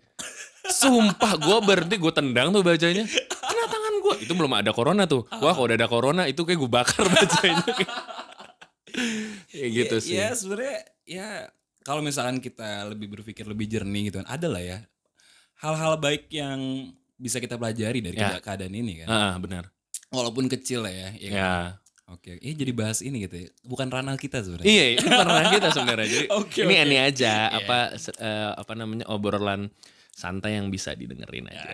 [0.66, 5.22] sumpah gue berhenti gue tendang tuh bajainya kena tangan gue itu belum ada corona tuh
[5.34, 7.64] wah kalau udah ada corona itu kayak gue bakar bajainya
[9.50, 11.28] ya gitu Ya- sih Ya sebenarnya ya
[11.82, 14.78] kalau misalkan kita lebih berpikir lebih jernih gitu kan ada lah ya
[15.56, 18.34] hal-hal baik yang bisa kita pelajari dari Ya.
[18.34, 19.08] keada- keadaan ini kan.
[19.08, 19.70] ah benar
[20.10, 21.08] Walaupun kecil lah ya.
[21.12, 21.34] ya kan?
[21.34, 21.54] ya
[22.06, 23.48] Oke, ini jadi bahas ini gitu ya.
[23.62, 24.68] Bukan ranah kita sebenarnya.
[24.68, 26.82] iya ini pernah kita sebenarnya jadi Oke, ini oke.
[26.82, 27.58] aneh aja Iya.
[27.58, 29.72] apa eh, apa namanya obrolan
[30.10, 31.72] santai yang bisa didengerin aja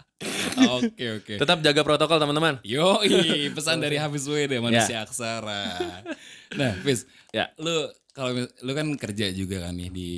[0.74, 1.34] Oke, oke.
[1.36, 3.00] tetap jaga protokol teman-teman Yo,
[3.56, 6.02] pesan dari Hafiz Wede manusia aksara.
[6.52, 7.52] Nah, Hafiz, Ya.
[7.56, 10.10] lu kalau lu kan kerja juga kan nih di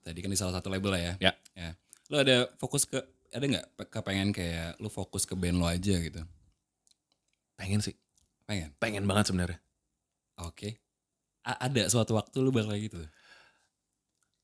[0.00, 1.14] tadi kan di salah satu label lah ya.
[1.20, 1.32] Ya.
[1.52, 1.70] Ya.
[2.08, 2.98] Lu ada fokus ke
[3.28, 6.22] ada nggak pe- kepengen kayak lu fokus ke band lu aja gitu?
[7.54, 7.90] pengen sih
[8.48, 8.72] Pengen.
[8.80, 9.60] pengen banget sebenarnya
[10.40, 10.80] Oke.
[11.44, 12.96] A- ada suatu waktu lu bakal gitu.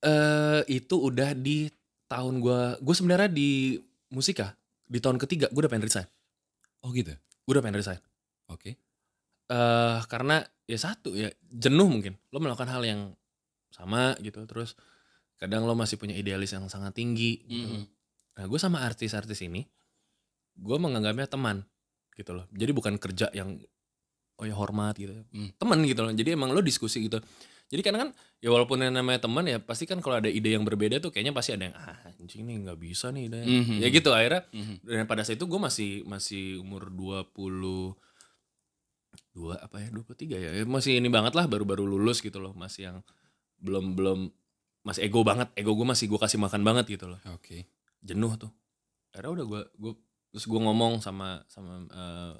[0.05, 1.73] eh itu udah di
[2.05, 3.81] tahun gua gue sebenarnya di
[4.13, 4.53] musika
[4.85, 6.09] di tahun ketiga gue udah pengen resign
[6.85, 7.17] Oh gitu.
[7.17, 8.01] gue udah pengen resign
[8.53, 8.77] Oke.
[9.49, 13.01] eh karena ya satu ya jenuh mungkin lo melakukan hal yang
[13.73, 14.77] sama gitu terus
[15.41, 17.65] kadang lo masih punya idealis yang sangat tinggi gitu.
[17.73, 17.83] Mhm.
[18.37, 19.65] nah gue sama artis-artis ini
[20.55, 21.65] gue menganggapnya teman
[22.13, 23.57] gitu loh jadi bukan kerja yang
[24.35, 25.51] oh ya hormat gitu Hmm.
[25.55, 27.19] teman gitu loh jadi emang lo diskusi gitu
[27.65, 30.63] jadi kadang kan ya walaupun yang namanya teman ya pasti kan kalau ada ide yang
[30.63, 33.77] berbeda tuh kayaknya pasti ada yang ah anjing nih nggak bisa nih ide Mhm.
[33.81, 34.75] ya gitu akhirnya Mhm.
[34.85, 37.97] dan pada saat itu gue masih masih umur 20
[39.31, 42.91] dua apa ya 23 ya Ya, masih ini banget lah baru-baru lulus gitu loh masih
[42.91, 42.99] yang
[43.59, 44.31] belum belum
[44.85, 47.67] masih ego banget ego gue masih gue kasih makan banget gitu loh Oke.
[48.01, 48.51] jenuh tuh
[49.11, 49.93] akhirnya udah gue gue
[50.31, 52.35] terus gue ngomong sama sama uh,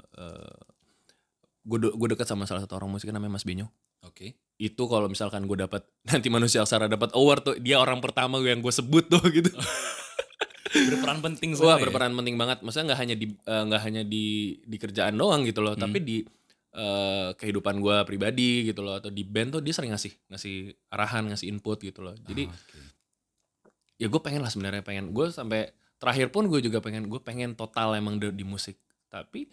[1.65, 3.69] gue de- gue dekat sama salah satu orang musik namanya Mas Benyo
[4.03, 4.37] Oke.
[4.55, 8.61] Itu kalau misalkan gue dapat nanti manusia aksara dapat award tuh dia orang pertama yang
[8.61, 9.49] gue sebut tuh gitu.
[10.75, 11.87] Berperan penting Wah ya?
[11.87, 12.59] berperan penting banget.
[12.61, 14.25] Maksudnya nggak hanya di eh, nggak hanya di
[14.61, 15.81] di kerjaan doang gitu loh, Hmm.
[15.81, 16.17] tapi di
[16.75, 20.55] eh, kehidupan gue pribadi gitu loh atau di band tuh dia sering ngasih ngasih
[20.91, 22.19] arahan, ngasih input gitu loh.
[22.19, 22.79] Jadi Ah, oke.
[23.97, 27.55] ya gue pengen lah sebenarnya pengen gue sampai terakhir pun gue juga pengen gue pengen
[27.55, 28.75] total emang di, di musik
[29.07, 29.47] tapi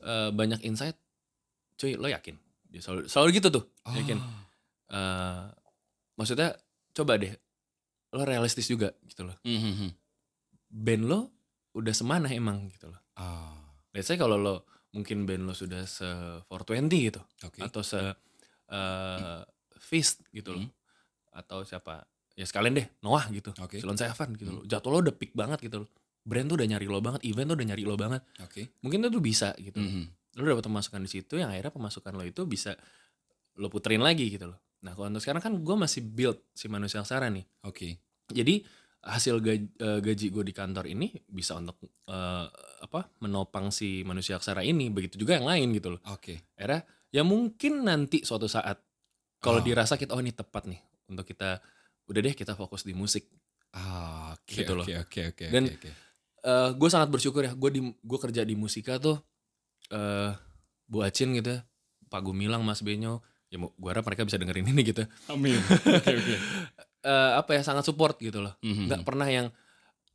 [0.00, 0.96] eh, banyak insight
[1.74, 4.40] cuy lo yakin dia selalu selalu gitu tuh yakin Ah,
[4.92, 5.44] Eh,
[6.14, 6.52] maksudnya
[6.92, 7.32] coba deh
[8.12, 9.88] lo realistis juga gitu loh mhm, mhm.
[10.68, 11.20] band lo
[11.72, 13.56] udah semana emang gitu loh Ah,
[13.90, 16.04] let's say kalau lo mungkin band lo sudah se
[16.44, 17.60] 420 gitu oke.
[17.62, 18.00] atau se
[18.68, 19.40] eh,
[19.78, 20.70] Fist gitu loh Hmm.
[21.34, 23.80] atau siapa ya sekalian deh Noah gitu Oke.
[23.80, 24.56] Silon Seven gitu Hmm.
[24.60, 25.88] loh jatuh lo udah peak banget gitu loh
[26.22, 28.76] brand tuh udah nyari lo banget event tuh udah nyari lo banget Oke.
[28.80, 30.04] mungkin itu tuh bisa gitu Mhm.
[30.36, 32.72] Lo dapat pemasukan di situ yang akhirnya pemasukan lo itu bisa
[33.56, 37.04] lo puterin lagi gitu loh nah kalau untuk sekarang kan gue masih build si manusia
[37.04, 38.00] aksara nih Oke.
[38.32, 38.64] jadi
[39.02, 42.46] hasil gaji, gaji gue di kantor ini bisa untuk eh,
[42.82, 46.50] apa menopang si manusia aksara ini begitu juga yang lain gitu loh Oke.
[46.54, 48.78] era ya mungkin nanti suatu saat
[49.42, 49.64] kalau Oh.
[49.66, 50.80] dirasa kita oh ini tepat nih
[51.10, 51.58] untuk kita
[52.08, 53.26] udah deh kita fokus di musik
[53.72, 54.52] Ah, oke.
[54.52, 54.84] Gitu loh.
[54.84, 55.44] Oke, oke, oke.
[55.48, 56.76] Dan- oke, oke.
[56.76, 59.16] gue sangat bersyukur ya gue di gue kerja di musika tuh
[59.92, 60.32] eh
[60.84, 61.60] Bu Acin gitu
[62.08, 65.60] Pak Gumilang Mas Benyo ya gue harap mereka bisa dengerin ini gitu Amin.
[65.92, 66.34] Oke, oke.
[67.02, 68.88] Eh, apa ya sangat support gitu loh Mhm.
[68.88, 69.46] nggak pernah yang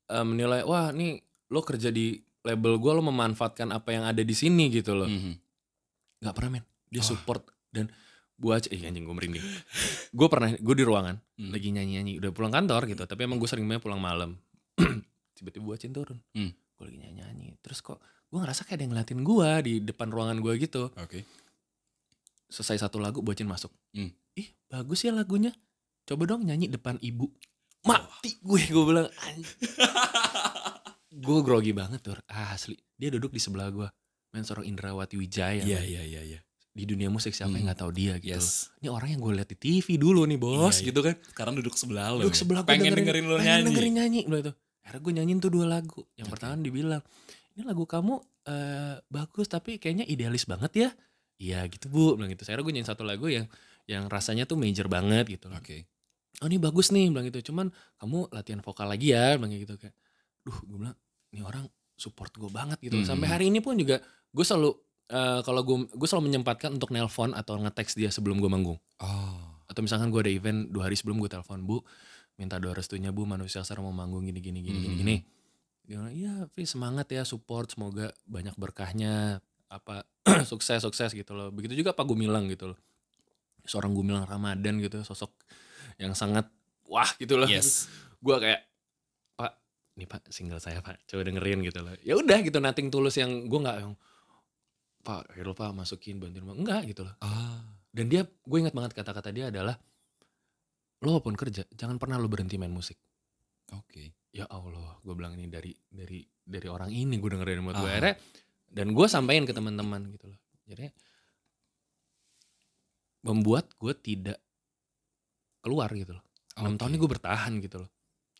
[0.08, 4.32] eh, menilai wah nih lo kerja di label gue lo memanfaatkan apa yang ada di
[4.32, 5.34] sini gitu loh Mhm.
[6.20, 7.08] nggak pernah men dia Wah.
[7.08, 7.92] support dan
[8.34, 9.44] Bu Acin eh anjing gue merinding
[10.10, 11.52] gue pernah gue di ruangan Hmm.
[11.52, 14.38] lagi nyanyi nyanyi udah pulang kantor gitu tapi emang gue sering banget pulang malam
[15.36, 16.54] tiba-tiba Bu Acin turun Hmm.
[16.54, 20.08] gue lagi nyanyi nyanyi terus kok gue ngerasa kayak ada yang ngeliatin gue di depan
[20.08, 21.22] ruangan gue gitu Oke.
[22.46, 24.10] selesai satu lagu Bu Acin masuk Hmm.
[24.34, 25.50] ih bagus ya lagunya
[26.04, 27.26] coba dong nyanyi depan ibu
[27.82, 29.08] mati gue gue bilang
[31.18, 33.86] gue grogi banget tuh asli dia duduk di sebelah gue
[34.30, 36.40] main seorang Indrawati Wijaya Iya, iya, iya, iya.
[36.70, 37.66] di dunia musik siapa yang Hmm.
[37.66, 38.70] nggak tahu dia gitu Yes.
[38.78, 40.86] ini orang yang gue lihat di TV dulu nih bos Iya, iya.
[40.86, 42.22] gitu kan Sekarang duduk sebelah lo.
[42.22, 43.66] duduk sebelah gue Pengen dengerin, lo pengen nyanyi.
[43.66, 44.52] dengerin nyanyi itu
[44.84, 46.32] akhirnya gue nyanyiin tuh dua lagu yang Oke.
[46.34, 47.02] pertama dibilang
[47.58, 48.14] ini lagu kamu
[48.46, 50.90] eh, bagus tapi kayaknya idealis banget ya
[51.38, 53.46] iya gitu bu bilang gitu akhirnya gue nyanyiin satu lagu yang
[53.86, 55.86] yang rasanya tuh major banget gitu loh Oke.
[56.40, 59.94] oh ini bagus nih bilang gitu cuman kamu latihan vokal lagi ya bilang gitu kayak
[60.42, 60.96] duh gue bilang
[61.30, 63.08] ini orang support gue banget gitu Hmm.
[63.08, 63.98] sampai hari ini pun juga
[64.30, 64.70] gue selalu
[65.08, 69.42] eh, kalau gue gue selalu menyempatkan untuk nelpon atau nge-text dia sebelum gue manggung Oh.
[69.66, 71.82] atau misalkan gue ada event dua hari sebelum gue telepon bu
[72.36, 75.00] minta doa restunya bu manusia aksara mau manggung gini gini gini gini Mhm.
[75.00, 75.16] gini
[75.88, 80.04] dia bilang iya Vi semangat ya support semoga banyak berkahnya apa
[80.52, 82.80] sukses sukses gitu loh begitu juga Pak Gumilang gitu loh
[83.64, 85.32] seorang Gumilang Ramadan gitu sosok
[85.96, 86.48] yang sangat
[86.84, 87.88] wah gitu loh Yes.
[88.26, 88.68] gue kayak
[89.36, 89.52] Pak
[89.96, 93.48] ini Pak single saya Pak coba dengerin gitu loh ya udah gitu nothing tulus yang
[93.48, 93.96] gue nggak yang
[95.02, 97.64] Pak Hero Pak masukin bantuin Pak." enggak gitu loh Ah.
[97.96, 99.80] dan dia gue ingat banget kata-kata dia adalah
[101.00, 103.00] lo walaupun kerja jangan pernah lo berhenti main musik
[103.68, 104.16] Oke.
[104.38, 107.92] Ya Allah gue bilang ini dari dari dari orang ini gue dengerin buat gue Ah.
[107.92, 108.16] akhirnya
[108.70, 110.94] dan gue sampaikan ke teman-teman gitu loh jadi
[113.24, 114.38] membuat gue tidak
[115.60, 116.24] keluar gitu loh
[116.56, 116.80] enam Oke.
[116.80, 117.90] tahun ini gue bertahan gitu loh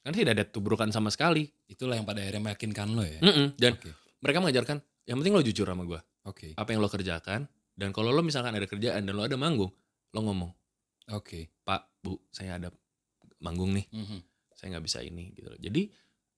[0.02, 3.20] karena tidak ada tubrukan sama sekali Itulah yang pada akhirnya meyakinkan lo ya.
[3.20, 3.58] Mm-mm.
[3.58, 3.92] dan Oke.
[4.22, 6.54] mereka mengajarkan yang penting lo jujur sama gue Oke.
[6.54, 7.44] apa yang lo kerjakan
[7.74, 9.74] dan kalau lo misalkan ada kerjaan dan lo ada manggung
[10.14, 10.52] lo ngomong
[11.10, 11.50] Oke.
[11.62, 12.70] pak bu saya ada
[13.40, 14.20] manggung nih Mhm.
[14.58, 15.60] Saya nggak bisa ini gitu loh.
[15.62, 15.86] Jadi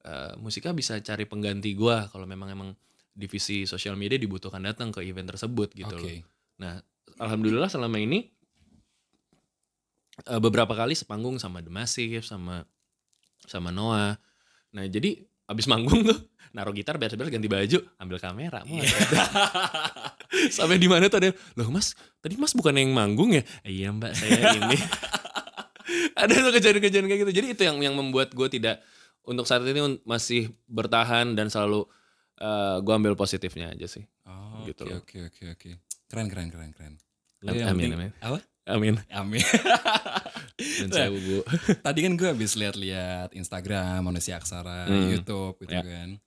[0.03, 2.69] eh, musika bisa cari pengganti gua kalau memang emang
[3.15, 6.03] divisi sosial media dibutuhkan datang ke event tersebut gitu loh.
[6.03, 6.27] Oke.
[7.19, 8.27] Alhamdulillah selama ini
[10.27, 12.67] eh, beberapa kali sepanggung sama The Massive sama
[13.47, 14.19] sama Noah.
[14.75, 15.17] Nah, jadi
[15.49, 16.19] abis manggung tuh
[16.53, 18.61] naruh gitar beres-beres ganti baju, ambil kamera.
[18.65, 18.89] Mas.
[20.55, 23.41] Sampai di mana tuh ada, loh mas, tadi mas bukan yang manggung ya?
[23.65, 24.77] Iya mbak, saya ini.
[26.19, 27.33] ada tuh kejadian-kejadian kayak gitu.
[27.33, 28.83] Jadi itu yang yang membuat gue tidak
[29.21, 31.87] untuk saat ini masih bertahan dan selalu
[32.35, 34.03] eh gue ambil positifnya aja sih.
[34.23, 35.69] Oh, Gitu oke oke oke oke.
[36.07, 36.93] Keren keren keren keren.
[37.41, 38.11] Am- amin, amin.
[38.19, 38.39] Apa?
[38.67, 38.95] Amin.
[39.09, 39.41] Amin.
[40.79, 41.41] Dan saya bu.
[41.85, 45.09] Tadi kan gue habis lihat-lihat Instagram, Manusia Aksara, Hmm.
[45.09, 45.81] YouTube gitu Ya.
[45.81, 46.19] kan.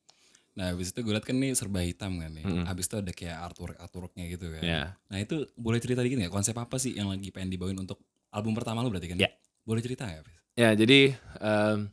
[0.52, 2.44] Nah habis itu gue liat kan nih serba hitam kan nih.
[2.44, 2.64] Mm-mm.
[2.64, 4.62] Habis itu ada kayak artwork-artworknya gitu kan.
[4.62, 4.82] Ya.
[5.06, 6.32] Nah itu boleh cerita dikit gak?
[6.32, 9.18] Konsep apa sih yang lagi pengen dibawain untuk album pertama lo berarti kan?
[9.18, 9.32] Ya.
[9.62, 10.04] Boleh cerita?
[10.06, 10.36] Fis?
[10.52, 11.88] Ya jadi em,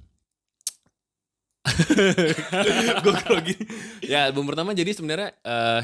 [3.06, 3.56] gue grogi.
[4.04, 5.82] Ya album pertama jadi sebenarnya eh,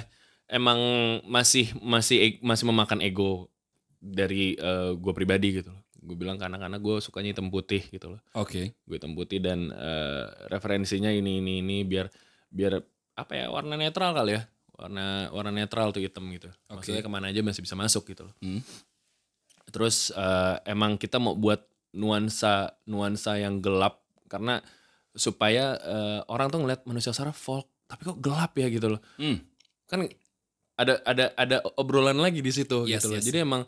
[0.49, 0.79] emang
[1.23, 3.47] masih masih e- masih memakan ego
[4.01, 4.53] dari
[5.01, 8.77] gue pribadi gitu loh gue bilang karena karena gue sukanya hitam putih gitu loh Oke.
[8.77, 12.05] gue hitam putih dan eh, referensinya ini ini ini biar
[12.53, 12.77] biar
[13.17, 14.45] apa ya warna netral kali ya
[14.77, 18.35] warna warna netral tuh hitam gitu maksudnya ke mana aja masih bisa masuk gitu loh
[18.37, 18.61] Hmm.
[19.73, 21.65] terus eh, emang kita mau buat
[21.95, 22.53] nuansa
[22.85, 24.59] nuansa yang gelap karena
[25.11, 29.39] supaya eh, orang tuh ngeliat manusia Sara folk tapi kok gelap ya gitu loh Hmm.
[29.87, 30.03] kan
[30.75, 33.25] ada ada ada obrolan lagi di situ Yes, gitu loh yes.
[33.25, 33.63] jadi emang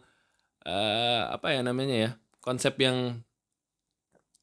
[0.61, 3.23] eh, apa ya namanya ya konsep yang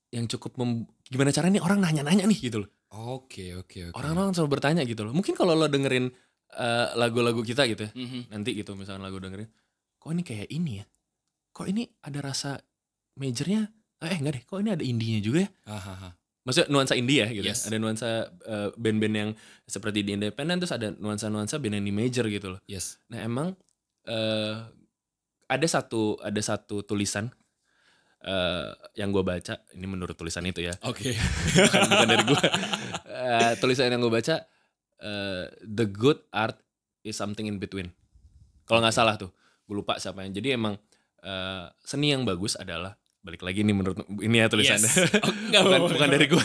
[0.08, 3.94] yang cukup mem- gimana caranya nih orang nanya-nanya nih gitu loh Oke, oke, oke.
[3.98, 6.08] orang-orang selalu bertanya gitu loh mungkin kalau lo dengerin
[6.54, 8.30] eh, lagu-lagu kita gitu ya Mhm.
[8.30, 9.50] nanti gitu misalkan lagu dengerin
[9.98, 10.86] kok ini kayak ini ya
[11.50, 12.56] kok ini ada rasa
[13.14, 16.08] majornya eh enggak deh kok ini ada indinya juga ya Hahaha.
[16.44, 17.64] maksudnya nuansa indie ya gitu Yes.
[17.64, 18.08] ada nuansa
[18.42, 19.30] eh, band-band yang
[19.64, 22.98] seperti di independen terus ada nuansa-nuansa band yang di major gitu loh Yes.
[23.08, 23.56] nah emang
[24.04, 24.56] eh
[25.44, 27.32] ada satu ada satu tulisan
[28.20, 31.12] eh yang gue baca ini menurut tulisan itu ya Oke.
[31.64, 32.42] bukan, bukan dari gue
[33.14, 34.42] Eh, tulisan yang gue baca
[34.98, 36.58] eh, the good art
[37.00, 37.88] is something in between
[38.64, 39.30] kalau nggak salah tuh
[39.64, 40.74] gue lupa siapa yang jadi emang
[41.20, 45.08] eh, seni yang bagus adalah balik lagi nih menurut ini ya tulisannya Yes.
[45.24, 46.44] Oh, enggak bukan, bukan dari gue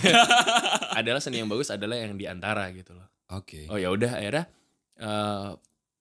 [1.00, 3.68] adalah seni yang bagus adalah yang di antara gitu loh Oke.
[3.68, 4.48] oh ya udah akhirnya
[4.96, 5.50] eh,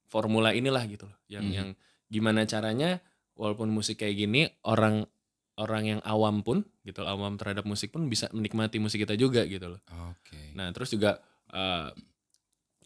[0.07, 1.53] formula inilah gitu loh yang Mhm.
[1.53, 1.69] yang
[2.07, 3.03] gimana caranya
[3.35, 5.03] walaupun musik kayak gini orang
[5.59, 9.43] orang yang awam pun gitu loh, awam terhadap musik pun bisa menikmati musik kita juga
[9.45, 10.55] gitu loh Oke.
[10.55, 11.19] nah terus juga
[11.51, 11.91] eh,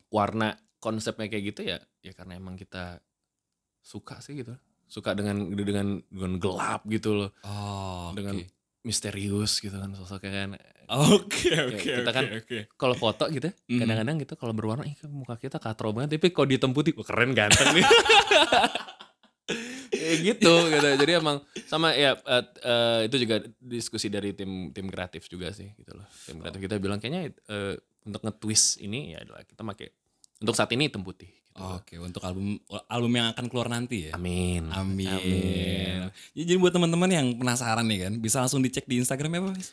[0.08, 2.98] warna konsepnya kayak gitu ya ya karena emang kita
[3.78, 4.56] suka sih gitu
[4.92, 7.30] suka dengan dengan dengan gelap gitu loh.
[7.48, 8.44] Oh, dengan
[8.84, 10.50] misterius gitu kan sosoknya kan.
[10.92, 12.58] Oke, oke, kita oke, kan oke.
[12.76, 13.80] kalau foto gitu ya, Mhm.
[13.80, 16.20] kadang-kadang gitu kalau berwarna ih muka kita katro banget.
[16.20, 17.86] Tapi kalau dihitam putih wah, keren ganteng nih.
[19.92, 20.88] Kayak gitu gitu.
[20.98, 25.72] Jadi emang sama ya eh, eh, itu juga diskusi dari tim tim kreatif juga sih
[25.76, 26.04] gitu loh.
[26.28, 26.60] Tim kreatif.
[26.64, 27.74] Kita bilang kayaknya eh,
[28.04, 29.88] untuk nge-twist ini ya adalah kita pakai
[30.42, 31.68] untuk saat ini hitam putih gitu.
[31.70, 34.16] Oke, untuk album album yang akan keluar nanti ya.
[34.16, 35.06] amin Amin.
[35.06, 35.96] amin
[36.34, 39.52] Ya, Jadi buat teman-teman yang penasaran nih kan, bisa langsung dicek di Instagram apa?
[39.54, 39.70] Fis?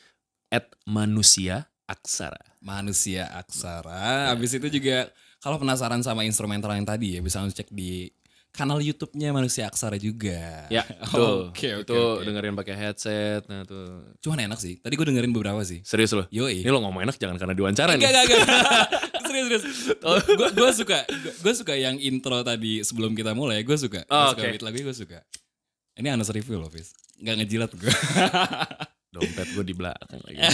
[0.50, 4.36] at manusia aksara Manusia Aksara.
[4.36, 5.08] Habis itu juga
[5.40, 8.12] kalau penasaran sama instrumental yang tadi ya, bisa langsung cek di
[8.50, 10.68] kanal YouTube-nya Manusia Aksara juga.
[10.68, 14.76] ya tuh Oke, oke, itu dengerin pakai headset nah tuh Cuman enak sih.
[14.76, 15.80] Tadi gue dengerin beberapa sih.
[15.86, 16.66] serius loh Yoi.
[16.66, 18.88] ini lo ngomong enak jangan karena diwawancara nih Enggak, enggak, enggak.
[19.30, 19.80] serius, serius.
[20.26, 23.62] Gue gue suka, gue suka yang intro tadi sebelum kita mulai.
[23.62, 24.02] Gue suka.
[24.10, 24.52] Oh, suka oke.
[24.58, 25.22] beat lagu gue suka.
[25.96, 26.96] Ini Anas review loh, Fis.
[27.20, 27.94] Enggak ngejilat gue.
[29.14, 30.40] dompet gue di belakang lagi.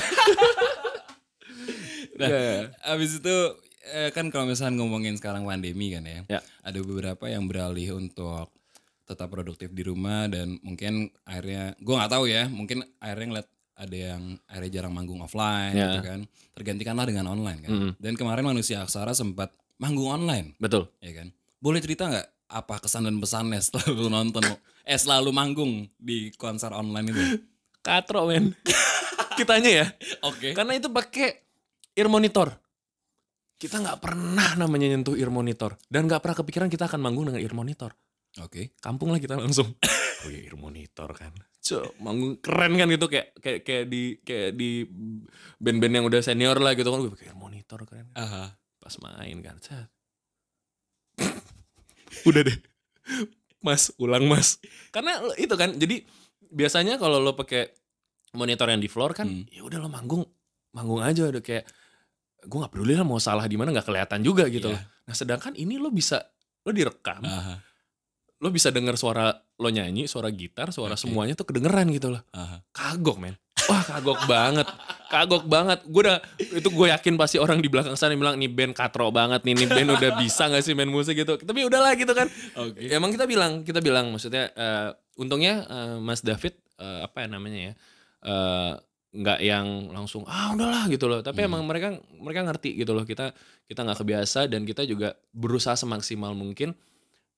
[2.15, 2.71] Nah, Iya.
[2.95, 3.35] Abis itu
[3.91, 6.39] eh, kan kalau misalnya ngomongin sekarang pandemi kan ya, Ya.
[6.63, 8.55] ada beberapa yang beralih untuk
[9.03, 13.95] tetap produktif di rumah dan mungkin akhirnya gue nggak tahu ya, mungkin akhirnya ngeliat ada
[13.95, 15.99] yang akhirnya jarang manggung offline Ya.
[15.99, 16.19] gitu kan,
[16.55, 17.69] tergantikanlah dengan online kan.
[17.71, 17.91] Mm-mm.
[17.99, 20.87] Dan kemarin manusia aksara sempat manggung online, Betul.
[21.03, 21.27] ya kan.
[21.59, 24.43] Boleh cerita nggak apa kesan dan pesannya setelah lu nonton,
[24.81, 27.23] eh selalu manggung di konser online itu?
[27.83, 28.55] Katro men.
[29.37, 29.85] Kitanya ya.
[30.23, 30.55] Oke.
[30.55, 31.43] Karena itu pakai
[31.93, 32.55] ear monitor.
[33.55, 37.43] Kita nggak pernah namanya nyentuh ear monitor dan nggak pernah kepikiran kita akan manggung dengan
[37.43, 37.91] ear monitor.
[38.39, 38.71] Oke.
[38.79, 39.75] Kampung lah kita langsung.
[40.23, 41.35] oh iya ear monitor kan.
[41.65, 44.85] Cok, manggung keren kan gitu kayak kayak kayak di kayak di
[45.57, 48.13] band-band yang udah senior lah gitu kan gue pakai ear monitor keren.
[48.13, 48.53] Aha.
[48.77, 49.57] Pas main kan.
[49.57, 49.89] Set.
[52.29, 52.57] udah deh.
[53.65, 54.61] Mas, ulang Mas.
[54.93, 56.05] Karena itu kan jadi
[56.53, 57.73] biasanya kalau lo pakai
[58.37, 59.49] monitor yang di floor kan Hmm.
[59.49, 60.21] ya udah lo manggung
[60.69, 61.65] manggung aja udah kayak
[62.45, 64.77] gue nggak peduli lah mau salah di mana nggak kelihatan juga gitu loh.
[64.77, 66.21] Nah sedangkan ini lo bisa
[66.61, 67.57] lo direkam, Aha.
[68.45, 71.09] Lo bisa dengar suara lo nyanyi, suara gitar, suara Oke.
[71.09, 72.21] semuanya tuh kedengeran gitu loh.
[72.29, 72.61] Aha.
[72.69, 73.33] Kagok men.
[73.65, 74.67] Wah kagok banget,
[75.09, 75.81] kagok banget.
[75.89, 79.41] Gue udah itu gue yakin pasti orang di belakang sana bilang nih band katro banget
[79.41, 81.33] nih, nih band udah bisa gak sih main musik gitu.
[81.41, 82.29] Tapi udahlah gitu kan.
[82.61, 82.85] Oke.
[82.93, 87.59] Emang kita bilang, kita bilang maksudnya eh, untungnya eh, Mas David eh, apa ya namanya
[87.71, 87.73] ya
[88.21, 88.73] eh,
[89.15, 91.25] nggak yang langsung ah udahlah gitu loh.
[91.25, 91.49] Tapi Hmm.
[91.49, 93.33] emang mereka mereka ngerti gitu loh kita
[93.65, 96.77] kita nggak kebiasa dan kita juga berusaha semaksimal mungkin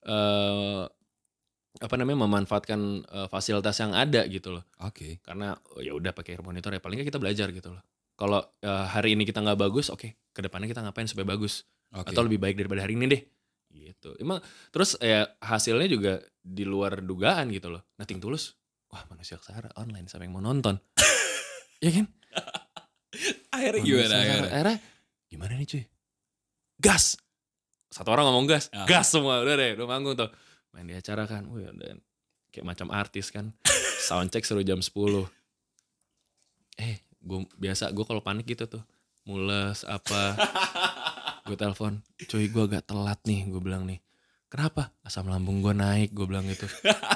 [0.04, 0.82] eh
[1.76, 4.64] apa namanya memanfaatkan eh, fasilitas yang ada gitu loh.
[4.82, 5.20] Oke.
[5.20, 7.82] Karena oh, ya udah pakai monitor ya paling kita belajar gitu loh.
[8.16, 12.14] Kalau eh, hari ini kita nggak bagus, oke ke depannya kita ngapain supaya bagus Oke.
[12.14, 13.22] atau lebih baik daripada hari ini deh
[13.68, 14.38] gitu emang
[14.70, 18.54] terus ya hasilnya juga di luar dugaan gitu loh nothing tulus
[18.86, 20.78] wah manusia aksara online siapa yang mau nonton
[21.84, 22.06] ya kan
[23.50, 24.50] Akhirnya Manusia gimana akhirnya?
[24.54, 24.76] akhirnya
[25.26, 25.84] gimana nih cuy
[26.78, 27.04] gas
[27.90, 28.86] satu orang ngomong gas Ah.
[28.86, 30.30] gas semua udah deh udah manggung tuh
[30.74, 32.00] main di acara kan Wih, dan
[32.52, 33.52] kayak macam artis kan.
[34.08, 34.92] Soundcheck suruh jam 10.
[36.78, 38.82] Eh, gue biasa gue kalau panik gitu tuh.
[39.28, 40.36] Mules apa.
[41.48, 44.00] gue telepon, cuy gue agak telat nih, gue bilang nih.
[44.48, 44.92] Kenapa?
[45.04, 46.64] Asam lambung gue naik, gue bilang gitu.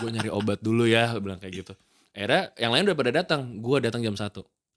[0.01, 1.73] gue nyari obat dulu ya, gue bilang kayak gitu.
[2.13, 4.29] Akhirnya yang lain udah pada datang, gue datang jam 1.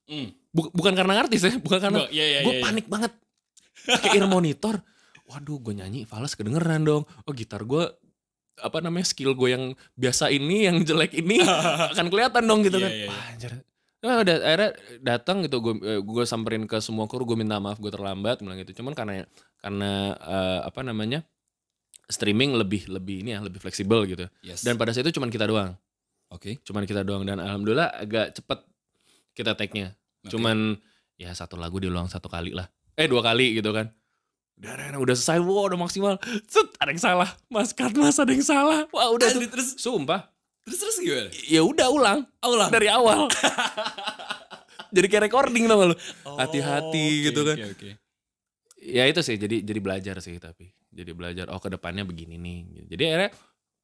[0.05, 0.27] Hmm.
[0.55, 2.63] Bu- bukan karena artis ya, bukan karena Nggak, iya, iya, gue iya, iya.
[2.63, 3.11] panik banget.
[3.85, 4.75] Pakai ear monitor,
[5.27, 7.03] waduh gue nyanyi fals kedengeran dong.
[7.27, 7.83] Oh gitar gue
[8.57, 11.43] apa namanya skill gue yang biasa ini, yang jelek ini
[11.91, 12.91] akan kelihatan dong gitu Iya, kan.
[12.91, 13.09] iya, iya.
[13.09, 13.51] Wah, anjir.
[13.99, 14.69] Nah, udah akhirnya
[15.01, 18.77] datang gitu gue gue samperin ke semua kru gue minta maaf gue terlambat bilang gitu
[18.77, 19.25] cuman karena
[19.57, 21.25] karena eh, apa namanya
[22.05, 24.61] streaming lebih lebih ini ya lebih fleksibel gitu Yes.
[24.61, 25.73] dan pada saat itu cuman kita doang
[26.29, 26.61] Oke.
[26.61, 28.61] cuman kita doang dan alhamdulillah agak cepet
[29.33, 30.37] kita take-nya Oke.
[30.37, 30.77] cuman
[31.17, 33.89] ya satu lagu diulang satu kali lah eh dua kali gitu kan
[34.55, 35.39] udah udah, udah selesai.
[35.43, 36.15] Wow udah maksimal.
[36.47, 37.29] Set ada yang salah.
[37.51, 38.87] Mas cut mas ada yang salah.
[38.89, 40.31] Wah udah Asli, terus sumpah.
[40.65, 41.29] Terus terus gimana?
[41.45, 42.19] ya udah ulang.
[42.41, 42.69] Ulang.
[42.73, 43.29] dari awal.
[44.95, 45.95] Jadi kayak recording gak lu?
[46.23, 47.57] Oh, hati-hati oke, gitu kan.
[47.59, 47.89] Oke, oke.
[48.79, 49.35] ya itu sih.
[49.35, 50.71] Jadi jadi belajar sih tapi.
[50.87, 52.87] Jadi belajar oh ke depannya begini nih.
[52.87, 53.31] Jadi akhirnya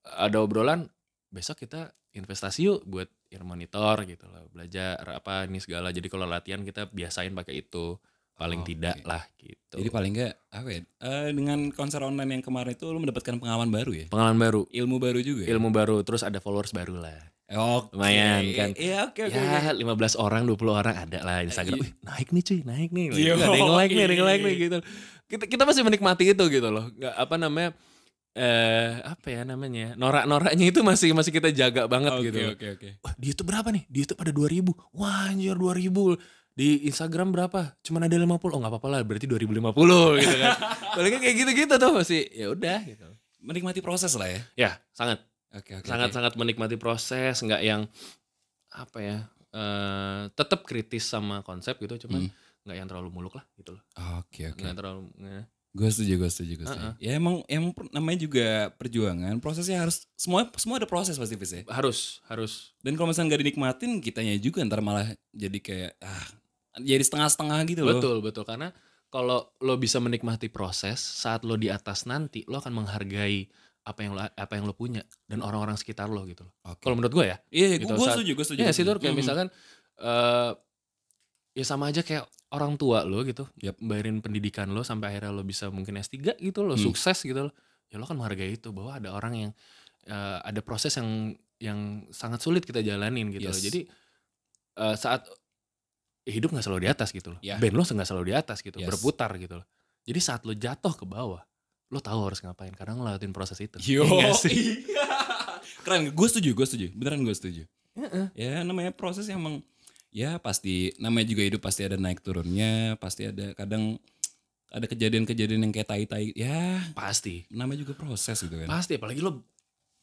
[0.07, 0.87] ada obrolan
[1.27, 5.91] besok kita investasi yuk buat ear monitor gitu loh belajar apa ini segala.
[5.91, 7.99] Jadi kalau latihan kita biasain pakai itu
[8.41, 9.05] paling Oh, tidak oke.
[9.05, 10.81] lah gitu Jadi paling enggak apa ya?
[10.81, 14.05] eh, dengan konser online yang kemarin itu lu mendapatkan pengalaman baru ya?
[14.09, 15.45] pengalaman baru Ilmu baru juga.
[15.45, 15.49] ya?
[15.51, 17.21] ilmu baru terus ada followers baru lah
[17.51, 17.91] Oke.
[17.93, 18.69] Lumayan, kan?
[18.73, 19.35] Iya, oke oke.
[19.35, 19.43] oke.
[19.59, 19.83] ya 15
[20.17, 21.83] orang 20 orang ada lah Instagram Iya.
[21.83, 24.49] Wih, naik nih cuy naik nih Yo, ada yang like nih ada yang like nih
[24.49, 24.63] iya.
[24.65, 24.77] gitu
[25.27, 27.69] kita kita masih menikmati itu gitu loh nggak apa namanya
[28.31, 32.51] eh apa ya namanya norak-noraknya itu masih masih kita jaga banget Oke gitu loh.
[32.55, 32.89] oke oke.
[33.03, 33.83] Wah, di YouTube berapa nih?
[33.85, 34.71] Di YouTube ada 2000.
[34.95, 36.15] Wah, anjir 2000.
[36.51, 37.73] Di Instagram berapa?
[37.79, 38.27] Cuman ada 50.
[38.27, 39.71] Oh, nggak apa-apa lah, berarti 2050
[40.21, 40.53] gitu kan.
[40.93, 43.07] Palingnya kayak gitu-gitu tuh masih ya udah gitu.
[43.39, 44.41] Menikmati proses lah ya.
[44.55, 45.83] Ya, sangat Oke oke.
[45.85, 47.81] sangat-sangat menikmati proses, nggak yang
[48.69, 49.17] apa ya?
[49.51, 52.31] eh tetap kritis sama konsep gitu, cuman Hmm.
[52.63, 53.83] nggak yang terlalu muluk lah gitu loh.
[54.17, 54.59] Oke oke.
[54.59, 56.87] Nggak terlalu nggak- Gue setuju, gue setuju, gue setuju.
[56.97, 59.39] Ya emang emang namanya juga perjuangan.
[59.39, 61.63] Prosesnya harus semua semua ada proses pasti Fis ya.
[61.69, 66.27] harus harus Dan kalau misalnya nggak dinikmatin, kitanya juga ntar malah jadi kayak ah
[66.79, 67.99] jadi setengah-setengah gitu loh.
[67.99, 68.43] Betul, betul.
[68.47, 68.71] Karena
[69.11, 73.43] kalau lo bisa menikmati proses, saat lo di atas nanti, lo akan menghargai
[73.81, 76.53] apa yang lo apa yang lo punya dan orang-orang sekitar lo gitu loh.
[76.69, 76.85] Oke.
[76.85, 77.37] Kalau menurut gue ya.
[77.49, 78.59] Iya, gitu, gue setuju, gue setuju.
[78.61, 78.89] Iya sih setuju.
[78.93, 79.19] Tur, kayak Mhm.
[79.19, 79.47] misalkan
[79.99, 80.51] eh
[81.51, 82.23] ya sama aja kayak
[82.55, 83.43] orang tua lo gitu.
[83.59, 83.75] Yap.
[83.83, 86.85] Bayarin pendidikan lo sampai akhirnya lo bisa mungkin S3 gitu lo, Hmm.
[86.87, 87.53] sukses gitu loh.
[87.91, 89.51] Ya lo kan menghargai itu bahwa ada orang yang
[90.07, 93.53] eh, ada proses yang yang sangat sulit kita jalanin gitu loh.
[93.53, 93.65] Yes.
[93.65, 93.81] Jadi
[94.77, 95.27] eh, saat
[96.23, 97.39] hidup nggak selalu di atas gitu loh.
[97.41, 97.57] Ya.
[97.57, 98.87] Band lo nggak selalu di atas gitu, Yes.
[98.87, 99.65] berputar gitu loh.
[100.05, 101.41] Jadi saat lo jatuh ke bawah,
[101.89, 103.77] lo tahu harus ngapain karena ngelewatin proses itu.
[103.81, 104.85] Yo, Iya nggak sih?
[105.81, 106.13] keren.
[106.13, 106.87] Gue setuju, gue setuju.
[106.93, 107.63] Beneran gue setuju.
[107.97, 108.25] Heeh.
[108.33, 109.55] Ya namanya proses yang emang
[110.11, 113.95] ya pasti namanya juga hidup pasti ada naik turunnya, pasti ada kadang
[114.71, 116.31] ada kejadian-kejadian yang kayak tai-tai.
[116.31, 118.67] Ya Pasti, namanya juga proses gitu kan.
[118.69, 118.95] pasti.
[118.95, 119.43] Apalagi lo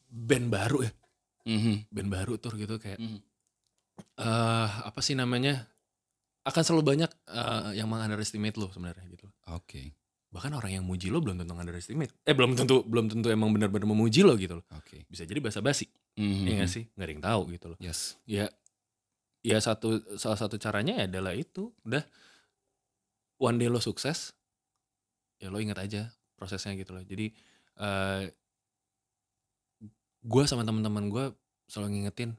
[0.05, 0.91] band baru ya,
[1.45, 3.17] Mhm, band baru tuh gitu kayak mhm.
[4.17, 5.65] eh apa sih namanya
[6.43, 9.27] akan selalu banyak eh, yang meng-underestimate lo sebenarnya gitu.
[9.49, 9.93] Oke,
[10.29, 12.13] Bahkan orang yang muji lo belum tentu underestimate.
[12.21, 14.65] Eh belum tentu belum tentu emang benar-benar memuji lo gitu loh.
[14.71, 15.09] oke.
[15.09, 15.89] Bisa jadi basa-basi,
[16.21, 16.45] Mhm.
[16.45, 16.83] ya nggak sih?
[16.93, 17.77] Nggak ada yang tahu gitu loh.
[17.81, 18.13] Yes.
[18.29, 18.45] Ya
[19.41, 21.73] ya satu salah satu caranya ya adalah itu.
[21.81, 22.05] Udah
[23.41, 24.37] one day lo sukses,
[25.41, 27.01] ya lo ingat aja prosesnya gitu loh.
[27.01, 27.33] Jadi
[27.81, 28.23] eh
[30.19, 31.25] gue sama teman-teman gue
[31.65, 32.35] selalu ngingetin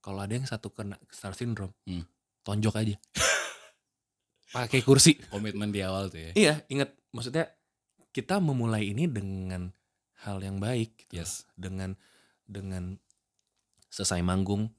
[0.00, 2.02] kalau ada yang satu kena star syndrome, Hmm.
[2.44, 2.96] Tonjok aja.
[4.54, 5.18] Pakai kursi.
[5.32, 6.32] Komitmen di awal tuh ya.
[6.38, 7.50] Iya, ingat maksudnya
[8.14, 9.74] kita memulai ini dengan
[10.22, 11.18] hal yang baik gitu.
[11.18, 11.42] Yes.
[11.58, 11.98] Dengan
[12.46, 12.94] dengan
[13.90, 14.70] selesai manggung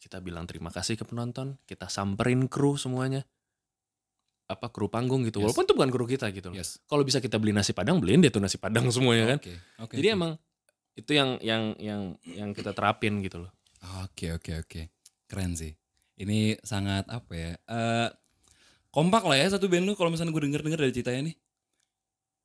[0.00, 3.22] kita bilang terima kasih ke penonton, kita samperin kru semuanya.
[4.50, 5.38] Apa kru panggung gitu.
[5.38, 5.52] Yes.
[5.52, 6.56] Walaupun itu bukan kru kita gitu loh.
[6.58, 6.82] Yes.
[6.88, 9.38] Kalau bisa kita beli nasi Padang, beliin deh tuh nasi Padang semuanya kan.
[9.38, 9.54] Oke.
[9.78, 9.94] Oke.
[10.00, 10.16] Jadi oke.
[10.16, 10.32] emang
[10.98, 13.52] itu yang yang yang yang kita terapin gitu loh.
[14.02, 14.90] Oke oke oke.
[15.30, 15.70] Keren sih.
[16.20, 17.52] Ini sangat apa ya?
[17.56, 18.08] eh
[18.90, 21.36] kompak lah ya satu band lu kalau misalnya gue denger denger dari ceritanya nih.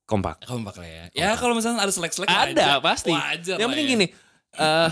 [0.06, 0.46] Kompak.
[0.46, 1.04] Kompak lah ya.
[1.12, 1.38] Ya Kompak.
[1.42, 2.78] kalau misalnya ada selek-selek Ada wajar.
[2.80, 3.12] pasti.
[3.12, 3.94] Wajar yang penting ya.
[3.94, 4.08] gini
[4.56, 4.92] eh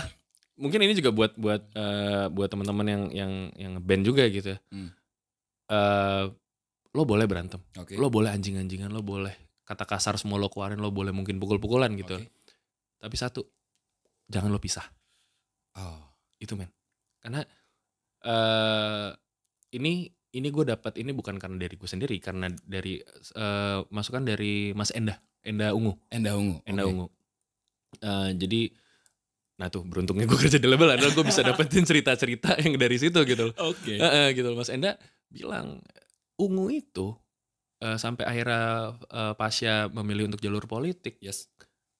[0.54, 4.58] mungkin ini juga buat buat eh, buat teman-teman yang yang yang band juga gitu ya
[4.68, 4.92] Hmm.
[5.64, 6.24] Eh,
[6.92, 7.96] lo boleh berantem Oke.
[7.96, 9.32] lo boleh anjing-anjingan lo boleh
[9.64, 12.28] kata kasar semua lo keluarin lo boleh mungkin pukul-pukulan gitu Oke.
[13.00, 13.40] tapi satu
[14.26, 14.84] jangan lo pisah
[15.74, 15.96] Oh.
[16.36, 16.68] itu men
[17.18, 17.40] karena
[18.24, 19.08] eh
[19.74, 22.98] ini ini gue dapat ini bukan karena dari gue sendiri karena dari
[23.34, 26.56] eh, masukan dari Mas Enda Enda Ungu Enda ungu.
[26.64, 26.90] Enda Oke.
[26.90, 27.06] Ungu.
[28.00, 28.62] Eh, jadi
[29.54, 33.22] Nah tuh beruntungnya gue kerja di label adalah gue bisa dapetin cerita-cerita yang dari situ
[33.22, 33.54] gitu loh.
[33.70, 34.02] Oke.
[34.02, 34.58] Heeh, gitu loh.
[34.58, 34.98] Mas Enda
[35.30, 35.78] bilang
[36.34, 37.14] ungu itu
[37.78, 41.22] eh, sampai akhirnya eh, Pasya memilih untuk jalur politik.
[41.22, 41.46] Yes.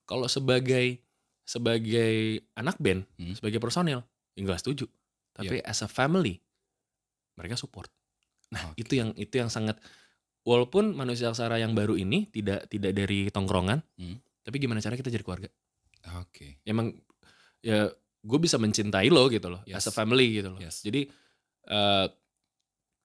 [0.03, 0.99] Kalau sebagai
[1.45, 3.37] sebagai anak band, Hmm.
[3.37, 4.01] sebagai personil,
[4.35, 4.89] ya nggak setuju.
[5.35, 6.39] Tapi as a family,
[7.35, 7.91] mereka support.
[8.49, 8.79] Nah Oke.
[8.79, 9.75] itu yang itu yang sangat
[10.41, 14.17] walaupun manusia aksara yang baru ini tidak tidak dari tongkrongan, Hmm.
[14.41, 15.49] tapi gimana cara kita jadi keluarga?
[16.21, 16.61] Oke.
[16.63, 16.95] Emang
[17.59, 17.89] ya
[18.21, 19.93] gue bisa mencintai lo gitu loh, as a Yes.
[19.93, 20.59] family gitu loh.
[20.61, 20.79] Yes.
[20.81, 21.09] Jadi
[21.65, 22.07] eh,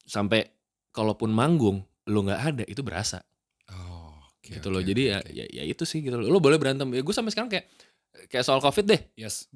[0.05, 0.45] sampai
[0.91, 3.25] kalaupun manggung lo nggak ada itu berasa
[3.71, 4.53] Oh, oke.
[4.53, 4.83] gitu oke, loh.
[4.83, 5.31] Jadi ya, oke.
[5.33, 6.29] ya ya itu sih gitu loh.
[6.29, 6.87] Lo boleh berantem.
[6.93, 7.67] Ya gue sampai sekarang kayak
[8.29, 9.01] kayak soal covid deh.
[9.17, 9.49] Yes.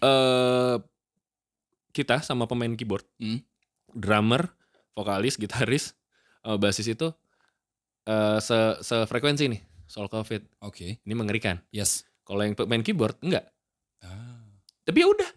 [0.00, 0.74] eh
[1.96, 3.40] kita sama pemain keyboard, Hmm.
[3.88, 4.52] drummer,
[4.92, 5.96] vokalis, gitaris,
[6.42, 7.08] eh, basis itu
[8.04, 10.44] eh se sefrekuensi nih soal covid.
[10.60, 11.00] Oke.
[11.00, 11.58] Ini mengerikan.
[11.70, 12.04] Yes.
[12.20, 13.48] Kalau yang pemain keyboard enggak.
[13.98, 14.44] Ah.
[14.84, 15.30] Tapi ya udah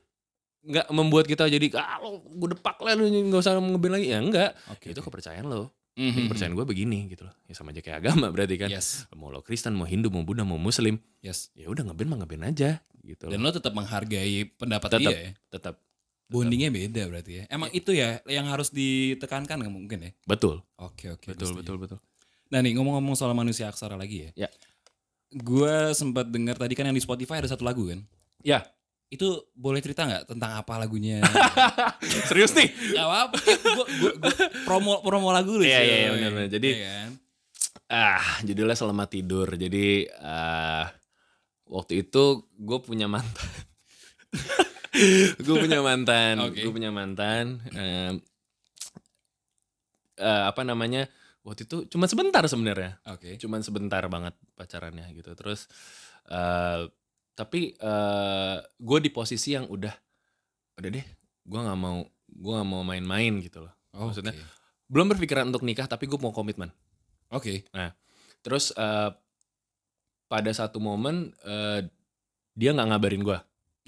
[0.59, 4.19] nggak membuat kita jadi ah lo gue depak lah lu nggak usah ngeband lagi ya
[4.19, 4.91] enggak Oke.
[4.91, 6.03] itu kepercayaan lo Mhm.
[6.05, 9.07] Ini kepercayaan gue begini gitu loh ya sama aja kayak agama berarti kan Yes.
[9.13, 11.49] mau lo Kristen mau Hindu mau Buddha mau Muslim Yes.
[11.53, 12.69] ya udah ngeband mah ngeband aja
[13.01, 15.01] gitu Dan loh lo tetap menghargai pendapat Tetap.
[15.01, 15.31] dia ya.
[15.49, 15.75] tetap
[16.29, 17.43] Bondingnya beda berarti ya.
[17.49, 20.11] Emang itu ya yang harus ditekankan mungkin ya.
[20.23, 21.33] betul Oke oke.
[21.33, 21.97] betul betul betul
[22.49, 24.45] Nah nih ngomong-ngomong soal manusia aksara lagi ya.
[24.45, 24.49] Ya.
[25.29, 28.01] Gue sempat dengar tadi kan yang di Spotify ada satu lagu kan.
[28.41, 28.61] ya
[29.09, 31.17] Itu boleh cerita nggak tentang apa lagunya?
[32.29, 33.37] serius nih Gak apa-apa.
[33.97, 34.11] Gue
[34.63, 35.65] promo promo lagu lu.
[35.65, 36.49] Iya, iya, iya, benar, benar.
[36.49, 37.11] Jadi- Iya kan?
[37.89, 40.93] ah judulnya selamat tidur jadi ah
[41.65, 43.49] waktu itu gue punya mantan
[45.45, 46.65] gue punya mantan Oke.
[46.65, 48.15] gue punya mantan em,
[50.19, 51.07] eh, apa namanya
[51.45, 53.37] waktu itu cuma sebentar sebenarnya Oke.
[53.39, 55.69] cuman sebentar banget pacarannya gitu terus
[56.29, 56.89] eh
[57.37, 59.93] tapi eh gue di posisi yang udah
[60.81, 61.05] udah deh
[61.45, 64.45] gue nggak mau gue nggak mau main-main gitu loh Maksudnya, Oke.
[64.85, 66.69] belum berpikiran untuk nikah tapi gue mau komitmen
[67.29, 67.65] Oke.
[68.41, 69.09] Terus eh,
[70.25, 71.85] pada satu momen eh,
[72.57, 73.39] dia nggak ngabarin gua.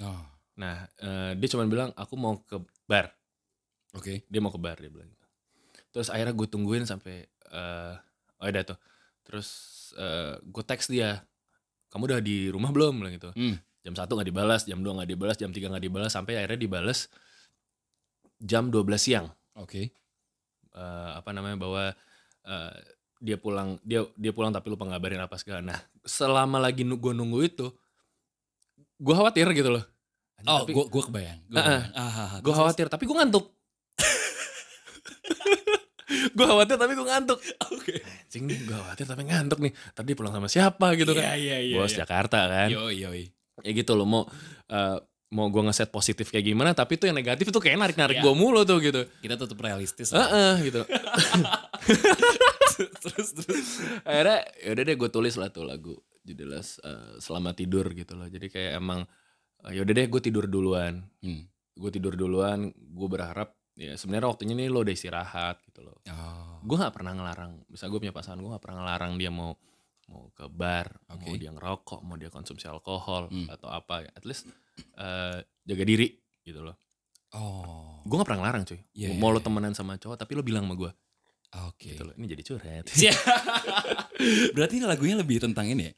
[0.02, 0.22] Oh,
[0.62, 3.10] Nah eh, dia cuma bilang aku mau ke bar.
[3.98, 4.22] Oke.
[4.30, 5.10] Dia mau ke bar dia bilang.
[5.10, 5.26] gitu.
[5.92, 7.94] Terus akhirnya gue tungguin sampai eh
[8.38, 8.78] oh ada tuh.
[9.26, 9.50] Terus
[9.98, 11.26] eh, gue teks dia,
[11.90, 13.02] kamu udah di rumah belum?
[13.02, 13.34] Bilang gitu.
[13.34, 13.58] Hmm.
[13.82, 17.10] Jam satu nggak dibalas, jam 2 nggak dibalas, jam 3 nggak dibalas, sampai akhirnya dibalas
[18.38, 19.28] jam 12 siang.
[19.58, 19.90] Oke.
[20.72, 21.84] eh, apa namanya bahwa
[22.48, 22.74] eh,
[23.22, 25.62] dia pulang dia dia pulang tapi lupa ngabarin apa segala.
[25.62, 27.68] Nah selama lagi gue nunggu itu,
[28.98, 29.86] gue khawatir gitu loh.
[30.48, 31.40] Oh, tapi gue gue kebayang.
[31.48, 31.82] Gue Heeh.
[31.94, 33.46] ah, gue khawatir tapi gue ngantuk.
[36.38, 37.40] gue khawatir tapi gue ngantuk.
[37.72, 37.96] Oke.
[38.04, 39.72] Anjing nih gue khawatir tapi ngantuk nih.
[39.94, 41.24] Tadi pulang sama siapa gitu kan?
[41.24, 41.76] Iya iya iya.
[41.78, 42.04] Bos iya.
[42.04, 42.68] Jakarta kan.
[42.72, 43.12] Yo yo.
[43.62, 44.24] Ya gitu loh mau
[44.68, 44.98] eh,
[45.32, 48.24] mau gue ngeset positif kayak gimana tapi tuh yang negatif tuh kayak narik narik Iya.
[48.28, 49.08] gue mulu tuh gitu.
[49.24, 50.12] Kita tetap realistis.
[50.12, 50.82] Heeh gitu.
[53.04, 53.68] terus terus.
[54.08, 58.48] akhirnya yaudah deh gue tulis lah tuh lagu judulnya eh, selamat tidur gitu loh jadi
[58.48, 59.02] kayak emang
[59.68, 61.46] yaudah deh gue tidur duluan Hmm.
[61.72, 66.58] gue tidur duluan gue berharap ya sebenarnya waktunya nih lo udah istirahat gitu loh Oh.
[66.62, 69.54] gue nggak pernah ngelarang misal gue punya pasangan gue nggak pernah ngelarang dia mau
[70.08, 71.38] mau ke bar mau Oke.
[71.38, 73.48] dia ngerokok mau dia konsumsi alkohol Hmm.
[73.48, 74.50] atau apa at least
[74.96, 76.10] eh, jaga diri
[76.42, 76.76] gitu loh
[77.32, 78.04] Oh.
[78.04, 79.46] gue nggak pernah ngelarang cuy Iya, mau iya, lo iya.
[79.46, 80.92] temenan sama cowok tapi lo bilang sama gue
[81.64, 81.92] Oke.
[81.92, 83.12] gitu loh ini jadi curhat Sia.
[84.56, 85.94] Berarti ini lagunya lebih tentang ini ya.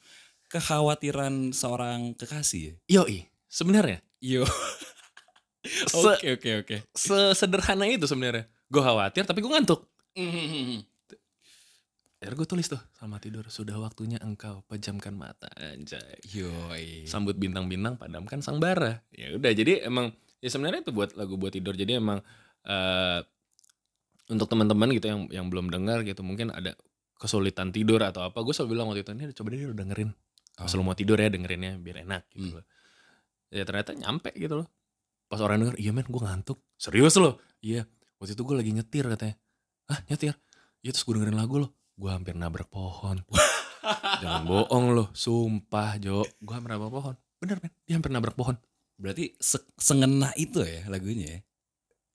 [0.49, 3.01] Kekhawatiran seorang kekasih ya.
[3.01, 4.41] yoi sebenarnya Yo.
[5.95, 6.75] Oke oke oke.
[6.91, 8.49] sesederhana itu sebenarnya.
[8.67, 9.87] Gue khawatir tapi gue ngantuk.
[12.19, 16.19] Akhirnya gue tulis tuh sama tidur sudah waktunya engkau pejamkan mata anjay.
[16.31, 17.03] Yoi.
[17.03, 19.03] Sambut bintang-bintang padamkan sang bara.
[19.11, 21.75] Ya udah jadi emang ya sebenarnya itu buat lagu buat tidur.
[21.75, 22.23] Jadi emang
[22.63, 23.19] eh
[24.31, 26.79] untuk teman-teman gitu yang yang belum dengar gitu mungkin ada
[27.19, 30.09] kesulitan tidur atau apa gue selalu bilang waktu itu ini coba deh lu dengerin
[30.55, 30.79] pas Oh.
[30.79, 32.55] lu mau tidur ya dengerinnya biar enak gitu Hmm.
[32.59, 32.65] loh
[33.53, 34.67] ya ternyata nyampe gitu loh.
[35.29, 36.57] Pas orang denger iya men gue ngantuk.
[36.75, 37.37] Serius loh.
[37.61, 37.85] Iya
[38.17, 39.35] waktu itu gue lagi nyetir katanya.
[39.85, 40.33] Ah nyetir?
[40.81, 43.21] Iya terus gue dengerin lagu lo gue hampir nabrak pohon.
[44.21, 46.25] Jangan bohong lo sumpah Jo.
[46.39, 47.15] Gue hampir nabrak pohon.
[47.37, 48.57] Bener men dia hampir nabrak pohon.
[48.97, 51.39] Berarti se- sengena itu ya lagunya ya.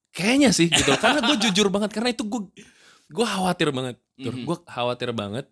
[0.08, 0.88] kayaknya sih gitu.
[0.98, 2.40] Karena gue jujur banget karena itu gue
[3.08, 3.96] gue khawatir banget.
[4.18, 4.42] Mhm.
[4.42, 5.46] gue khawatir banget.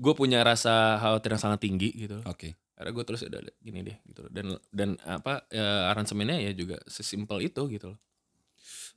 [0.00, 2.18] Gue punya rasa khawatir yang sangat tinggi gitu.
[2.24, 2.56] Oke.
[2.82, 4.30] Karena gue terus udah gini deh gitu loh.
[4.34, 8.00] dan dan apa ya, aransemennya ya juga sesimpel itu gitu loh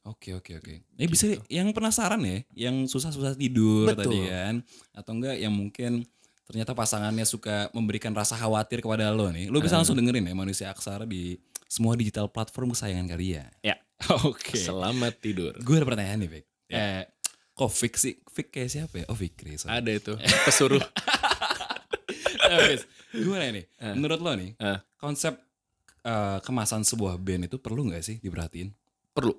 [0.06, 0.74] Oke oke oke.
[1.02, 4.06] Eh bisa yang penasaran ya, yang susah-susah tidur Betul.
[4.06, 4.56] tadi kan,
[4.94, 6.06] atau enggak yang mungkin
[6.46, 10.70] ternyata pasangannya suka memberikan rasa khawatir kepada lo nih, lo bisa langsung dengerin ya Manusia
[10.70, 13.50] Aksara di semua digital platform kesayangan kalian.
[13.66, 13.82] Ya.
[14.30, 14.54] Oke.
[14.54, 15.58] Selamat tidur.
[15.66, 16.46] Gue ada pertanyaan nih, Vic.
[16.70, 17.02] Eh,
[17.58, 18.14] kok Vic sih?
[18.30, 19.06] Vic kayak siapa ya?
[19.10, 19.58] Oh, Fikri.
[19.58, 19.74] sorry.
[19.74, 20.14] Ada itu
[20.46, 20.86] pesuruh.
[23.16, 23.66] Gimana nih?
[23.96, 24.80] Menurut lo nih, Eh.
[24.98, 25.34] konsep
[26.02, 28.70] eh, kemasan sebuah band itu perlu nggak sih diperhatiin?
[29.10, 29.34] Perlu.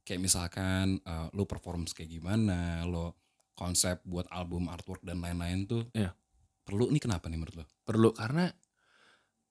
[0.00, 3.18] Kayak misalkan eh, lo perform kayak gimana, lo
[3.52, 6.16] konsep buat album, artwork dan lain-lain tuh Iya.
[6.64, 7.64] perlu nih kenapa nih menurut lo?
[7.84, 8.48] Perlu karena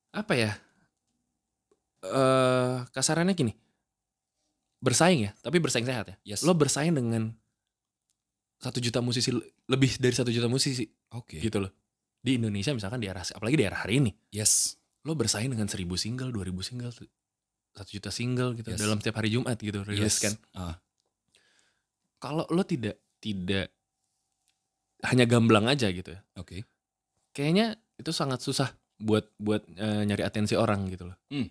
[0.09, 0.51] apa ya?
[2.01, 3.53] Eh kasarannya gini.
[4.79, 6.15] Bersaing ya, tapi bersaing sehat ya.
[6.23, 6.41] Yes.
[6.47, 7.35] Lo bersaing dengan
[8.59, 9.31] satu juta musisi
[9.67, 11.39] lebih dari satu juta musisi Oke.
[11.39, 11.71] gitu loh.
[12.19, 14.11] Di Indonesia misalkan di era apalagi di era hari ini.
[14.31, 14.75] Yes.
[15.07, 18.83] lo bersaing dengan seribu single, dua ribu single, satu juta single gitu Yes.
[18.83, 20.23] dalam setiap hari Jumat gitu rilis Yes.
[20.27, 20.33] kan.
[20.51, 20.75] Ah,
[22.19, 23.71] Kalau lo tidak tidak
[25.07, 26.67] hanya gamblang aja gitu ya, Oke.
[27.31, 28.67] kayaknya itu sangat susah
[28.99, 31.15] buat buat eh, nyari atensi orang gitu loh.
[31.31, 31.47] Hmm.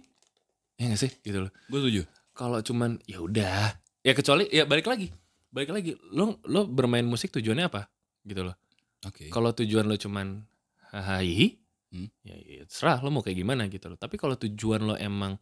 [0.77, 1.53] Ya gak sih gitu loh.
[1.73, 2.03] Gue setuju.
[2.37, 3.73] Kalau cuman ya udah,
[4.05, 5.09] ya kecuali ya balik lagi,
[5.49, 5.97] balik lagi.
[6.13, 7.89] Lo lo bermain musik tujuannya apa
[8.23, 8.55] gitu loh.
[9.09, 9.33] Oke.
[9.33, 10.45] Kalau tujuan lo cuman
[10.93, 11.49] hahaha,
[11.89, 12.05] Hmm.
[12.21, 13.97] ya, ya terserah lo mau kayak gimana gitu loh.
[13.97, 15.41] Tapi kalau tujuan lo emang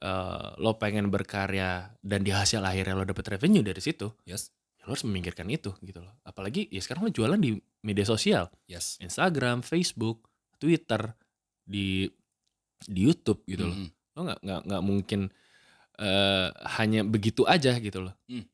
[0.00, 4.52] eh, lo pengen berkarya dan di hasil akhirnya lo dapet revenue dari situ, Yes.
[4.76, 6.16] ya lo harus memikirkan itu gitu loh.
[6.24, 8.96] Apalagi ya sekarang lo jualan di media sosial, Yes.
[9.00, 10.28] Instagram, Facebook,
[10.60, 11.16] Twitter,
[11.64, 12.08] di
[12.80, 13.76] di YouTube gitu loh.
[13.76, 13.88] Mm-mm.
[14.16, 15.20] Lo nggak nggak nggak mungkin
[16.00, 16.48] eh,
[16.80, 18.16] hanya begitu aja gitu loh.
[18.28, 18.44] Hmm.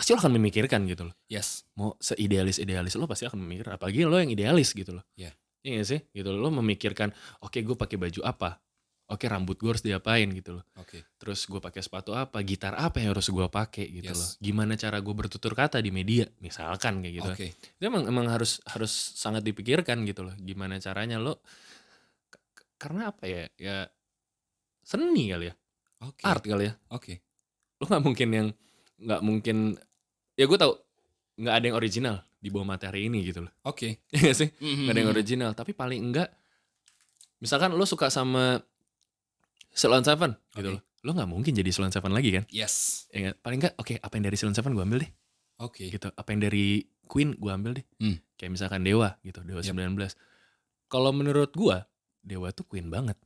[0.00, 1.14] Pasti lo akan memikirkan gitu loh.
[1.28, 1.68] Yes.
[1.76, 5.04] mau seidealis idealis lo pasti akan memikir apalagi lo yang idealis gitu loh.
[5.12, 5.36] Iya.
[5.60, 6.00] Iya gak sih?
[6.16, 7.12] Gitu loh lo memikirkan
[7.44, 8.56] oke gue pakai baju apa?
[9.12, 10.24] Oke rambut gue harus diapain?
[10.32, 10.64] Gitu loh.
[10.80, 11.04] Oke.
[11.20, 12.40] terus gue pakai sepatu apa?
[12.40, 13.92] Gitar apa yang harus gue pakai?
[13.92, 14.16] Gitu Yes.
[14.16, 14.30] loh.
[14.40, 16.24] Gimana cara gue bertutur kata di media?
[16.40, 17.30] Misalkan kayak gitu.
[17.36, 17.46] Oke.
[17.52, 18.88] itu emang emang harus harus
[19.20, 20.32] sangat dipikirkan gitu loh.
[20.40, 21.44] Gimana caranya lo
[22.80, 23.44] karena apa ya?
[23.60, 23.84] Ya
[24.80, 25.54] seni kali ya.
[26.08, 26.24] Oke.
[26.24, 26.74] art kali ya.
[26.88, 27.20] Oke.
[27.76, 28.48] lo nggak mungkin yang
[29.00, 29.56] nggak mungkin
[30.34, 30.78] ya gue tau
[31.36, 34.00] nggak ada yang original di bawah materi ini gitu loh Oke.
[34.12, 34.84] Iya gak sih Mm-mm.
[34.84, 36.28] nggak ada yang original tapi paling enggak
[37.38, 38.60] misalkan lo suka sama
[39.70, 43.06] Ceylon Seven gitu loh lo nggak mungkin jadi Ceylon Seven lagi kan Yes.
[43.08, 45.10] ya paling enggak oke apa yang dari Ceylon Seven gue ambil deh
[45.58, 45.88] Oke.
[45.88, 48.16] gitu apa yang dari Queen gue ambil deh Hmm.
[48.36, 49.72] kayak misalkan Dewa gitu Dewa Yep.
[49.72, 49.96] 19
[50.86, 51.76] kalau menurut gue
[52.20, 53.16] Dewa tuh Queen banget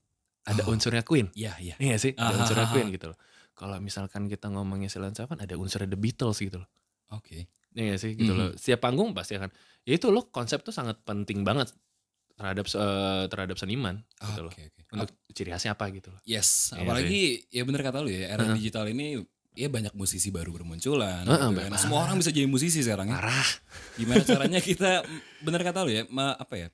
[0.44, 0.70] ada Oh.
[0.70, 1.74] unsurnya Queen Iya, iya.
[1.78, 2.92] Iya gak sih ada Ah, unsurnya ah, Queen ah.
[2.92, 3.18] gitu loh
[3.54, 6.68] kalau misalkan kita ngomongin Ceylon Seven ada unsurnya The Beatles gitu loh
[7.10, 7.48] Oke.
[7.74, 8.38] Iya gak sih gitu Mhm.
[8.38, 8.50] loh.
[8.54, 9.50] Setiap panggung pasti akan.
[9.82, 11.74] Ya itu loh konsep tuh sangat penting banget
[12.34, 14.52] terhadap eh, terhadap seniman gitu loh.
[14.54, 14.80] Oke, oke.
[14.94, 16.20] Untuk ciri khasnya apa gitu loh.
[16.22, 18.56] Yes, Iya apalagi ya bener kata lu ya, era Heeh.
[18.58, 19.18] digital ini
[19.54, 21.26] ya banyak musisi baru bermunculan.
[21.26, 21.78] Heeh, gitu kan.
[21.78, 23.18] Semua orang bisa jadi musisi sekarang ya.
[23.18, 23.48] Parah.
[23.94, 25.02] Gimana caranya kita
[25.42, 26.68] bener kata lu ya, ma- apa ya?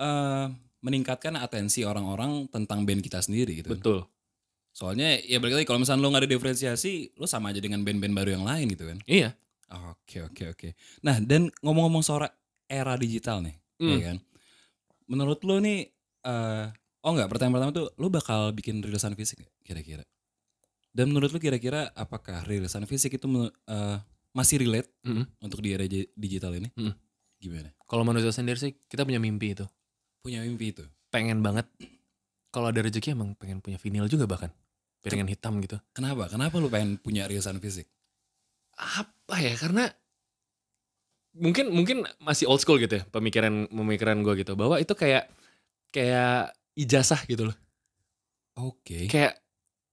[0.00, 0.46] eh,
[0.80, 3.76] meningkatkan atensi orang-orang tentang band kita sendiri gitu.
[3.76, 4.08] Betul.
[4.72, 8.14] Soalnya ya balik lagi kalau misalnya lo nggak ada diferensiasi, lo sama aja dengan band-band
[8.16, 8.98] baru yang lain gitu kan.
[9.04, 9.36] Iya.
[9.70, 10.68] Oke oke oke.
[11.00, 12.26] Nah dan ngomong-ngomong soal
[12.66, 14.02] era digital nih, ya Hmm.
[14.02, 14.16] kan?
[15.06, 15.86] Menurut lo nih,
[16.20, 16.66] eh
[17.00, 20.02] oh nggak pertanyaan pertama tuh, lo bakal bikin rilisan fisik kira-kira?
[20.90, 23.98] Dan menurut lo kira-kira apakah rilisan fisik itu eh,
[24.30, 25.26] masih relate Mm-mm.
[25.38, 26.70] untuk di era di- digital ini?
[26.74, 26.94] Mm.
[27.38, 27.70] Gimana?
[27.86, 29.66] Kalau manusia sendiri sih kita punya mimpi itu.
[30.20, 30.84] Punya mimpi itu?
[31.10, 31.66] Pengen banget.
[32.50, 34.50] Kalau ada rezeki emang pengen punya vinyl juga bahkan.
[35.00, 35.78] Piringan hitam gitu.
[35.90, 36.28] Kenapa?
[36.28, 37.88] Kenapa lo pengen punya rilisan fisik?
[38.76, 39.54] Apa ya?
[39.54, 39.86] Karena
[41.30, 45.30] mungkin mungkin masih old school gitu ya pemikiran pemikiran gue gitu bahwa itu kayak
[45.94, 47.56] kayak ijazah gitu loh
[48.58, 49.06] Oke.
[49.06, 49.38] kayak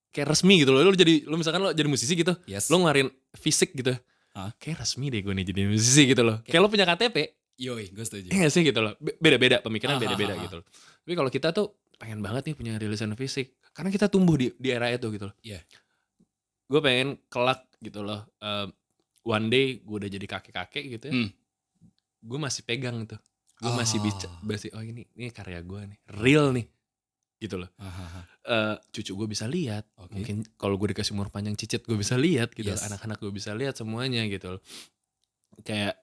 [0.10, 2.74] kayak resmi gitu loh lo jadi lo misalkan lo jadi musisi gitu Yes.
[2.74, 3.94] lo ngeluarin fisik gitu
[4.34, 4.50] Hah?
[4.58, 7.18] kayak resmi deh gue nih jadi musisi gitu loh kayak lo punya KTP
[7.58, 8.30] Yoi, gue setuju.
[8.30, 10.66] Iya sih gitu loh Be- beda-beda pemikiran Ah, beda-beda ah, ah, gitu loh
[11.06, 14.74] tapi kalau kita tuh pengen banget nih punya rilisan fisik karena kita tumbuh di di
[14.74, 15.62] era itu gitu loh Iya.
[16.66, 18.66] gue pengen kelak gitu loh eh,
[19.28, 21.30] one day gue udah jadi kakek-kakek gitu ya Hmm.
[22.20, 23.20] gue masih pegang tuh
[23.58, 24.04] gue masih Oh.
[24.06, 26.66] bisa masih oh ini ini karya gue nih real nih
[27.38, 27.70] gitu loh
[28.44, 30.14] eh cucu gue bisa lihat Oke.
[30.14, 32.82] mungkin kalau gue dikasih umur panjang cicit gue bisa lihat gitu Yes.
[32.84, 34.62] anak-anak gue bisa lihat semuanya gitu loh
[35.62, 35.98] kayak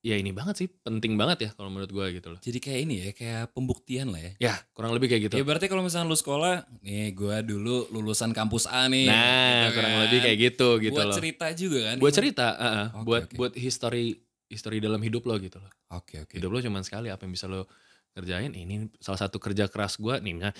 [0.00, 2.94] ya ini banget sih penting banget ya kalau menurut gue gitu loh Jadi kayak ini
[2.98, 4.32] ya, kayak pembuktian lah ya.
[4.40, 8.32] ya kurang lebih kayak gitu Ya berarti kalau misalnya lu sekolah, nih gue dulu lulusan
[8.32, 9.04] kampus A nih.
[9.04, 10.02] nah gitu kurang kan.
[10.08, 11.96] lebih kayak gitu gitu Buat loh cerita juga kan.
[12.00, 12.86] buat cerita uh-uh.
[12.96, 13.34] Oke, buat oke.
[13.36, 14.04] buat history
[14.48, 16.32] history dalam hidup lo gitu loh Oke oke.
[16.32, 17.68] hidup lo cuma sekali apa yang bisa lo
[18.10, 20.56] ngerjain ini salah satu kerja keras gue nih misalnya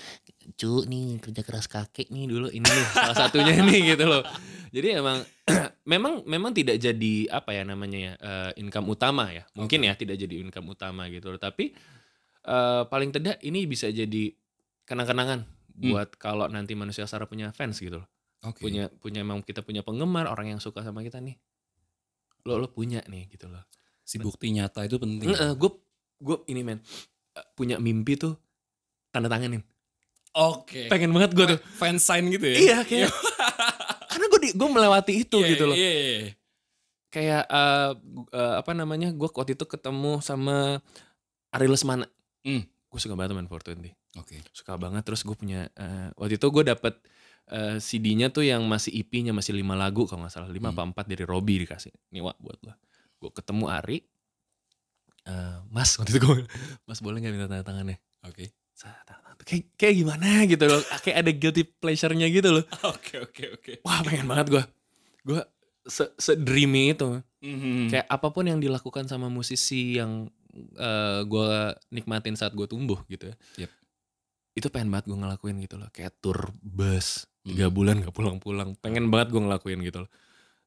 [0.54, 4.22] cu nih kerja keras kakek nih dulu ini nih salah satunya nih gitu loh.
[4.70, 5.18] Jadi emang
[5.92, 9.42] memang memang tidak jadi apa ya namanya ya eh, income utama ya.
[9.58, 11.40] Mungkin ya tidak jadi income utama gitu loh.
[11.42, 11.74] Tapi
[12.46, 14.30] eh, paling tidak ini bisa jadi
[14.86, 15.96] kenang-kenangan Hmm.
[15.96, 18.08] buat kalau nanti manusia Sara punya fans gitu loh.
[18.40, 18.64] Oke.
[18.64, 21.36] punya punya emang kita punya penggemar orang yang suka sama kita nih.
[22.44, 23.64] Lo lo punya nih gitu loh.
[24.04, 25.32] Si bukti nyata itu penting.
[25.32, 25.70] gue
[26.20, 26.84] gue ini men
[27.52, 28.34] punya mimpi tuh
[29.08, 29.62] tanda tanganin
[30.32, 30.86] Oke.
[30.86, 32.56] pengen banget gue tuh Fan sign gitu ya?
[32.56, 33.10] iya kayak
[34.10, 36.30] karena gue gue melewati itu Iya, gitu loh Iya, iya, iya.
[37.08, 37.44] kayak
[37.96, 40.78] gu- eh, apa namanya gue waktu itu ketemu sama
[41.50, 42.06] Ari Lesmana
[42.40, 42.62] Hmm.
[42.62, 44.40] gue suka banget main 420 Oke.
[44.50, 46.94] suka banget terus gue punya eh, waktu itu gue dapet
[47.46, 50.78] eh, CD-nya tuh yang masih EP-nya masih lima lagu kalau nggak salah lima Hmm.
[50.78, 52.74] apa empat dari Robby dikasih nih wak buat lo
[53.18, 53.98] gue ketemu Ari
[55.22, 56.44] Eh, Mas waktu itu gue
[56.84, 58.52] Mas boleh nggak minta tanda tangannya Oke.
[58.74, 59.36] Tangan.
[59.40, 63.72] kayak kayak gimana gitu loh kayak ada guilty pleasure-nya gitu loh Oke, oke, oke.
[63.82, 64.62] wah pengen banget gue
[65.22, 65.40] gue
[65.82, 67.88] se, se dreamy itu Mhm.
[67.88, 70.28] kayak apa pun yang dilakukan sama musisi yang
[70.74, 71.50] eh, gue
[71.90, 73.70] nikmatin saat gue tumbuh gitu ya Yep.
[74.54, 77.74] itu pengen banget gue ngelakuin gitu loh kayak tour bus tiga Hmm.
[77.74, 80.10] bulan gak pulang-pulang pengen banget gue ngelakuin gitu loh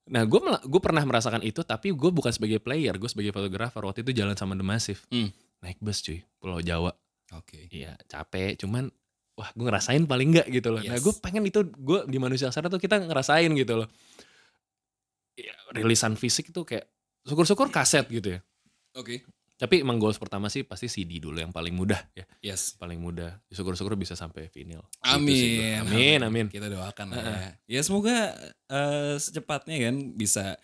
[0.04, 4.04] nah gue gue pernah merasakan itu tapi gue bukan sebagai player gue sebagai fotografer waktu
[4.04, 5.32] itu jalan sama The Massive Hmm.
[5.60, 6.92] naik bus cuy Pulau Jawa
[7.32, 7.72] Oke.
[7.72, 8.92] iya capek cuman
[9.34, 11.02] wah gue ngerasain paling enggak gitu loh nah Yes.
[11.02, 13.88] gue pengen itu gue di manusia Aksara tuh kita ngerasain gitu loh
[15.34, 16.86] ya, rilisan fisik tuh kayak
[17.24, 18.40] syukur-syukur kaset gitu ya
[18.94, 19.24] Oke.
[19.56, 22.74] Tapi emang goals pertama sih pasti CD dulu yang paling mudah ya Yes.
[22.74, 25.80] paling mudah syukur-syukur bisa sampai vinyl Gitu Amin.
[25.80, 25.82] gua.
[25.88, 27.50] amin amin Kita doakan lah ya.
[27.70, 28.34] Ya semoga
[28.68, 30.58] eh, secepatnya kan bisa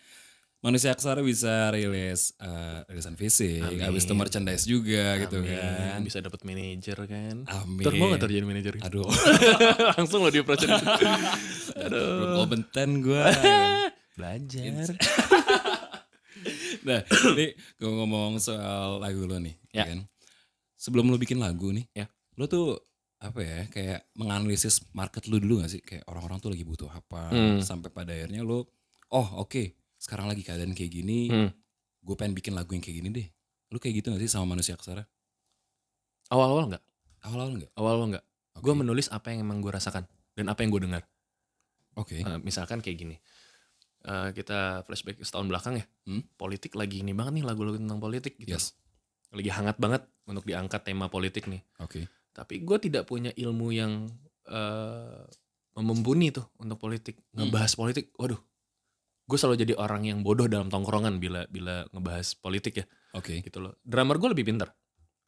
[0.60, 3.80] manusia aksara bisa rilis eh, rilisan fisik, Amin.
[3.82, 5.56] habis itu merchandise juga gitu Amin.
[5.56, 6.00] kan.
[6.02, 7.80] bisa dapat manajer kan Amin.
[7.82, 9.08] Ter mau gak terjadi manajer Aduh,
[9.96, 10.76] langsung lo di project
[11.80, 13.24] belum kompeten gue.
[14.12, 14.84] belajar
[16.82, 17.00] nah,
[17.32, 17.46] ini
[17.76, 19.84] gue ngomong soal lagu lo nih, Ya.
[19.84, 20.00] ya kan.
[20.76, 22.08] Sebelum lo bikin lagu nih, Ya.
[22.36, 22.80] lo tuh
[23.20, 27.28] apa ya kayak menganalisis market lu dulu gak sih kayak orang-orang tuh lagi butuh apa
[27.28, 27.60] Hmm.
[27.60, 28.72] sampai pada akhirnya lo
[29.12, 31.52] oh oke sekarang lagi keadaan kayak gini Hmm.
[32.00, 33.28] gue pengen bikin lagu yang kayak gini deh
[33.68, 35.04] lu kayak gitu gak sih sama manusia aksara
[36.30, 36.84] awal-awal nggak
[37.22, 38.26] awal-awal nggak awal-awal nggak
[38.56, 38.64] Oke.
[38.64, 41.04] gue menulis apa yang emang gue rasakan dan apa yang gue dengar
[41.96, 43.16] oke Eh, misalkan kayak gini
[44.00, 45.86] Eh, kita flashback setahun belakang ya.
[46.08, 46.24] Hmm.
[46.40, 48.56] politik lagi ini banget nih lagu-lagu tentang politik gitu.
[48.56, 48.72] Yes.
[49.36, 51.60] Lagi hangat banget untuk diangkat tema politik nih.
[51.84, 52.08] Oke.
[52.32, 54.08] Tapi gue tidak punya ilmu yang
[54.48, 55.24] eh
[55.80, 57.20] mumpuni tuh untuk politik.
[57.36, 57.52] Hmm.
[57.52, 58.40] ngebahas politik waduh.
[59.28, 62.86] Gue selalu jadi orang yang bodoh dalam tongkrongan bila bila ngebahas politik ya.
[63.20, 63.44] Oke.
[63.44, 63.76] Gitu loh.
[63.84, 64.72] Drummer gue lebih pintar.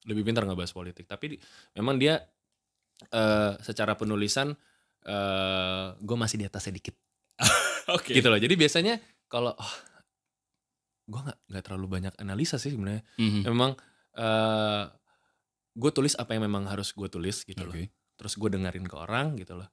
[0.07, 1.11] Lebih pintar ngebahas politik.
[1.11, 1.39] Tapi di-
[1.75, 2.23] memang dia
[3.11, 4.55] eh secara penulisan
[5.03, 6.95] eh gue masih di atas sedikit
[7.95, 8.11] oke.
[8.11, 8.39] Gitu loh.
[8.39, 8.99] Jadi biasanya
[9.31, 9.73] kalau oh,
[11.07, 13.03] gue nggak nggak terlalu banyak analisa sih sebenarnya.
[13.19, 13.41] Mhm.
[13.47, 13.71] memang
[14.11, 14.83] eh
[15.71, 17.75] gue tulis apa yang memang harus gue tulis gitu loh.
[17.75, 17.91] Oke.
[18.19, 19.67] Terus gue dengerin ke orang gitu loh.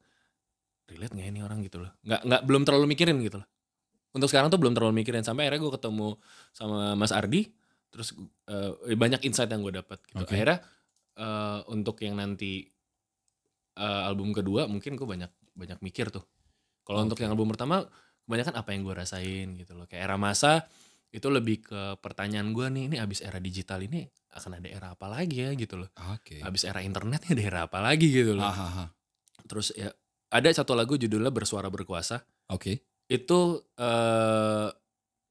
[0.89, 1.91] Relate nggak ini orang gitu loh.
[2.07, 3.49] Nggak nggak belum terlalu mikirin gitu loh.
[4.15, 5.27] Untuk sekarang tuh belum terlalu mikirin.
[5.27, 6.09] Sampai akhirnya gue ketemu
[6.55, 7.51] sama Mas Ardi
[7.89, 8.13] terus
[8.49, 10.23] eh, banyak insight yang gue dapat gitu.
[10.23, 10.33] Oke.
[10.37, 10.61] akhirnya
[11.19, 12.69] eh, untuk yang nanti
[13.77, 16.25] eh, album kedua mungkin gue banyak banyak mikir tuh.
[16.87, 17.27] Kalau untuk Oke.
[17.27, 17.85] yang album pertama
[18.29, 19.89] kebanyakan apa yang gue rasain gitu loh.
[19.89, 20.69] Kayak era masa
[21.09, 24.05] itu lebih ke pertanyaan gue nih ini abis era digital ini
[24.37, 25.89] akan ada era apa lagi ya gitu loh.
[26.13, 26.45] Oke.
[26.45, 28.45] Abis era internetnya ada era apa lagi gitu loh.
[29.49, 29.89] Terus ya
[30.29, 32.21] ada satu lagu judulnya bersuara berkuasa.
[32.53, 32.85] Oke.
[33.09, 34.69] Itu eh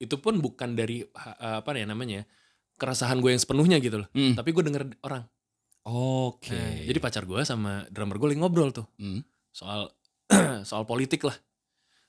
[0.01, 2.25] itu pun bukan dari ha- apa ya namanya ya,
[2.77, 4.09] keresahan gue yang sepenuhnya gitu loh.
[4.17, 4.33] Hmm.
[4.33, 5.25] tapi gue denger orang.
[5.87, 6.51] Oke.
[6.57, 8.89] Nah, jadi pacar gue sama drummer gue lagi ngobrol tuh.
[8.97, 9.21] Hmm.
[9.53, 9.89] soal
[10.69, 11.33] soal politik lah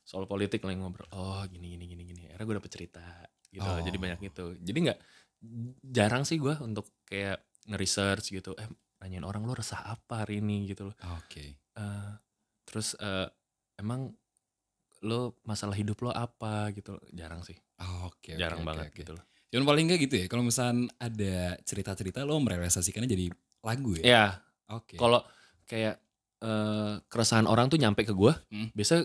[0.09, 2.23] soal politik lagi ngobrol oh gini gini gini gini.
[2.27, 3.05] Akhirnya gue dapet cerita
[3.53, 3.61] gitu.
[3.61, 3.85] Loh.
[3.85, 4.01] jadi Oh.
[4.01, 4.45] banyak itu.
[4.59, 4.99] Jadi nggak
[5.85, 8.57] jarang sih gue untuk kayak nge-research gitu.
[8.57, 8.65] Eh
[8.99, 10.65] nanyain orang lo resah apa hari ini?
[10.65, 10.97] Gitu loh.
[11.15, 11.61] Oke.
[11.61, 12.13] Eh,
[12.65, 13.29] terus eh,
[13.77, 14.09] emang
[15.01, 16.73] lo masalah hidup lo apa?
[16.73, 17.55] Gitu jarang sih.
[18.09, 18.97] Oke oke, jarang oke, banget oke.
[18.97, 19.25] gitu loh.
[19.49, 23.27] Cuman paling enggak gitu ya kalau misalnya ada cerita-cerita lo merealisasikannya jadi
[23.61, 24.05] lagu ya?
[24.05, 24.25] Ya
[24.73, 24.97] oke.
[24.97, 25.21] Kalau
[25.65, 26.01] kayak
[26.39, 28.71] eh, keresahan orang tuh nyampe ke gue Hmm.
[28.73, 29.05] biasa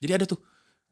[0.00, 0.40] jadi ada tuh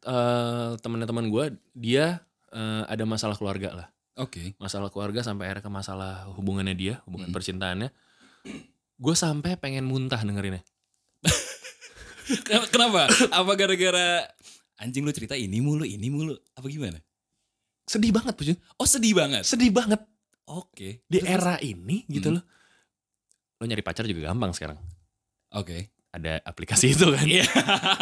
[0.01, 3.87] eh teman-teman gue dia eh, ada masalah keluarga lah
[4.17, 7.35] oke masalah keluarga sampai akhirnya ke masalah hubungannya dia hubungan Hmm.
[7.35, 7.91] percintaannya
[8.95, 10.63] gue sampai pengen muntah dengerinnya
[12.45, 13.03] Kenapa- Kenapa?
[13.33, 14.29] Apa gara-gara
[14.77, 16.37] anjing lu cerita ini mulu, ini mulu?
[16.55, 17.01] Apa gimana?
[17.89, 19.43] sedih banget puju Oh sedih banget.
[19.43, 19.97] sedih banget
[20.45, 21.01] Oke.
[21.03, 22.37] di Terus- era ini gitu Hmm.
[22.37, 22.45] loh
[23.59, 24.79] lo nyari pacar juga gampang sekarang.
[25.51, 25.91] Oke.
[26.09, 27.25] Ada aplikasi itu kan.
[27.25, 27.45] Iya.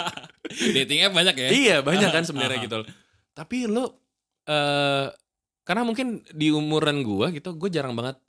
[0.76, 1.48] Dating app banyak ya?
[1.50, 2.76] iya banyak kan sebenarnya gitu.
[2.82, 2.88] loh.
[3.34, 3.98] Tapi lo
[4.46, 5.10] eh
[5.66, 8.22] karena mungkin di umuran gua gitu, gue jarang banget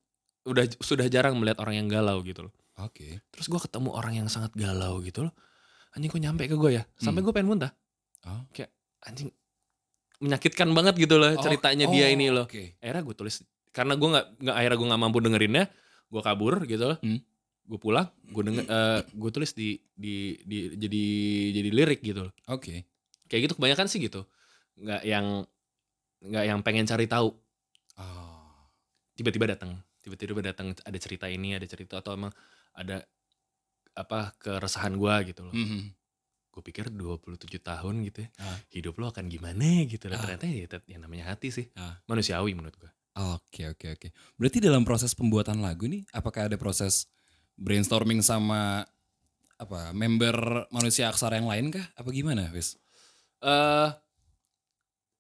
[0.43, 2.53] udah sudah jarang melihat orang yang galau gitu loh.
[2.81, 3.21] Oke.
[3.29, 5.33] Terus gua ketemu orang yang sangat galau gitu loh.
[5.93, 6.83] Anjing kok nyampe ke gue ya.
[6.97, 7.29] Sampai Hmm.
[7.29, 7.71] gue pengen muntah.
[8.25, 8.41] Oh.
[8.51, 8.73] Kayak
[9.05, 9.29] anjing
[10.17, 12.45] menyakitkan banget gitu loh Oh, ceritanya dia oh, ini loh.
[12.49, 12.73] Oke.
[12.81, 13.35] Akhirnya gue tulis
[13.69, 15.63] karena gue nggak nggak akhirnya gue nggak mampu dengerinnya,
[16.09, 16.97] gue kabur gitu loh.
[17.05, 17.21] Hmm.
[17.68, 21.03] Gue pulang, gue denger, eh, gue tulis di di di jadi
[21.60, 22.34] jadi lirik gitu loh.
[22.48, 22.88] Oke.
[23.27, 24.23] Kayak gitu kebanyakan sih gitu.
[24.80, 25.44] Nggak yang
[26.23, 27.35] nggak yang pengen cari tahu.
[27.99, 28.72] Oh.
[29.19, 32.31] Tiba-tiba datang, tiba-tiba datang ada cerita ini, ada cerita atau emang
[32.72, 33.03] ada
[33.98, 35.53] apa keresahan gue gitu loh.
[35.53, 35.91] Mhm.
[36.53, 38.30] Gue pikir 27 tahun gitu ya.
[38.39, 38.57] Ah.
[38.72, 40.18] Hidup lo akan gimana gitu loh.
[40.18, 40.23] Ah.
[40.23, 41.68] Ternyata ya yang namanya hati sih.
[41.76, 41.99] Ah.
[42.07, 42.91] Manusiawi menurut gue.
[43.18, 44.07] Oke oke oke.
[44.38, 47.10] Berarti dalam proses pembuatan lagu nih, apakah ada proses
[47.57, 48.85] brainstorming sama
[49.57, 51.85] apa member manusia aksara yang lain kah?
[51.97, 52.77] Apa gimana, Wis?
[53.38, 53.89] eh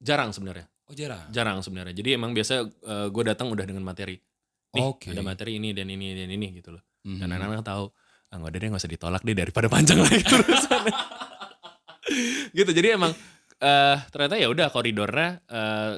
[0.01, 0.65] jarang sebenarnya.
[0.87, 1.27] Oh jarang.
[1.33, 1.93] Jarang sebenarnya.
[1.93, 2.63] Jadi emang biasa
[3.11, 4.17] gue datang udah dengan materi.
[4.77, 5.09] Nih, Oke.
[5.11, 6.83] ada materi ini dan ini dan ini gitu loh.
[7.07, 7.17] Mhm.
[7.23, 7.85] Dan anak-anak tahu,
[8.29, 10.93] ah nggak ada deh nggak usah ditolak deh daripada panjang lagi terusannya.
[12.57, 12.71] gitu.
[12.71, 13.11] Jadi emang
[13.57, 15.93] eh ternyata ya udah koridornya eh,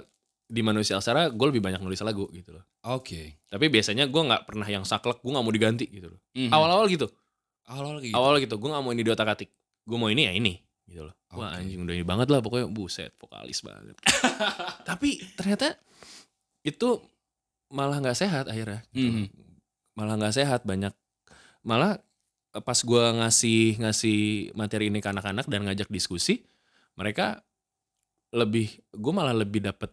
[0.49, 2.65] di manusia aksara gue lebih banyak nulis lagu gitu loh.
[2.89, 3.37] Oke.
[3.45, 6.19] Tapi biasanya gue nggak pernah yang saklek, gue nggak mau diganti gitu loh.
[6.33, 6.49] Mhm.
[6.49, 7.05] Awal-awal gitu,
[7.69, 8.17] awal gitu.
[8.17, 9.49] awal gitu, gue nggak mau ini di otak atik.
[9.85, 10.57] Gue mau ini ya ini
[10.89, 11.13] gitu loh.
[11.37, 11.61] Wah Oke.
[11.61, 13.93] anjing udah ini banget lah pokoknya buset vokalis banget.
[14.89, 15.77] Tapi ternyata
[16.65, 16.97] itu
[17.69, 18.81] malah nggak sehat akhirnya.
[18.89, 19.05] gitu.
[19.05, 19.25] Mhm.
[19.93, 20.91] Malah nggak sehat banyak.
[21.61, 22.01] Malah
[22.57, 24.19] eh, pas gue ngasih ngasih
[24.57, 26.41] materi ini ke anak-anak dan ngajak diskusi,
[26.97, 27.45] mereka
[28.33, 29.89] lebih, gue malah lebih dapat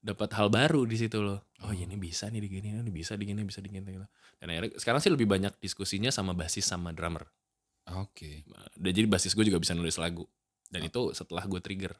[0.00, 1.44] dapat hal baru di situ loh.
[1.60, 3.84] Oh iya ini bisa nih digini, ini bisa digini, bisa digini.
[3.84, 4.06] gitu.
[4.40, 7.28] Dan akhirnya sekarang sih lebih banyak diskusinya sama basis sama drummer.
[8.00, 8.44] Oke.
[8.76, 10.24] Dan jadi basis gue juga bisa nulis lagu.
[10.72, 11.92] Dan itu setelah gue trigger.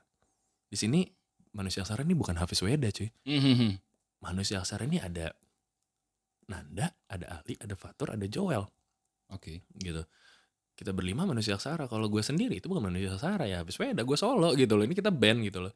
[0.70, 1.04] Di sini
[1.52, 3.12] manusia aksara ini bukan Hafiz Weda cuy.
[3.28, 3.76] Mhm.
[4.24, 5.36] Manusia aksara ini ada
[6.50, 8.66] Nanda, ada Ali, ada Fatur, ada Joel
[9.30, 9.62] Oke.
[9.78, 10.02] gitu.
[10.74, 11.84] Kita berlima manusia aksara.
[11.84, 13.60] Kalau gue sendiri itu bukan manusia aksara ya.
[13.60, 14.88] Hafiz Weda, gue solo gitu loh.
[14.88, 15.74] Ini kita band gitu loh.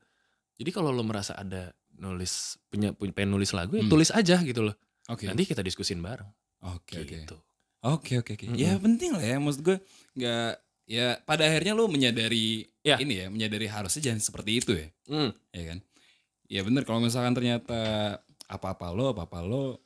[0.55, 3.90] Jadi kalau lo merasa ada nulis punya, punya pengen nulis lagu ya Hmm.
[3.90, 4.74] tulis aja gitu loh.
[5.06, 5.26] Oke.
[5.26, 6.26] Nanti kita diskusin bareng.
[6.64, 7.14] Oke oke.
[7.20, 7.36] gitu.
[7.82, 8.44] Oke oke oke.
[8.47, 8.56] Mm-mm.
[8.56, 9.76] Ya penting lah ya maksud gue
[10.14, 10.51] nggak
[10.85, 12.97] ya pada akhirnya lu menyadari Ya.
[12.98, 15.31] ini ya menyadari harusnya jangan seperti itu ya Hmm.
[15.51, 15.78] ya kan.
[16.47, 17.81] Ya bener kalau misalkan ternyata
[18.47, 19.81] apa-apa lo apa-apa lo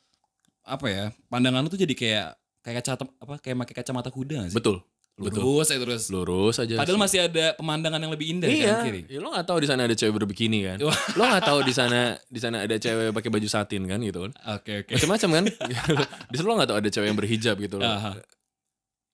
[0.61, 2.27] apa ya pandangan lu tuh jadi kayak
[2.59, 4.57] kayak kacamata apa kayak pakai kacamata kuda gak sih?
[4.57, 4.83] Betul.
[5.19, 5.43] Betul.
[5.43, 6.03] Lurus ya terus.
[6.07, 6.79] Lurus aja.
[6.79, 9.01] Padahal masih ada pemandangan yang lebih indah iya, kan kiri.
[9.11, 10.77] ya lo gak tahu di sana ada cewek berbikini kan.
[11.19, 14.31] Lo gak tahu di sana di sana ada cewek pakai baju satin kan gitu kan.
[14.55, 14.95] Oke oke.
[14.95, 15.43] Macam-macam kan.
[16.31, 17.91] di sana lo gak tahu ada cewek yang berhijab gitu loh.
[17.91, 18.11] Aha.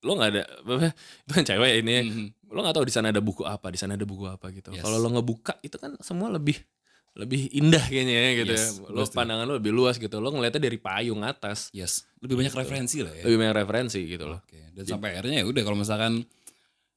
[0.06, 0.42] Lo gak ada
[1.26, 1.94] itu kan cewek ini.
[2.06, 2.26] Mhm.
[2.54, 4.70] Lo gak tahu di sana ada buku apa, di sana ada buku apa gitu.
[4.70, 4.86] Yes.
[4.86, 6.62] Kalau lo ngebuka itu kan semua lebih
[7.16, 8.92] lebih indah kayaknya ya gitu Yes, ya.
[8.92, 10.20] Lo pandangan lo lebih luas gitu.
[10.20, 11.72] Lo ngeliatnya dari payung atas.
[11.72, 12.60] Yes, lebih banyak Gitu.
[12.60, 13.24] referensi lah ya.
[13.24, 14.40] Lebih banyak referensi gitu loh.
[14.44, 16.12] Oke, dan sampai akhirnya ya udah kalau misalkan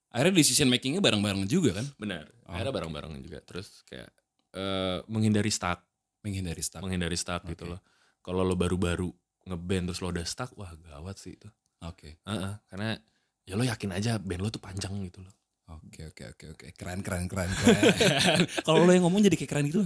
[0.10, 2.28] akhirnya decision makingnya bareng-bareng juga kan, Benar.
[2.46, 2.52] Oh.
[2.52, 3.40] Akhirnya bareng-bareng juga.
[3.42, 4.10] Terus kayak
[4.54, 5.80] eh, menghindari stuck.
[6.20, 6.84] menghindari stuck.
[6.84, 7.72] menghindari stuck gitu Oke.
[7.74, 7.82] loh.
[8.20, 9.08] Kalau lo baru-baru
[9.48, 11.48] ngeband terus lo udah stuck, wah gawat sih itu.
[11.80, 13.00] Oke, Heeh, karena
[13.48, 15.32] ya lo yakin aja band lo tuh panjang gitu loh.
[15.78, 18.42] Oke, oke, oke, oke, keren, keren, keren, keren.
[18.66, 19.86] kalau lo yang ngomong jadi kayak keren gitu.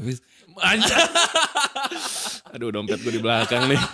[0.63, 0.95] Anjir.
[2.55, 3.81] Aduh dompet gue di belakang nih.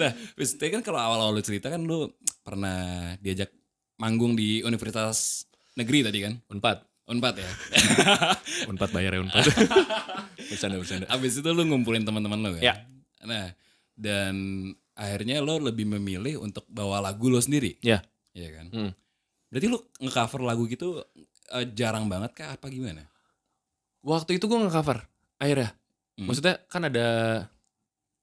[0.00, 3.52] Nah, Fis, tadi kan kalau awal-awal lo cerita kan lo pernah diajak
[4.00, 5.44] manggung di universitas
[5.76, 7.04] negeri tadi kan, Unpad.
[7.04, 7.50] Unpad ya.
[8.64, 9.44] Unpad bayar ya Unpad.
[10.48, 11.04] bercanda bercanda.
[11.12, 12.64] Abis itu lo ngumpulin teman-teman lo kan.
[12.64, 12.74] Ya.
[13.28, 13.52] Nah,
[13.92, 14.34] dan
[14.96, 17.76] akhirnya lo lebih memilih untuk bawa lagu lo sendiri.
[17.84, 18.00] Ya.
[18.32, 18.66] Iya kan.
[18.72, 18.90] Hmm.
[19.50, 21.02] Berarti lo ngecover lagu gitu
[21.50, 23.02] eh, jarang banget kah apa gimana?
[24.00, 25.04] Waktu itu gue nge-cover
[25.36, 25.74] akhirnya.
[26.16, 26.26] Hmm.
[26.30, 27.06] Maksudnya kan ada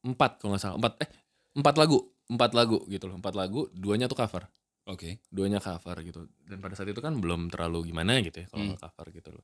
[0.02, 0.78] empat kalau nggak salah.
[0.80, 1.10] Empat eh
[1.54, 2.00] empat lagu.
[2.28, 3.16] Empat lagu gitu loh.
[3.20, 3.68] Empat lagu.
[3.72, 4.48] Duanya tuh cover.
[4.88, 5.20] Oke.
[5.28, 8.80] duanya cover gitu dan pada saat itu kan belum terlalu gimana gitu ya kalau Hmm.
[8.80, 9.44] cover gitu loh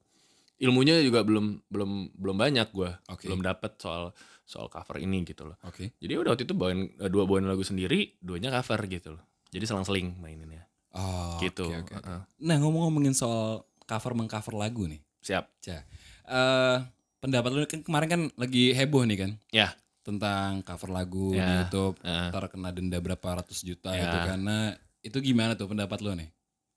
[0.55, 3.27] ilmunya juga belum belum belum banyak gua Oke.
[3.27, 4.15] belum dapet soal
[4.47, 5.91] soal cover ini gitu loh Oke.
[5.99, 9.67] jadi udah waktu itu bawain eh, dua bawain lagu sendiri duanya cover gitu loh jadi
[9.67, 11.93] selang-seling maininnya Oh, gitu oke, oke.
[11.95, 12.19] Heeh.
[12.39, 15.01] Nah, ngomong-ngomongin soal cover mengcover lagu nih.
[15.19, 15.81] siap Cah.
[16.23, 16.77] Eh
[17.17, 19.71] pendapat lu kan kemarin kan lagi heboh nih kan ya
[20.01, 21.63] tentang cover lagu di Ya.
[21.63, 22.27] YouTube Heeh.
[22.27, 24.03] ntar kena denda berapa ratus juta Ya.
[24.03, 24.57] itu karena
[24.99, 26.27] itu gimana tuh pendapat lu nih?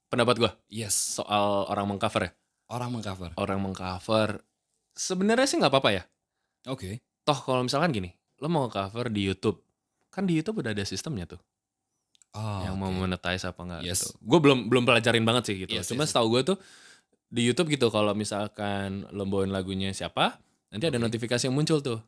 [0.07, 2.31] pendapat gua Yes, soal orang mengcover ya
[2.69, 3.35] orang mengcover.
[3.35, 4.39] orang mengcover
[4.89, 6.03] sebenarnya sih nggak apa-apa ya
[6.65, 7.03] Oke.
[7.21, 9.59] toh kalau misalkan gini lo mau cover di YouTube
[10.07, 11.43] kan di YouTube udah ada sistemnya tuh
[12.31, 12.97] Oh, yang mau oke.
[12.99, 13.99] monetize apa enggak Yes.
[14.03, 14.07] gitu.
[14.21, 15.73] Gue belum belum pelajarin banget sih gitu.
[15.73, 16.11] Yes, Cuma yes.
[16.11, 16.57] setahu gue tuh
[17.27, 20.37] di YouTube gitu kalau misalkan lo bawain lagunya siapa,
[20.67, 21.05] nanti ada Oke.
[21.07, 21.99] notifikasi yang muncul tuh.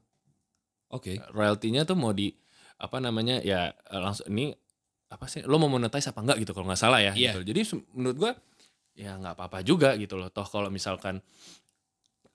[0.89, 1.17] Oke.
[1.29, 2.29] Royaltinya tuh mau di
[2.77, 4.53] apa namanya ya eh, langsung ini
[5.09, 7.35] apa sih lo mau monetize apa enggak gitu kalau nggak salah ya Iya.
[7.35, 7.41] gitu.
[7.47, 7.61] Jadi
[7.93, 8.31] menurut gue
[8.95, 10.29] ya nggak apa-apa juga gitu loh.
[10.29, 11.19] Toh kalau misalkan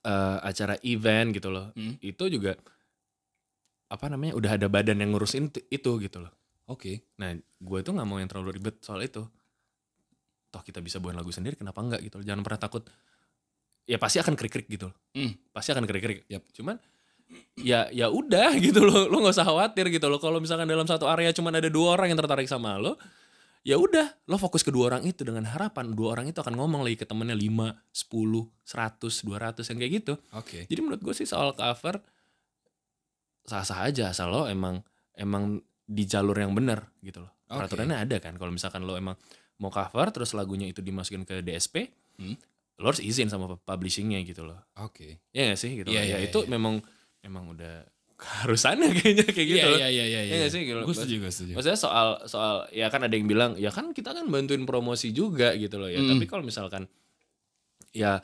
[0.03, 1.97] eh, acara event gitu loh, Hmm.
[2.01, 2.59] itu juga
[3.87, 6.33] apa namanya udah ada badan yang ngurusin itu gitu loh.
[6.71, 7.05] Oke.
[7.21, 9.21] Nah, gue tuh nggak mau yang terlalu ribet soal itu.
[10.49, 12.25] Toh kita bisa buat lagu sendiri, kenapa enggak gitu.
[12.25, 12.83] Jangan pernah takut.
[13.85, 14.97] Ya pasti akan krik-krik gitu loh.
[15.13, 15.37] Hmm.
[15.53, 16.25] Pasti akan krik-krik.
[16.33, 16.49] Yap.
[16.57, 16.81] Cuman
[17.61, 19.13] ya ya udah gitu loh.
[19.13, 20.17] Lo nggak usah khawatir gitu loh.
[20.17, 22.97] Kalau misalkan dalam satu area cuman ada dua orang yang tertarik sama lo,
[23.61, 26.81] ya udah lo fokus ke dua orang itu dengan harapan dua orang itu akan ngomong
[26.81, 30.15] lagi ke temennya 5, 10, 100, 200 yang kayak gitu.
[30.33, 30.65] Oke.
[30.65, 32.01] Jadi menurut gue sih soal cover
[33.45, 34.81] sah-sah aja asal lo emang
[35.13, 37.33] emang di jalur yang benar gitu loh.
[37.47, 37.61] Oke.
[37.65, 38.35] Peraturannya ada kan.
[38.35, 39.15] Kalau misalkan lo emang
[39.61, 42.35] mau cover terus lagunya itu dimasukin ke DSP, Hmm.
[42.79, 44.59] lo harus izin sama publishingnya gitu loh.
[44.79, 45.21] Oke.
[45.31, 45.91] Ya gak sih gitu.
[45.91, 46.07] Iya, loh.
[46.07, 46.51] iya, ya itu iya.
[46.51, 46.75] memang
[47.21, 47.75] memang udah
[48.25, 49.69] keharusannya kayaknya kayak gitu.
[49.77, 50.21] Iya iya iya iya.
[50.25, 50.61] Iya nggak sih?
[50.65, 50.79] Gitu.
[50.81, 51.53] Gue setuju gue setuju.
[51.59, 55.53] Maksudnya soal soal ya kan ada yang bilang ya kan kita kan bantuin promosi juga
[55.55, 55.99] gitu loh ya.
[56.01, 56.15] Hmm.
[56.17, 56.87] Tapi kalau misalkan
[57.95, 58.19] ya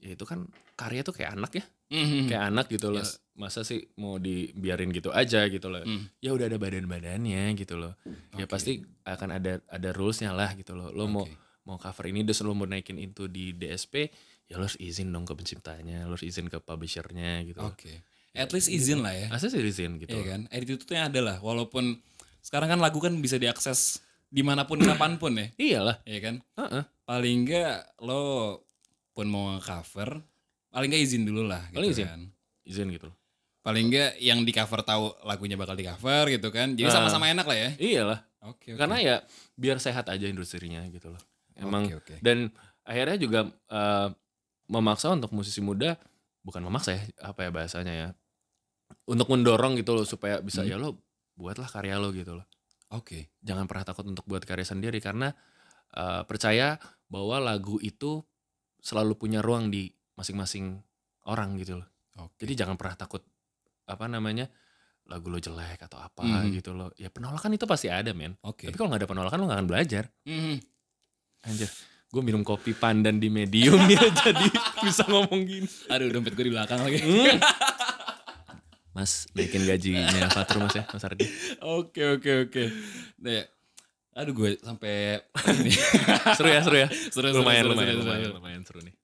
[0.00, 0.44] ya itu kan
[0.76, 1.64] karya tuh kayak anak ya
[1.94, 2.26] Mhm.
[2.28, 3.00] kayak anak gitu loh.
[3.04, 3.20] Yes.
[3.34, 5.82] Masa sih mau dibiarin gitu aja gitu loh.
[5.82, 6.06] Hmm.
[6.22, 7.98] Ya udah ada badan-badannya gitu loh.
[8.38, 8.54] Ya Oke.
[8.54, 10.94] pasti akan ada ada rulesnya lah gitu loh.
[10.94, 11.34] Lo mau Oke.
[11.66, 14.06] mau cover ini terus lo mau naikin itu di DSP,
[14.46, 17.58] ya lo harus izin dong ke penciptanya, lo harus izin ke publishernya gitu.
[17.58, 17.74] loh.
[17.74, 18.06] Oke.
[18.34, 19.26] At least izin lah ya.
[19.30, 20.14] Asal sih izin gitu.
[20.14, 20.40] Iya kan?
[20.50, 21.36] Attitude-nya ada lah.
[21.42, 21.98] Walaupun
[22.42, 23.98] sekarang kan lagu kan bisa diakses
[24.30, 25.46] di mana pun kapan pun ya.
[25.58, 26.02] Iyalah.
[26.06, 26.34] Iya kan?
[26.58, 26.82] Heeh.
[27.06, 28.62] Paling enggak lo
[29.14, 30.22] pun mau cover,
[30.74, 31.62] paling enggak izin dulu lah.
[31.70, 32.06] Gitu Paling izin.
[32.06, 32.22] Kan.
[32.66, 33.16] Izin gitu loh.
[33.64, 36.76] Paling enggak yang di cover tahu lagunya bakal di cover gitu kan.
[36.76, 36.94] Jadi Ah.
[36.94, 37.70] sama-sama enak lah ya.
[37.80, 38.20] Iyalah.
[38.44, 38.76] Oke.
[38.76, 38.78] oke.
[38.78, 39.16] Karena ya
[39.56, 41.22] biar sehat aja industrinya gitu loh.
[41.56, 42.14] Emang Oke, oke.
[42.20, 42.52] dan
[42.84, 44.08] akhirnya juga eh,
[44.66, 45.96] memaksa untuk musisi muda
[46.42, 48.08] bukan memaksa ya apa ya bahasanya ya
[49.06, 50.68] untuk mendorong gitu loh supaya bisa Hmm.
[50.68, 51.00] ya lo
[51.36, 52.44] buatlah karya lo gitu loh
[52.90, 53.32] Oke.
[53.40, 55.32] jangan pernah takut untuk buat karya sendiri karena
[55.94, 56.74] eh, percaya
[57.06, 58.20] bahwa lagu itu
[58.82, 59.88] selalu punya ruang di
[60.18, 60.82] masing-masing
[61.24, 61.88] orang gitu loh
[62.18, 62.34] Oke.
[62.44, 63.22] jadi jangan pernah takut
[63.84, 64.48] apa namanya
[65.04, 66.48] lagu lo jelek atau apa Mhm.
[66.54, 68.66] gitu loh ya penolakan itu pasti ada men Oke.
[68.66, 70.56] tapi kalau nggak ada penolakan lo nggak akan belajar Mhm.
[71.44, 71.68] Anjir,
[72.08, 74.48] gue minum kopi pandan di medium ya jadi
[74.80, 75.68] bisa ngomong gini.
[75.92, 76.96] Aduh dompet gue di belakang lagi.
[76.96, 77.36] Hmm.
[78.96, 81.26] Mas, naikin gajinya Fatur mas ya, Mas Ardi.
[81.60, 82.64] Oke oke oke.
[83.18, 83.44] Nah, ya.
[84.14, 85.18] aduh gue sampai.
[86.38, 86.88] Seru ya, seru ya.
[87.10, 88.34] Seru, seru, lumayan, seru, lumayan, seru, lumayan, seru.
[88.38, 88.94] lumayan seru nih.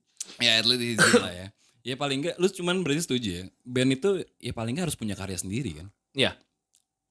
[0.40, 1.46] ya at least lah ya.
[1.80, 3.42] Ya paling enggak lu cuman berarti setuju ya.
[3.64, 5.88] Band itu ya paling enggak harus punya karya sendiri kan.
[6.12, 6.36] Iya.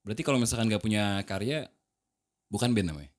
[0.03, 1.67] Berarti kalau misalkan nggak punya karya
[2.49, 3.11] bukan band namanya.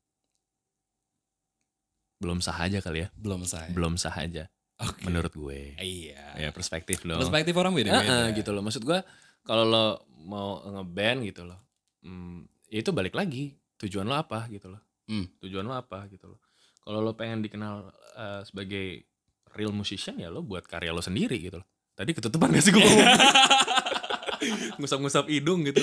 [2.21, 3.09] Belum sah aja kali ya.
[3.17, 3.73] Belum saya.
[3.73, 4.45] Belum sah aja,
[4.77, 5.09] Oke.
[5.09, 5.73] menurut gue.
[5.81, 6.37] Iya.
[6.37, 7.17] Ya perspektif loh.
[7.17, 8.05] Perspektif orang beda-beda.
[8.05, 8.61] Heeh, gitu loh.
[8.61, 9.01] Maksud gue,
[9.41, 9.87] kalau lo
[10.21, 11.57] mau ngeband gitu loh,
[12.05, 13.57] hmm, ya itu balik lagi.
[13.81, 14.85] Tujuan lo apa gitu loh.
[15.09, 15.33] Hmm.
[15.41, 16.41] Tujuan lo apa gitu loh.
[16.85, 17.89] Kalau lo pengen dikenal
[18.21, 19.09] eh, sebagai
[19.53, 21.67] real musician ya lo buat karya lo sendiri gitu loh.
[21.93, 23.09] Tadi ketutupan gak sih gue ngomong?
[24.81, 25.83] Ngusap-ngusap hidung gitu.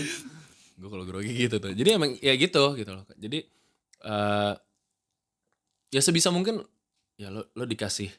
[0.77, 1.73] Gue kalau grogi gitu tuh.
[1.73, 3.05] Jadi emang ya gitu gitu loh.
[3.13, 3.45] Jadi
[4.03, 4.53] eh
[5.89, 6.61] ya sebisa mungkin
[7.15, 8.11] ya lo lo dikasih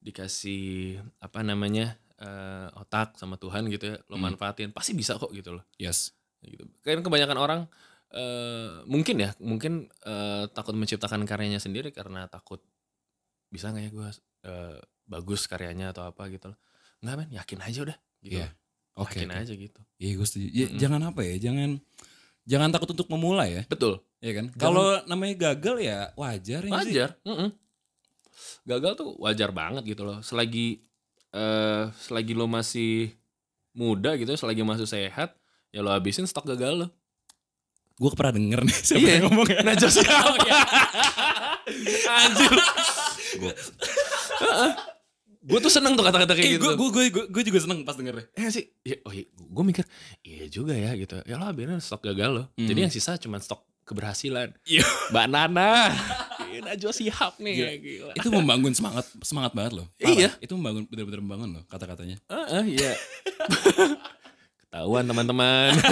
[0.00, 4.30] dikasih apa namanya eh, otak sama Tuhan gitu ya lo Hmm.
[4.32, 6.12] manfaatin pasti bisa kok gitu loh Yes.
[6.40, 6.64] gitu.
[6.80, 7.60] Kan kebanyakan orang
[8.06, 12.62] eh mungkin ya, mungkin eh, takut menciptakan karyanya sendiri karena takut
[13.50, 14.08] bisa nggak ya gue
[14.46, 16.58] eh, bagus karyanya atau apa gitu loh.
[17.00, 18.36] Nggak men, yakin aja udah gitu.
[18.42, 18.48] Iya.
[18.50, 18.52] loh.
[18.96, 19.18] Oke.
[19.22, 19.40] yakin oke.
[19.42, 19.80] aja gitu.
[19.96, 20.46] Iya gue setuju.
[20.50, 20.78] Ya, Mm-mm.
[20.80, 21.70] Jangan apa ya, jangan
[22.42, 23.62] jangan takut untuk memulai ya.
[23.66, 24.00] Betul.
[24.18, 24.46] Iya kan?
[24.56, 26.92] Kalau namanya gagal ya wajar ya nggak sih?
[26.96, 27.10] Wajar.
[27.22, 27.48] mm-mm.
[28.64, 30.18] Gagal tuh wajar banget gitu loh.
[30.20, 30.80] Selagi
[31.30, 33.12] eh selagi lo masih
[33.76, 35.36] muda gitu, selagi masih sehat,
[35.68, 36.88] ya lo habisin stok gagal lo.
[37.96, 39.12] Gue pernah denger nih siapa Iya.
[39.20, 39.60] yang ngomong ya.
[39.68, 40.36] Najwa siapa?
[42.20, 42.52] Anjir.
[43.40, 43.52] Gue
[45.46, 46.74] tuh seneng tuh kata-kata kayak gitu.
[46.74, 48.26] Gue gue gue gue juga seneng pas dengernya.
[48.34, 49.84] Eh sih, ya, oh iya, gue mikir,
[50.26, 51.22] iya juga ya gitu.
[51.22, 52.44] Ya lo biarin stok gagal lo.
[52.58, 52.66] Hmm.
[52.66, 54.50] Jadi yang sisa cuma stok keberhasilan.
[54.66, 54.82] Iya.
[55.14, 55.94] Mbak Nana,
[56.56, 57.54] Iya, Najwa Sihab nih.
[57.54, 57.72] Gila.
[57.78, 58.12] Gila.
[58.16, 59.86] Itu membangun semangat semangat banget loh.
[60.00, 60.32] Iya.
[60.40, 62.16] Itu membangun bener-bener membangun loh kata-katanya.
[62.32, 62.92] Heeh, iya.
[64.66, 65.76] Ketahuan teman-teman.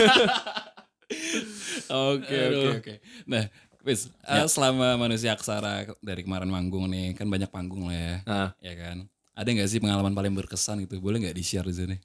[1.85, 2.95] Oke oke oke.
[3.29, 3.45] Nah,
[3.85, 8.49] Wis, eh, selama manusia aksara dari kemarin manggung nih kan banyak panggung lah ya, Nah,
[8.57, 8.97] ya kan.
[9.35, 10.99] Ada nggak sih pengalaman paling berkesan gitu?
[10.99, 11.97] Boleh nggak di share di sini?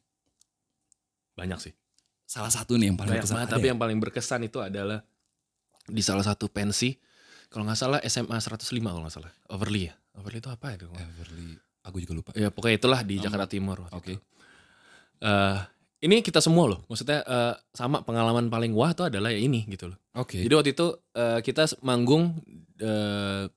[1.34, 1.74] banyak sih.
[2.28, 3.36] Salah satu nih yang paling Banyak berkesan.
[3.40, 3.70] banget, tapi ya?
[3.72, 5.00] yang paling berkesan itu adalah
[5.88, 7.00] di salah satu pensi
[7.48, 9.32] Kalau nggak salah SMA 105 kalau nggak salah.
[9.50, 9.94] Overly ya.
[10.14, 10.86] Overly itu apa itu?
[10.92, 11.56] Everly.
[11.82, 12.30] Aku juga lupa.
[12.36, 13.24] Ya pokoknya itulah di Oh.
[13.24, 13.88] Jakarta Timur.
[13.90, 14.14] Oke.
[14.14, 14.22] itu.
[15.20, 15.58] Eh,
[16.04, 16.84] ini kita semua loh.
[16.86, 19.98] Maksudnya eh, sama pengalaman paling wah tuh adalah ya ini gitu loh.
[20.14, 20.44] Oke.
[20.44, 22.36] Jadi waktu itu eh, kita manggung
[22.78, 23.48] eh,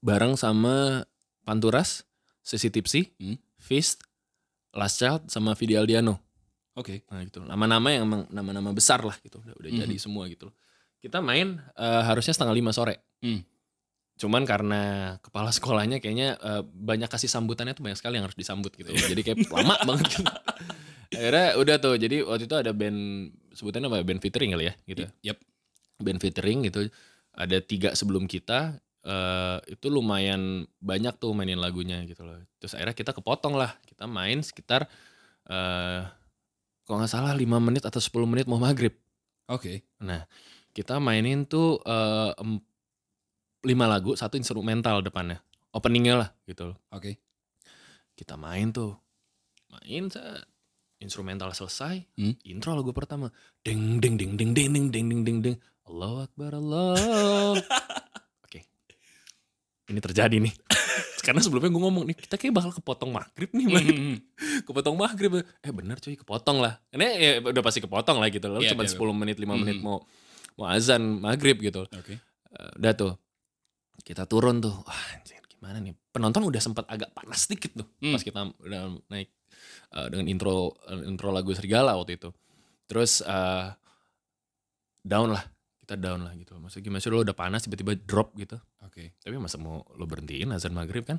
[0.00, 1.04] bareng sama
[1.42, 2.06] Panturas,
[2.42, 3.38] Sisi Tipsy, Hmm.
[3.56, 4.02] Fist,
[4.72, 6.18] Last Child, sama Vidi Aldiano.
[6.74, 7.04] Oke.
[7.06, 7.40] Nah gitu.
[7.40, 9.38] Nama-nama yang emang nama-nama besar lah gitu.
[9.38, 9.80] Udah, udah Mhm.
[9.82, 10.56] jadi semua gitu loh.
[10.98, 12.98] Kita main eh, harusnya setengah lima sore.
[13.20, 13.44] Hmm.
[14.12, 14.80] Cuman karena
[15.18, 18.88] kepala sekolahnya kayaknya eh, banyak kasih sambutannya tuh banyak sekali yang harus disambut gitu.
[18.88, 18.98] loh.
[18.98, 20.22] Jadi kayak lama banget gitu.
[21.12, 21.94] Akhirnya udah tuh.
[21.94, 23.00] Jadi waktu itu ada band
[23.52, 23.96] sebutannya apa?
[24.00, 24.04] ya?
[24.04, 25.02] Band featuring kali ya gitu.
[25.22, 25.36] Yep.
[26.00, 26.80] Band featuring gitu.
[27.32, 28.80] Ada tiga sebelum kita.
[29.02, 32.38] Eh itu lumayan banyak tuh mainin lagunya gitu loh.
[32.62, 33.74] Terus akhirnya kita kepotong lah.
[33.86, 34.86] Kita main sekitar
[35.50, 36.02] eh
[36.86, 38.94] kalau nggak salah 5 menit atau 10 menit mau maghrib.
[39.50, 39.86] Oke.
[40.02, 40.26] Nah,
[40.74, 42.64] kita mainin tuh eh, em-
[43.62, 45.38] lima lagu, satu instrumental depannya.
[45.72, 46.78] Openingnya lah gitu loh.
[46.90, 47.16] Oke.
[48.18, 48.98] Kita main tuh.
[49.70, 50.10] Main.
[50.98, 52.02] Instrumental selesai.
[52.18, 52.34] Hmm.
[52.46, 53.30] Intro lagu pertama.
[53.62, 55.56] Ding ding ding ding ding ding ding ding ding ding.
[55.86, 56.94] Allahu Akbar Allah.
[59.90, 60.54] Ini terjadi nih.
[61.26, 63.66] Karena sebelumnya gue ngomong nih, kita kayak bakal kepotong maghrib nih.
[63.70, 63.82] Man.
[63.86, 64.18] Hmm.
[64.66, 65.42] kepotong maghrib.
[65.62, 66.78] Eh bener cuy, kepotong lah.
[66.90, 68.46] Ini ya udah pasti kepotong lah gitu.
[68.50, 69.84] Lalu Iya, cuma iya, 10 menit, 5 menit Mhm.
[69.86, 70.02] mau
[70.58, 71.86] mau azan maghrib gitu.
[71.88, 72.18] Oke.
[72.52, 73.12] Eh, udah tuh
[74.02, 78.10] kita turun tuh wah anjir gimana nih penonton udah sempat agak panas sedikit tuh Hmm.
[78.10, 79.30] pas kita udah naik
[79.94, 82.34] eh, dengan intro eh, intro lagu Serigala waktu itu
[82.90, 83.66] terus eh,
[85.00, 85.44] down lah
[85.82, 86.54] kita down lah gitu.
[86.56, 88.56] Maksudnya gimana sih lo udah panas tiba-tiba drop gitu.
[88.86, 89.18] Oke.
[89.18, 91.18] tapi masa mau lo berhentiin azan maghrib kan?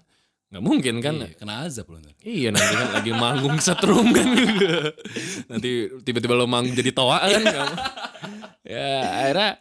[0.53, 1.15] Nggak mungkin kan?
[1.19, 2.13] Iya, kena azab loh ntar.
[2.23, 4.27] Iya nanti kan lagi manggung setrum kan.
[5.51, 5.69] Nanti
[6.05, 7.41] tiba-tiba lo manggung jadi toa kan?
[7.41, 7.73] Mau.
[8.63, 8.89] Ya
[9.27, 9.51] akhirnya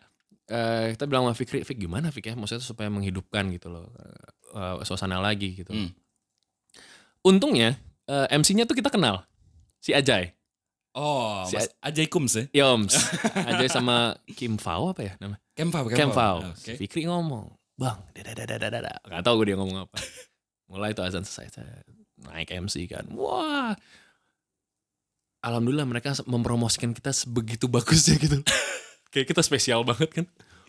[0.53, 2.35] eh, kita bilang sama Fikri Fik gimana Fik ya?
[2.37, 3.89] Maksudnya supaya menghidupkan gitu loh
[4.55, 5.73] eh, Suasana lagi gitu.
[5.73, 5.91] Hmm.
[7.25, 9.25] Untungnya eh, MC-nya tuh kita kenal
[9.83, 10.37] Si Ajay
[10.93, 12.45] Oh, Si Mas Ajay Kums ya?
[12.53, 12.93] Yoms
[13.33, 15.41] Ajay sama Kim Fao apa ya namanya?
[15.57, 16.45] Kemfau, Kim Fao.
[16.53, 16.77] Oke.
[16.77, 19.97] Fikri ngomong Bang dadadadadada Gak tau gue dia ngomong apa.
[20.69, 21.81] Mulai tuh azan selesai saya
[22.23, 23.09] Naik MC kan.
[23.17, 23.75] Wah.
[25.43, 28.39] Alhamdulillah mereka mempromosikan kita sebegitu bagusnya gitu.
[29.13, 30.27] Kayak kita spesial banget kan.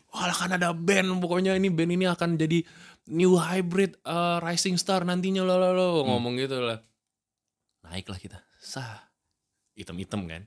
[0.09, 2.63] Wah kan ada band Pokoknya ini band ini akan jadi
[3.11, 5.89] New hybrid uh, rising star nantinya lo lo lo.
[6.07, 6.79] Ngomong gitu lah.
[7.83, 8.39] Naiklah kita.
[8.63, 9.02] Sah
[9.73, 10.43] Hitam-hitam kan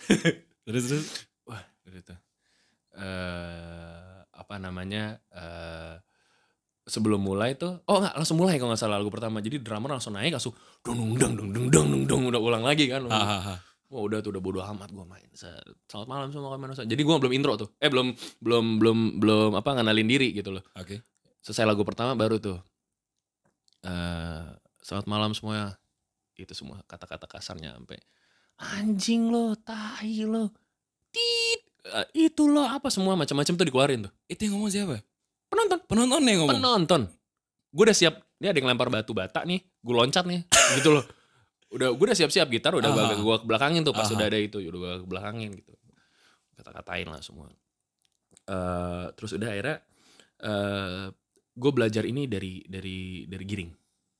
[0.64, 1.06] Terus terus.
[1.48, 2.14] Wah, gitu.
[2.94, 5.18] Eh apa namanya?
[5.34, 5.96] eh
[6.90, 9.38] sebelum mulai tuh, oh nggak langsung mulai kalau nggak salah lagu pertama.
[9.42, 12.90] Jadi drummer langsung naik langsung dung dung dung dung dung dung dung udah ulang lagi
[12.90, 13.06] kan.
[13.90, 15.26] Wah udah tuh udah bodo amat gue main.
[15.34, 17.68] Selamat malam semua kalian Jadi gue belum intro tuh.
[17.82, 20.62] Eh belum belum belum belum apa ngenalin diri gitu loh.
[20.78, 21.02] Oke.
[21.42, 22.58] Selesai lagu pertama baru tuh.
[23.82, 24.46] eh
[24.82, 25.74] selamat malam semuanya.
[26.38, 27.98] Itu semua kata-kata kasarnya sampai
[28.60, 30.52] anjing lo, tai lo,
[31.08, 34.12] tit, eh, itu lo apa semua macam-macam tuh dikeluarin tuh.
[34.26, 35.00] Itu yang ngomong siapa?
[35.48, 36.60] Penonton, Penonton yang ngomong.
[36.60, 37.02] penonton.
[37.70, 38.14] Gue udah siap.
[38.38, 40.40] Ini ada yang lempar batu bata nih, gue loncat nih,
[40.80, 41.04] gitu loh.
[41.70, 43.14] Udah, gue udah siap-siap gitar, udah Aha.
[43.14, 44.14] gue ke belakangin tuh pas Aha.
[44.16, 45.72] udah ada itu, udah gue ke belakangin gitu.
[46.56, 47.48] Kata-katain lah semua.
[48.50, 49.76] eh terus udah akhirnya
[50.42, 51.06] eh
[51.54, 53.70] gue belajar ini dari dari dari giring,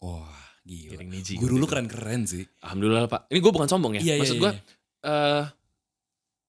[0.05, 0.91] Wah, gila.
[0.95, 1.35] giring niji.
[1.35, 2.47] Guru lu keren-keren sih.
[2.63, 3.27] Alhamdulillah pak.
[3.27, 4.01] Ini gue bukan sombong ya.
[4.01, 4.63] Iya, iya, Maksud iya, gue iya.
[5.03, 5.45] eh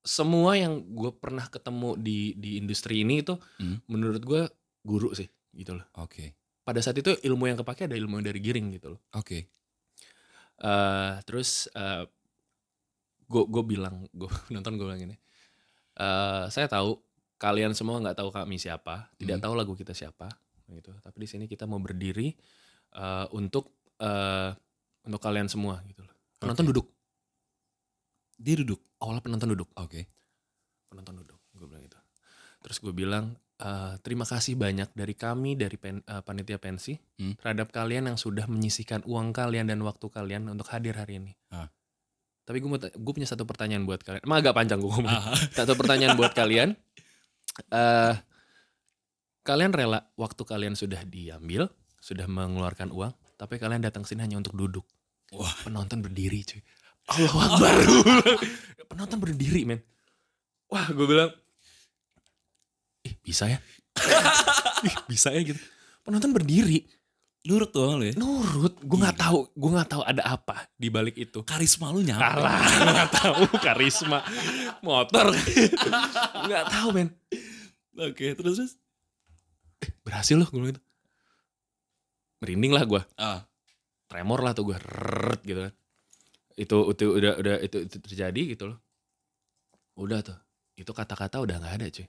[0.02, 3.82] semua yang gue pernah ketemu di di industri ini itu Hmm.
[3.86, 4.42] menurut gue
[4.82, 5.86] guru sih gitu loh.
[5.96, 6.34] Oke.
[6.62, 9.02] Pada saat itu ilmu yang kepake ada ilmu yang dari giring gitu loh.
[9.14, 9.50] Oke.
[10.60, 11.66] eh terus
[13.26, 15.16] gue gue bilang gue nonton gue bilang ini.
[15.94, 16.98] eh saya tahu
[17.36, 19.46] kalian semua nggak tahu kami siapa, tidak Hmm.
[19.50, 20.30] tahu lagu kita siapa
[20.68, 20.94] gitu.
[20.96, 22.30] Tapi di sini kita mau berdiri
[22.92, 24.50] eh untuk eh
[25.04, 26.14] untuk kalian semua gitu loh.
[26.38, 26.72] Penonton Oke.
[26.74, 26.88] duduk.
[28.36, 28.82] Dia duduk.
[28.98, 29.70] Awalnya penonton duduk.
[29.76, 30.10] Oke.
[30.88, 31.96] penonton duduk gue bilang gitu
[32.60, 33.26] terus gue bilang
[33.56, 37.40] "Eh, terima kasih banyak dari kami dari pen- eh, panitia pensi Hmm.
[37.40, 41.72] terhadap kalian yang sudah menyisikan uang kalian dan waktu kalian untuk hadir hari ini Ah.
[42.44, 45.32] tapi gue gue punya satu pertanyaan buat kalian emang agak panjang gue ngomong Aha.
[45.64, 46.76] satu pertanyaan buat kalian
[47.72, 48.14] eh
[49.42, 51.72] kalian rela waktu kalian sudah diambil
[52.04, 54.86] sudah mengeluarkan uang tapi kalian datang sini hanya untuk duduk.
[55.34, 55.50] Wah.
[55.66, 56.62] penonton berdiri cuy.
[57.10, 57.76] Allah Akbar.
[58.94, 59.82] Penonton berdiri men.
[60.70, 61.34] Wah gue bilang
[63.02, 63.58] ih bisa ya?
[64.86, 65.58] Ih bisa ya gitu.
[66.06, 66.86] Penonton berdiri.
[67.42, 68.14] Nurut doang lu ya.
[68.14, 68.78] nurut.
[68.78, 71.42] Gue nggak tahu gue nggak tahu ada apa di balik itu.
[71.42, 72.22] Karisma lu nyampe.
[72.22, 72.62] kalah
[72.94, 74.22] nggak tahu karisma.
[74.86, 75.34] Motor.
[76.46, 77.10] Nggak tahu men.
[77.98, 78.74] Oke, terus terus.
[79.82, 80.82] eh berhasil loh gue gitu
[82.42, 83.46] merinding lah gue Ah,
[84.10, 85.74] tremor lah tuh gue rrrt gitu kan.
[86.58, 88.80] Itu itu udah udah itu, itu terjadi gitu loh.
[89.96, 90.38] Udah tuh
[90.76, 92.08] itu kata-kata udah nggak ada cuy.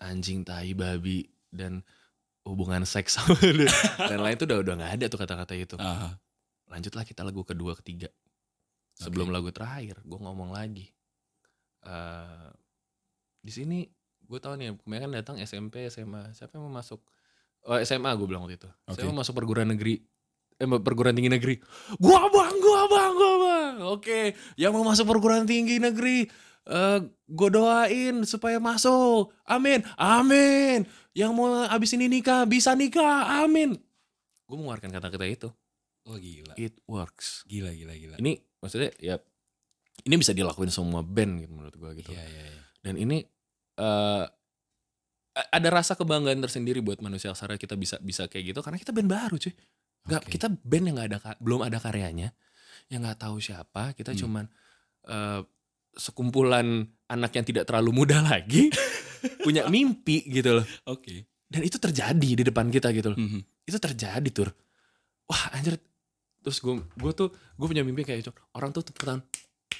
[0.00, 1.84] Anjing tai babi dan
[2.48, 3.36] hubungan seks sama
[4.08, 5.76] dan lain itu udah udah nggak ada tuh kata-kata itu.
[5.76, 6.16] Ah,
[6.72, 8.08] lanjutlah kita lagu kedua ketiga.
[8.96, 10.88] Sebelum lagu terakhir gue ngomong lagi.
[11.84, 12.48] Eh
[13.40, 13.78] di sini
[14.28, 17.00] gue tahu nih kemarin kan datang SMP SMA siapa yang mau masuk
[17.66, 18.68] oh, SMA gue bilang waktu itu.
[18.88, 19.08] Saya Oke.
[19.10, 20.00] mau masuk perguruan negeri.
[20.60, 21.56] Eh perguruan tinggi negeri.
[21.96, 23.74] Gua bang gua bang gua bang.
[23.88, 24.20] Oke
[24.60, 26.28] yang mau masuk perguruan tinggi negeri
[26.68, 29.32] eh gue doain supaya masuk.
[29.48, 30.84] Amin amin.
[31.16, 33.40] Yang mau abis ini nikah bisa nikah.
[33.40, 33.80] Amin.
[34.44, 35.48] Gue mengeluarkan kata-kata itu.
[36.08, 37.44] Oh gila, it works.
[37.48, 38.16] Gila, gila, gila.
[38.20, 39.16] ini maksudnya ya
[40.04, 42.10] ini bisa dilakuin semua band gitu menurut gue gitu.
[42.12, 42.62] Iya, iya, iya.
[42.84, 43.18] dan ini
[43.80, 44.28] eh a-
[45.32, 49.06] ada rasa kebanggaan tersendiri buat manusia aksara kita bisa bisa kayak gitu karena kita band
[49.06, 49.54] baru cuy
[50.00, 50.30] nggak Oke.
[50.32, 52.34] kita band yang nggak ada belum ada karyanya
[52.88, 54.20] yang nggak tahu siapa kita Hmm.
[54.20, 54.44] cuman
[55.06, 55.40] eh,
[55.94, 56.66] sekumpulan
[57.06, 58.70] anak yang tidak terlalu muda lagi
[59.40, 61.28] punya mimpi gitu loh Oke.
[61.46, 63.40] dan itu terjadi di depan kita gitu loh Mhm.
[63.66, 64.50] itu terjadi tur
[65.26, 65.78] wah anjir
[66.40, 69.22] terus gue gue tuh gue punya mimpi kayak itu orang tuh tepuk tangan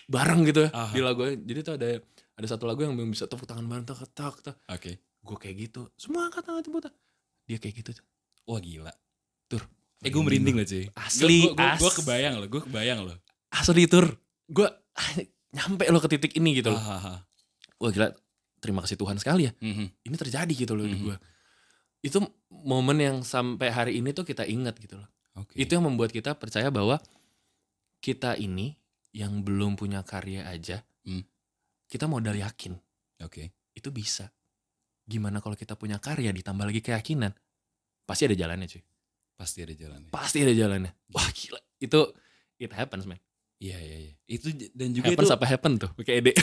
[0.06, 0.93] bareng gitu ya Aha.
[0.93, 1.89] di lagu jadi tuh ada
[2.36, 5.10] ada satu lagu yang bisa tepuk tangan bareng tak tak tak Oke.
[5.20, 6.98] Gue kayak gitu semua angkat tangan tepuk tangan
[7.44, 8.06] dia kayak gitu tuh
[8.44, 8.90] Wah gila.
[9.47, 9.62] tur
[10.01, 10.88] Eh gue merinding loh cuy.
[10.97, 13.20] Asli, Gue kebayang loh, gue kebayang loh.
[13.52, 14.16] asli tur
[14.47, 14.68] gue
[15.56, 17.18] nyampe lo ke titik ini gitu loh Ah, ah, ah.
[17.76, 18.09] wah gila
[18.59, 19.86] terima kasih Tuhan sekali ya Mhm.
[20.02, 21.05] ini terjadi gitu loh di Mhm.
[21.05, 21.16] gue
[22.01, 22.16] itu
[22.51, 25.55] momen yang sampai hari ini tuh kita ingat gitu loh Oke.
[25.55, 26.98] Itu yang membuat kita percaya bahwa
[27.98, 28.74] kita ini
[29.12, 31.22] yang belum punya karya aja, Hmm.
[31.86, 32.74] kita modal yakin
[33.20, 33.55] Oke.
[33.72, 34.26] itu bisa.
[35.11, 37.35] Gimana kalau kita punya karya ditambah lagi keyakinan?
[38.07, 38.82] Pasti ada jalannya cuy.
[39.35, 40.11] Pasti ada jalannya.
[40.15, 40.93] Pasti ada jalannya.
[41.11, 41.59] Wah gila.
[41.82, 42.15] Itu
[42.62, 43.19] it happens man.
[43.61, 44.12] Iya, iya, iya.
[44.24, 45.91] Itu dan juga happens itu apa happen tuh?
[45.99, 46.32] Pakai ede.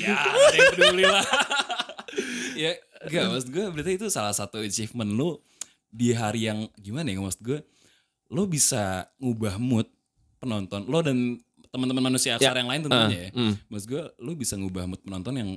[0.00, 1.24] ya ada yang peduli lah
[2.56, 2.72] ya
[3.06, 5.40] gak maksud gue berarti itu salah satu achievement lu
[5.88, 7.58] di hari yang gimana ya maksud gue
[8.30, 9.88] lo bisa ngubah mood
[10.38, 13.54] penonton lo dan teman-teman manusia aksara yang lain tentunya ya Hmm.
[13.70, 15.50] maksud gue lo bisa ngubah mood penonton yang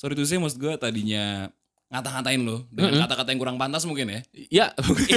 [0.00, 1.52] sorry tuh sih maksud gue tadinya
[1.88, 4.66] ngata-ngatain lo dengan kata-kata yang kurang pantas mungkin ya Ya.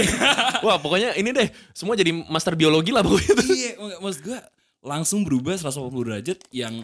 [0.66, 1.48] Wah pokoknya ini deh.
[1.72, 3.32] Semua jadi master biologi lah pokoknya.
[3.34, 3.48] tuh.
[3.48, 4.40] iya mak- maksud gue
[4.82, 6.84] langsung berubah 180 derajat yang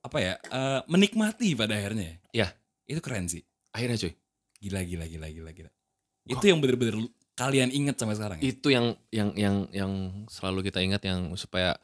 [0.00, 2.50] apa ya eh, menikmati pada akhirnya Ya.
[2.84, 4.12] itu keren sih Akhirnya cuy.
[4.58, 5.70] Gila gila gila gila gila.
[6.26, 7.06] Itu yang bener-bener
[7.36, 8.48] kalian inget sampai sekarang ya?
[8.48, 9.92] itu yang yang yang yang
[10.26, 11.76] selalu kita ingat yang supaya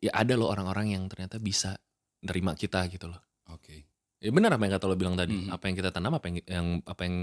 [0.00, 1.76] ya ada loh orang-orang yang ternyata bisa
[2.20, 3.20] nerima kita gitu loh.
[3.52, 3.84] Oke.
[4.18, 5.34] Ya benar apa yang kata lo bilang tadi.
[5.34, 5.50] Mhm.
[5.50, 7.16] Apa yang kita tanam, apa yang yang apa yang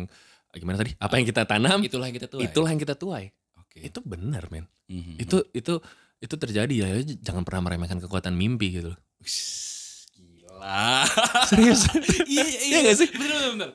[0.51, 0.91] gimana tadi?
[0.99, 2.39] Apa yang kita tanam, Itulah yang kita tuh.
[2.43, 3.31] itulah yang kita tuai.
[3.55, 3.79] Oke.
[3.81, 4.67] Itu benar, men.
[4.91, 5.15] Mhm.
[5.17, 5.79] Itu itu
[6.19, 6.87] itu terjadi ya.
[7.23, 8.91] Jangan pernah meremehkan kekuatan mimpi gitu
[10.13, 11.07] Gila.
[11.47, 11.87] Serius.
[12.31, 13.07] iya iya Iya nggak sih?
[13.13, 13.69] Bener bener bener.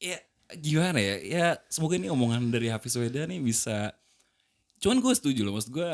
[0.00, 0.18] Ya
[0.56, 1.14] gimana ya?
[1.20, 3.92] Ya semoga ini omongan dari Hafiz Weda nih bisa.
[4.80, 5.56] Cuman gue setuju loh.
[5.56, 5.90] Maksud gue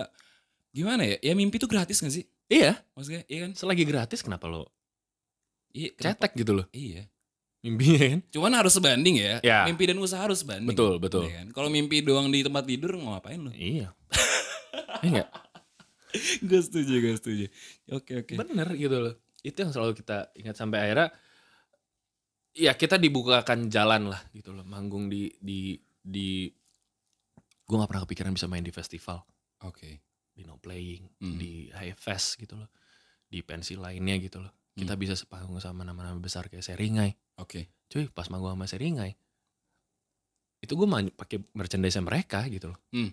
[0.70, 1.16] gimana ya?
[1.20, 2.24] Ya mimpi tuh gratis gak sih?
[2.46, 3.56] iya, Maksudnya iya kan?
[3.56, 4.68] selagi gratis kenapa lo
[5.72, 5.90] Iya.
[5.96, 7.08] cetek gitu loh Iya.
[7.62, 8.20] mimpinya kan?
[8.28, 9.38] Cuman harus sebanding ya.
[9.40, 9.62] Ya.
[9.64, 10.66] Mimpi dan usaha harus sebanding.
[10.66, 11.30] Betul, betul.
[11.30, 11.46] Iya kan?
[11.54, 13.50] Kalau mimpi doang di tempat tidur mau ngapain lu?
[13.52, 13.94] Iya.
[15.02, 15.30] Iya enggak?
[16.42, 17.46] gue setuju, gue setuju.
[17.90, 18.34] Oke oke.
[18.36, 19.14] Bener gitu loh.
[19.40, 21.08] Itu yang selalu kita ingat sampai akhirnya
[22.52, 24.62] ya kita dibukakan jalan lah gitu loh.
[24.62, 26.46] Manggung di di di
[27.62, 29.24] gue nggak pernah kepikiran bisa main di festival,
[29.62, 30.02] Oke.
[30.30, 31.36] di No Playing, Mhm.
[31.38, 32.68] di High Fest gitu loh.
[33.24, 34.52] Di pensi lainnya gitu loh.
[34.72, 37.12] Kita bisa sepanggung sama nama-nama besar kayak Seringai.
[37.36, 37.68] Oke.
[37.92, 39.12] Cuy, pas manggung sama Seringai.
[40.62, 42.78] Itu gue pakai merchandise mereka gitu loh.
[42.94, 43.12] Hmm.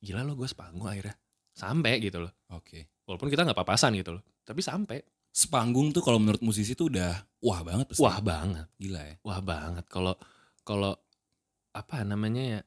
[0.00, 1.12] Gila loh gue sepanggung akhirnya.
[1.52, 2.32] Sampai gitu loh.
[2.56, 3.04] Oke.
[3.04, 4.22] Walaupun kita nggak papasan gitu loh.
[4.46, 5.04] Tapi sampai.
[5.30, 7.14] Sepanggung tuh kalau menurut musisi tuh udah
[7.44, 8.02] wah banget pasti.
[8.02, 8.66] Wah banget.
[8.80, 9.16] gila ya.
[9.22, 9.84] Wah banget.
[9.86, 10.14] Kalau
[10.64, 10.96] kalau
[11.70, 12.60] apa namanya ya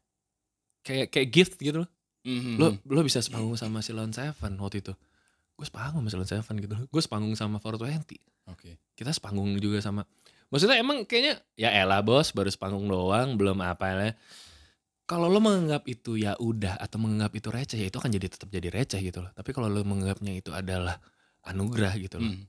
[0.85, 1.89] kayak kayak gift gitu loh.
[2.23, 2.55] Mhm.
[2.55, 4.93] Lo lo bisa sepanggung sama Silon Seven waktu itu.
[5.53, 6.75] Gue sepanggung sama Silon Seven gitu.
[6.89, 8.17] Gue sepanggung sama 420.
[8.49, 8.81] Oke.
[8.97, 10.03] Kita sepanggung juga sama.
[10.49, 14.11] Maksudnya emang kayaknya ya elah bos baru sepanggung doang belum apa ya.
[15.03, 18.49] Kalau lo menganggap itu ya udah atau menganggap itu receh ya itu akan jadi tetap
[18.49, 19.31] jadi receh gitu loh.
[19.35, 20.97] Tapi kalau lo menganggapnya itu adalah
[21.43, 22.31] anugerah gitu loh.
[22.31, 22.45] Mhm.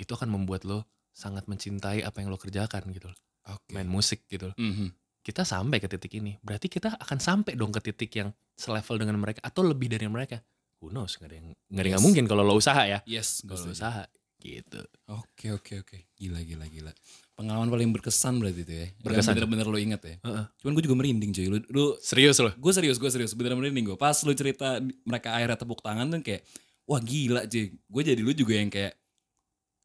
[0.00, 3.18] Itu akan membuat lo sangat mencintai apa yang lo kerjakan gitu loh.
[3.48, 3.72] Oke.
[3.72, 4.56] Main musik gitu loh.
[4.58, 4.96] Mhm.
[5.20, 6.40] kita sampai ke titik ini.
[6.40, 10.40] Berarti kita akan sampai dong ke titik yang selevel dengan mereka atau lebih dari mereka.
[10.80, 11.14] Who knows?
[11.14, 11.92] Gak ada yang, nggak Yes.
[11.92, 12.98] nggak mungkin kalau lo usaha ya.
[13.04, 14.04] Yes, Kalau lo usaha.
[14.40, 14.80] gitu.
[15.06, 15.98] Oke oke oke.
[16.16, 16.92] Gila gila gila.
[17.36, 18.86] Pengalaman paling berkesan berarti itu ya.
[18.98, 19.36] Berkesan.
[19.36, 20.16] Bener-bener lo inget ya.
[20.24, 20.44] Heeh.
[20.56, 21.46] Cuman gue juga merinding cuy.
[21.46, 22.48] Lu, lu Serius loh.
[22.50, 23.96] gue serius gue serius beneran merinding gue.
[23.96, 26.40] Pas lu cerita mereka akhirnya tepuk tangan tuh kayak
[26.88, 27.76] wah gila cuy.
[27.76, 28.96] Gue jadi lu juga yang kayak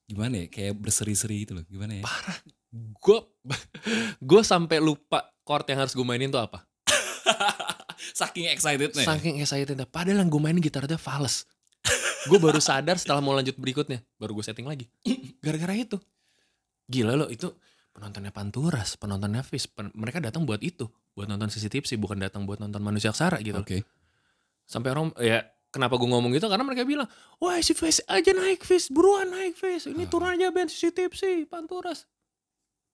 [0.07, 1.65] gimana ya kayak berseri-seri gitu loh.
[1.67, 2.03] Gimana ya?
[2.95, 3.19] Gue
[4.23, 6.63] gue sampai lupa chord yang harus gue mainin tuh apa.
[8.15, 9.03] Saking excitednya.
[9.03, 9.07] ya?
[9.11, 9.75] Saking excited.
[9.91, 11.43] Padahal yang gue mainin gitarnya fals.
[12.25, 13.99] gue baru sadar setelah mau lanjut berikutnya.
[14.15, 14.87] Baru gue setting lagi.
[15.43, 15.99] Gara-gara itu.
[16.87, 17.51] Gila loh itu
[17.91, 19.67] penontonnya Panturas, penontonnya Fis.
[19.67, 20.87] Pen- mereka datang buat itu.
[21.11, 23.59] Buat nonton sisi tipsi, bukan datang buat nonton manusia aksara gitu.
[23.59, 23.83] Oke.
[24.63, 26.47] Sampai orang, ya kenapa gue ngomong gitu?
[26.47, 29.85] Karena mereka bilang, wah si Fis aja naik Fis, buruan naik Fis.
[29.85, 30.09] Ini Ah.
[30.09, 32.07] turun aja band sisi tipsi, Panturas.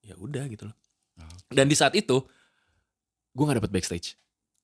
[0.02, 0.76] Ya udah gitu loh.
[1.46, 2.26] Dan di saat itu,
[3.30, 4.18] gue gak dapet backstage.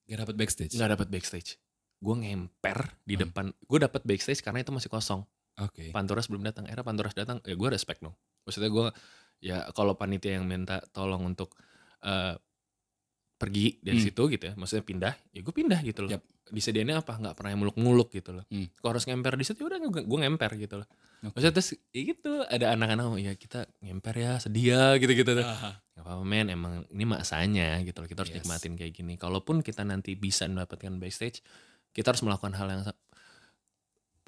[0.09, 0.73] Gak dapet backstage.
[0.73, 1.49] nggak dapat backstage
[1.99, 3.21] gue ngemper di Hmm.
[3.29, 5.21] depan gue dapat backstage karena itu masih kosong
[5.59, 5.91] Oke.
[5.91, 8.15] Panturas belum datang era Panturas datang ya gue respect dong
[8.47, 8.85] maksudnya gue
[9.43, 11.51] ya kalau panitia yang minta tolong untuk
[12.01, 12.33] eh,
[13.39, 14.05] pergi dari Hmm.
[14.05, 16.21] situ gitu ya maksudnya pindah ya gue pindah gitu loh Yap.
[16.49, 18.67] disediainnya apa nggak pernah yang muluk-muluk gitu loh Hmm.
[18.77, 20.87] kalau harus ngemper di situ ya udah gue, gue ngemper gitu loh
[21.21, 21.31] Oke.
[21.33, 25.47] maksudnya terus ya gitu ada anak-anak oh, ya kita ngemper ya sedia gitu gitu tuh
[25.47, 25.79] Aha.
[25.99, 28.07] Gak apa-apa men, emang ini masanya gitu loh.
[28.07, 28.39] Kita harus Yes.
[28.39, 29.19] nikmatin kayak gini.
[29.19, 31.43] Kalaupun kita nanti bisa mendapatkan backstage,
[31.91, 32.81] kita harus melakukan hal yang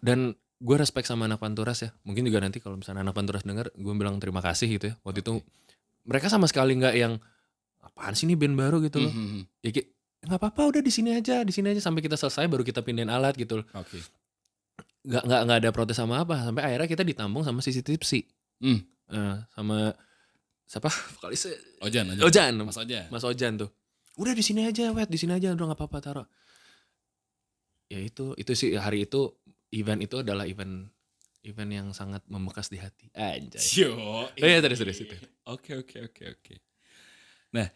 [0.03, 0.19] dan
[0.59, 1.95] gue respect sama anak Panturas ya.
[2.03, 4.95] Mungkin juga nanti kalau misalnya anak Panturas denger, gue bilang terima kasih gitu ya.
[5.01, 5.47] Waktu itu Oke.
[6.03, 7.13] mereka sama sekali nggak yang
[7.91, 9.11] apaan sih ini band baru gitu loh.
[9.11, 9.41] Mhm.
[9.61, 9.87] Ya kayak,
[10.25, 13.11] nggak apa-apa udah di sini aja, di sini aja sampai kita selesai baru kita pindahin
[13.11, 13.65] alat gitu loh.
[13.75, 13.99] Oke.
[15.05, 16.39] Nggak nggak nggak ada protes sama apa.
[16.41, 18.23] Sampai akhirnya kita ditampung sama sisi tipsi.
[18.61, 18.81] Hmm.
[19.11, 19.91] Eh, sama
[20.63, 20.87] siapa
[21.19, 22.23] vokalisnya Ojan, Ojan.
[22.23, 23.05] Ojan Mas Ojan.
[23.11, 23.69] Mas Ojan tuh.
[24.19, 26.27] Udah di sini aja, wet di sini aja, udah nggak apa-apa taruh.
[27.91, 29.35] Ya itu, itu sih hari itu
[29.75, 30.87] event itu adalah event
[31.43, 33.09] event yang sangat membekas di hati.
[33.17, 33.59] Anjay.
[33.81, 33.97] Yo.
[33.97, 35.15] Oh iya, terus, terus, itu.
[35.49, 36.55] Oke oke oke oke.
[37.51, 37.67] Nah,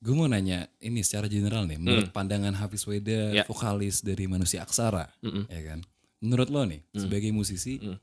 [0.00, 3.36] gue mau nanya ini secara general nih, menurut pandangan Hafiz Weda, Hmm.
[3.36, 3.44] Ya.
[3.44, 5.44] vokalis dari Manusia Aksara, Mm-mm.
[5.46, 5.80] ya kan?
[6.18, 7.00] Menurut lo nih, Hmm.
[7.00, 8.00] sebagai musisi, Hmm.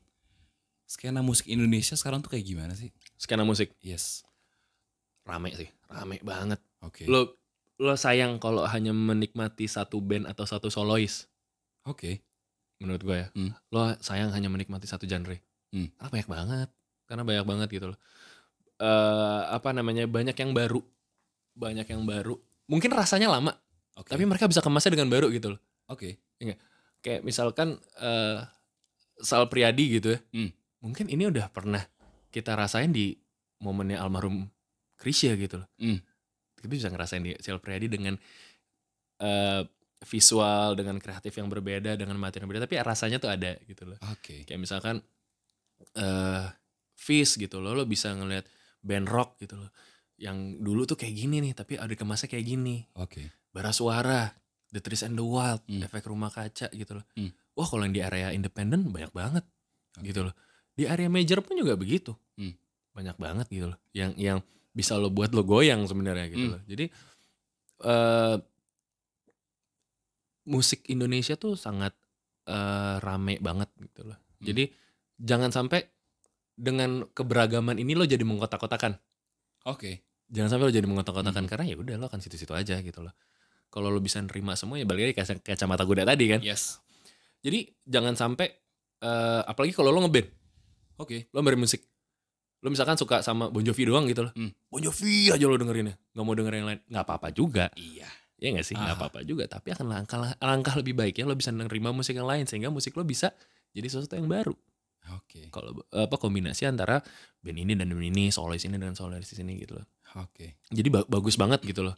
[0.84, 2.94] skena musik Indonesia sekarang tuh kayak gimana sih?
[3.14, 4.22] Skena musik Yes.
[5.22, 6.62] rame sih, rame banget.
[6.80, 7.04] Oke.
[7.04, 7.34] Lo
[7.76, 11.30] lo sayang kalau hanya menikmati satu band atau satu solois
[11.84, 12.22] Oke.
[12.78, 13.28] menurut gue ya.
[13.32, 13.52] Hmm.
[13.68, 15.36] Lo sayang hanya menikmati satu genre.
[15.68, 15.90] Hmm.
[15.92, 16.68] Karena banyak banget.
[17.04, 17.98] Karena banyak banget gitu loh.
[18.78, 20.06] Eh apa namanya?
[20.06, 20.80] Banyak yang baru.
[21.58, 22.38] Banyak yang baru.
[22.70, 23.50] Mungkin rasanya lama,
[23.98, 24.14] Oke.
[24.14, 25.60] tapi mereka bisa kemasnya dengan baru gitu loh.
[25.90, 26.22] Oke.
[27.02, 28.38] Kayak misalkan eh
[29.18, 30.18] Sal Priadi gitu ya.
[30.30, 30.54] Hmm.
[30.78, 31.82] Mungkin ini udah pernah
[32.30, 33.18] kita rasain di
[33.58, 34.46] momennya almarhum
[34.94, 35.68] Krisya gitu loh.
[35.82, 35.98] Hmm.
[36.54, 38.14] Kita bisa ngerasain di Sal Priadi dengan
[39.18, 39.62] eh
[40.06, 43.98] visual, dengan kreatif yang berbeda, dengan materi yang berbeda, tapi rasanya tuh ada gitu loh.
[44.14, 44.46] Oke.
[44.46, 45.02] Kayak misalkan
[45.98, 46.46] eh
[46.98, 48.46] Fizz gitu loh, lo bisa ngeliat
[48.82, 49.70] band rock gitu loh.
[50.18, 52.82] Yang dulu tuh kayak gini nih, tapi ada kemasnya kayak gini.
[52.94, 53.30] Oke.
[53.48, 54.28] Bara Suara,
[54.68, 55.80] The Trees and the Wild, Hmm.
[55.80, 57.06] efek rumah kaca gitu loh.
[57.14, 57.30] Hmm.
[57.54, 59.44] Wah kalau yang di area independen banyak banget
[59.94, 60.04] Oke.
[60.04, 60.34] gitu loh.
[60.74, 62.14] Di area major pun juga begitu.
[62.34, 62.54] Hmm.
[62.92, 63.78] Banyak banget gitu loh.
[63.90, 64.38] Yang yang
[64.70, 66.52] bisa lo buat lo goyang sebenarnya gitu Hmm.
[66.54, 66.62] loh.
[66.64, 66.84] Jadi
[67.80, 68.36] eh
[70.44, 71.94] musik Indonesia tuh sangat
[72.44, 74.16] eh, rame banget gitu loh.
[74.40, 74.44] Hmm.
[74.46, 74.64] Jadi
[75.16, 75.84] jangan sampai
[76.50, 78.96] dengan keberagaman ini lo jadi mengkotak-kotakan.
[79.68, 80.00] Oke.
[80.28, 81.50] Jangan sampai lo jadi mengkotak-kotakan Hmm.
[81.50, 83.12] karena ya udah lo akan situ-situ aja gitu loh.
[83.68, 86.40] Kalau lo bisa nerima semua ya balik lagi kayak kacamata kuda tadi kan.
[86.40, 86.80] Yes.
[87.40, 88.48] Jadi jangan sampai
[88.98, 90.26] eh, apalagi kalau lo ngeband,
[90.98, 91.30] Oke.
[91.30, 91.86] lo bermusik.
[92.58, 94.32] Lo misalkan suka sama Bon Jovi doang gitu loh.
[94.34, 94.50] Hmm.
[94.66, 95.94] Bon Jovi aja lo dengerinnya.
[95.94, 96.80] Gak mau denger yang lain.
[96.84, 97.70] Gak apa-apa juga.
[97.78, 98.10] Iya.
[98.34, 98.74] Ya gak sih?
[98.74, 98.98] Gak Ah.
[98.98, 99.46] apa-apa juga.
[99.46, 102.50] Tapi akan langkah, langkah lebih baik ya lo bisa nerima musik yang lain.
[102.50, 103.30] Sehingga musik lo bisa
[103.70, 104.58] jadi sesuatu yang baru.
[105.14, 105.46] Oke.
[105.48, 106.98] Kalau apa kombinasi antara
[107.38, 109.86] band ini dan band ini, solois ini dan solois di sini gitu loh.
[110.16, 110.56] Oke.
[110.70, 111.96] Jadi ba- bagus banget gitu loh.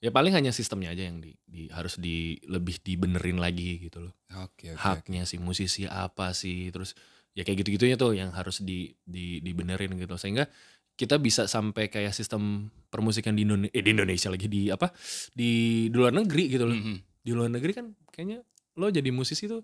[0.00, 4.14] Ya paling hanya sistemnya aja yang di, di- harus di lebih dibenerin lagi gitu loh.
[4.40, 4.72] Oke.
[4.72, 4.80] Oke.
[4.80, 6.96] Haknya si musisi apa sih terus
[7.30, 10.48] ya kayak gitu-gitunya tuh yang harus di, di dibenerin gitu sehingga
[10.96, 14.88] kita bisa sampai kayak sistem permusikan di Indonesia eh, di Indonesia lagi di apa
[15.30, 15.50] di,
[15.86, 16.76] di luar negeri gitu loh.
[16.76, 16.96] Mhm.
[17.20, 18.40] Di luar negeri kan kayaknya
[18.76, 19.60] lo jadi musisi tuh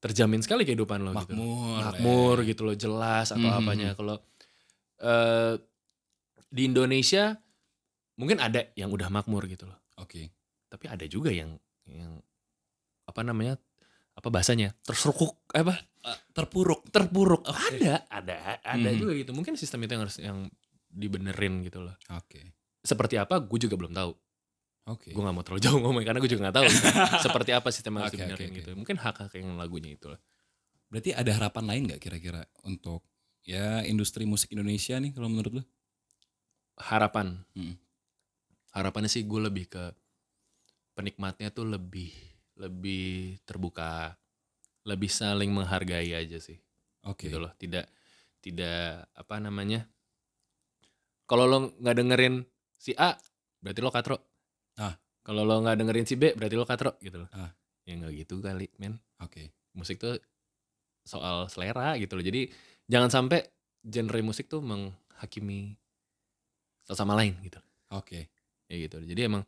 [0.00, 1.32] terjamin sekali kehidupan lo gitu.
[1.36, 1.80] Makmur.
[1.82, 2.44] Makmur eh.
[2.50, 3.58] gitu loh jelas atau Mhm.
[3.60, 4.16] apanya kalau
[5.00, 5.54] eh
[6.54, 7.34] di Indonesia
[8.14, 10.30] mungkin ada yang udah makmur gitu loh Oke.
[10.70, 12.22] tapi ada juga yang yang
[13.04, 13.58] apa namanya
[14.14, 16.84] apa bahasanya terserukuk apa Eh, terpuruk.
[16.92, 17.80] terpuruk Oke.
[17.80, 19.00] ada ada ada Mhm.
[19.00, 20.38] juga gitu mungkin sistem itu yang harus yang
[20.86, 22.54] dibenerin gitu loh Oke.
[22.84, 24.12] seperti apa gue juga belum tahu
[24.92, 25.10] Oke.
[25.10, 26.66] gue nggak mau terlalu jauh ngomong karena gue juga nggak tahu
[27.24, 30.12] seperti apa sistem yang harus Oke, dibenerin oke, gitu mungkin hak hak yang lagunya itu
[30.12, 30.20] lah
[30.84, 33.02] Berarti ada harapan lain nggak kira-kira untuk
[33.42, 35.62] ya industri musik Indonesia nih kalau menurut lu?
[36.78, 37.74] Harapan Mm.
[38.74, 39.84] harapannya sih gue lebih ke
[40.94, 42.10] penikmatnya tuh lebih
[42.58, 44.14] lebih terbuka
[44.86, 46.58] lebih saling menghargai aja sih
[47.06, 47.26] Oke.
[47.30, 47.86] gitu loh tidak
[48.38, 49.86] tidak apa namanya
[51.24, 52.44] kalau lo nggak dengerin
[52.76, 53.16] si A
[53.62, 54.16] berarti lo katro
[54.76, 54.94] Ah.
[55.24, 57.50] kalau lo nggak dengerin si B berarti lo katro gitu loh Ah.
[57.88, 59.50] ya nggak gitu kali men Oke.
[59.74, 60.18] musik tuh
[61.04, 62.48] soal selera gitu loh jadi
[62.86, 63.40] jangan sampai
[63.84, 65.74] genre musik tuh menghakimi
[66.84, 67.58] satu sama lain gitu
[67.90, 68.28] Oke.
[68.64, 69.42] ya gitu jadi emang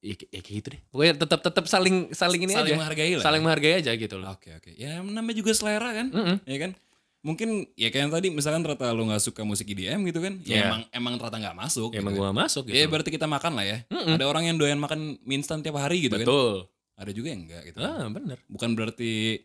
[0.00, 3.22] ya, ya kayak gitu deh pokoknya tetap tetap saling saling ini Saling aja menghargai lah.
[3.22, 4.70] saling menghargai aja gitu loh Oke oke.
[4.72, 6.36] Ya namanya juga selera kan, Mm-mm.
[6.44, 6.72] ya kan?
[7.20, 10.48] Mungkin ya kayak yang tadi misalkan ternyata lu nggak suka musik EDM gitu kan, ya
[10.50, 10.62] Iya.
[10.64, 11.90] emang emang ternyata nggak masuk.
[11.90, 12.32] ya gitu emang kan.
[12.34, 13.78] masuk gitu Ya berarti kita makan lah ya.
[13.86, 14.16] Mm-mm.
[14.16, 16.24] Ada orang yang doyan makan mie instan tiap hari gitu kan.
[16.24, 16.64] betul
[16.96, 17.78] Ada juga yang enggak gitu.
[17.78, 19.36] ah bener Bukan berarti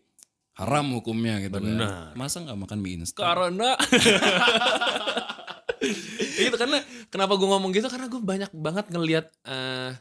[0.55, 2.15] haram hukumnya gitu Benar.
[2.15, 2.15] kan.
[2.15, 3.19] Masa nggak makan mie instan?
[3.19, 3.75] karena
[6.49, 7.87] itu karena kenapa gue ngomong gitu?
[7.89, 9.91] Karena gue banyak banget ngelihat eh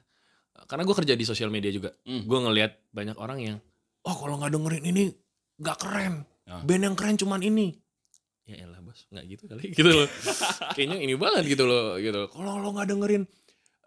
[0.64, 1.92] karena gue kerja di sosial media juga.
[2.06, 2.24] Hmm.
[2.24, 3.58] gue ngelihat banyak orang yang
[4.04, 5.04] oh kalau nggak dengerin ini
[5.60, 6.14] nggak keren.
[6.44, 6.60] Ah.
[6.60, 7.72] band yang keren cuman ini.
[8.44, 9.08] Ya elah bos.
[9.08, 9.64] Nggak gitu kali.
[9.76, 10.08] Gitu loh.
[10.76, 12.28] Kayaknya ini banget gitu loh gitu.
[12.28, 13.24] Kalau lo nggak dengerin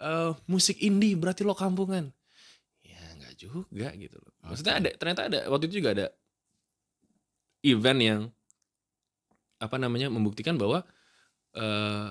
[0.02, 2.10] eh, musik indie berarti lo kampungan.
[2.82, 4.34] Ya nggak juga gitu loh.
[4.42, 6.08] Maksudnya ada ternyata ada waktu itu juga ada
[7.62, 8.22] event yang
[9.58, 10.82] apa namanya membuktikan bahwa
[11.54, 12.10] eh,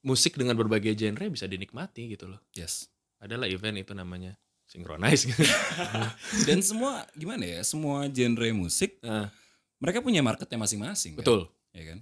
[0.00, 2.88] musik dengan berbagai genre bisa dinikmati gitu loh Yes.
[3.16, 4.32] adalah event itu namanya
[4.64, 5.42] synchronize gitu.
[6.46, 7.60] Dan semua gimana ya?
[7.60, 9.28] Semua genre musik Nah,
[9.76, 11.16] mereka punya marketnya masing-masing.
[11.16, 11.20] kan?
[11.20, 11.40] betul
[11.70, 11.98] Ya kan?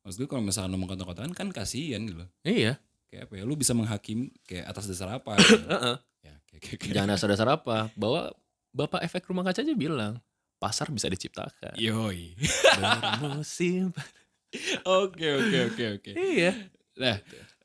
[0.00, 2.30] Maksud gue kalau misalkan ngomong kota-kotaan kan kasihan gitu loh.
[2.42, 3.42] iya Kayak apa ya?
[3.42, 5.34] Lu bisa menghakimi kayak atas dasar apa?
[5.36, 5.60] gitu.
[5.66, 5.96] Heeh.
[6.20, 6.92] ya, kayak, kayak, kayak.
[6.94, 8.32] jangan dasar-dasar apa bahwa
[8.70, 10.20] bapak efek rumah kaca aja bilang
[10.56, 12.36] pasar bisa diciptakan Yoi.
[12.76, 13.90] bermusim
[14.84, 16.10] Oke oke oke oke.
[16.12, 16.52] iya
[17.00, 17.16] Nah,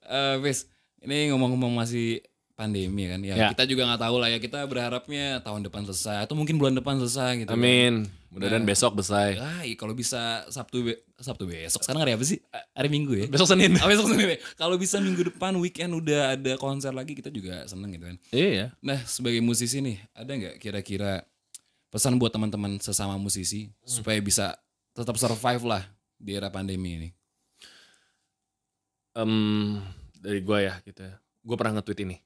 [0.02, 0.66] eh Fis,
[1.02, 3.48] ini ngomong-ngomong masih pandemi kan ya, Ya.
[3.52, 6.96] kita juga nggak tahu lah ya kita berharapnya tahun depan selesai atau mungkin bulan depan
[6.96, 7.60] selesai gitu kan.
[7.60, 7.94] amin
[8.32, 8.70] mudah-mudahan Nah.
[8.70, 12.40] besok besai Ah, iya, kalau bisa Sabtu be- Sabtu besok sekarang hari apa sih?
[12.72, 13.26] Hari Minggu ya.
[13.28, 14.40] besok senin Oh, besok Senin ya?
[14.54, 18.18] Kalau bisa minggu depan weekend udah ada konser lagi kita juga seneng gitu kan.
[18.32, 21.28] iya Nah sebagai musisi nih ada nggak kira-kira
[21.88, 24.56] pesan buat teman-teman sesama musisi supaya bisa
[24.92, 25.84] tetap survive lah
[26.16, 27.10] di era pandemi ini?
[29.16, 29.80] Em,
[30.20, 31.16] dari gua ya gitu ya
[31.46, 32.18] gue pernah nge-tweet ini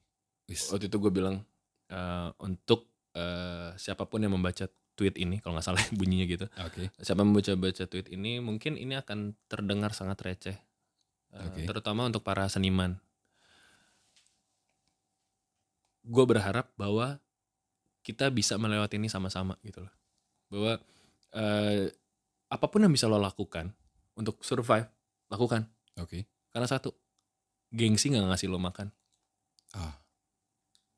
[0.48, 0.72] Wis.
[0.72, 1.44] waktu itu gue bilang
[1.92, 4.66] eh, untuk eh, siapa pun yang membaca
[4.98, 6.90] tweet ini kalau nggak salah bunyinya gitu Oke.
[6.98, 10.58] siapa yang membaca baca tweet ini mungkin ini akan terdengar sangat receh
[11.30, 11.62] Eh, Oke.
[11.62, 12.98] terutama untuk para seniman
[16.02, 17.22] gue berharap bahwa
[18.02, 19.94] kita bisa melewati ini sama-sama gitu loh
[20.50, 20.72] bahwa
[21.38, 21.86] eh,
[22.50, 23.70] apa pun yang bisa lo lakukan
[24.18, 24.90] untuk survive
[25.30, 25.70] lakukan
[26.02, 26.26] Oke.
[26.50, 26.90] Karena satu
[27.70, 28.90] gengsi nggak ngasih lo makan
[29.70, 29.94] Ah.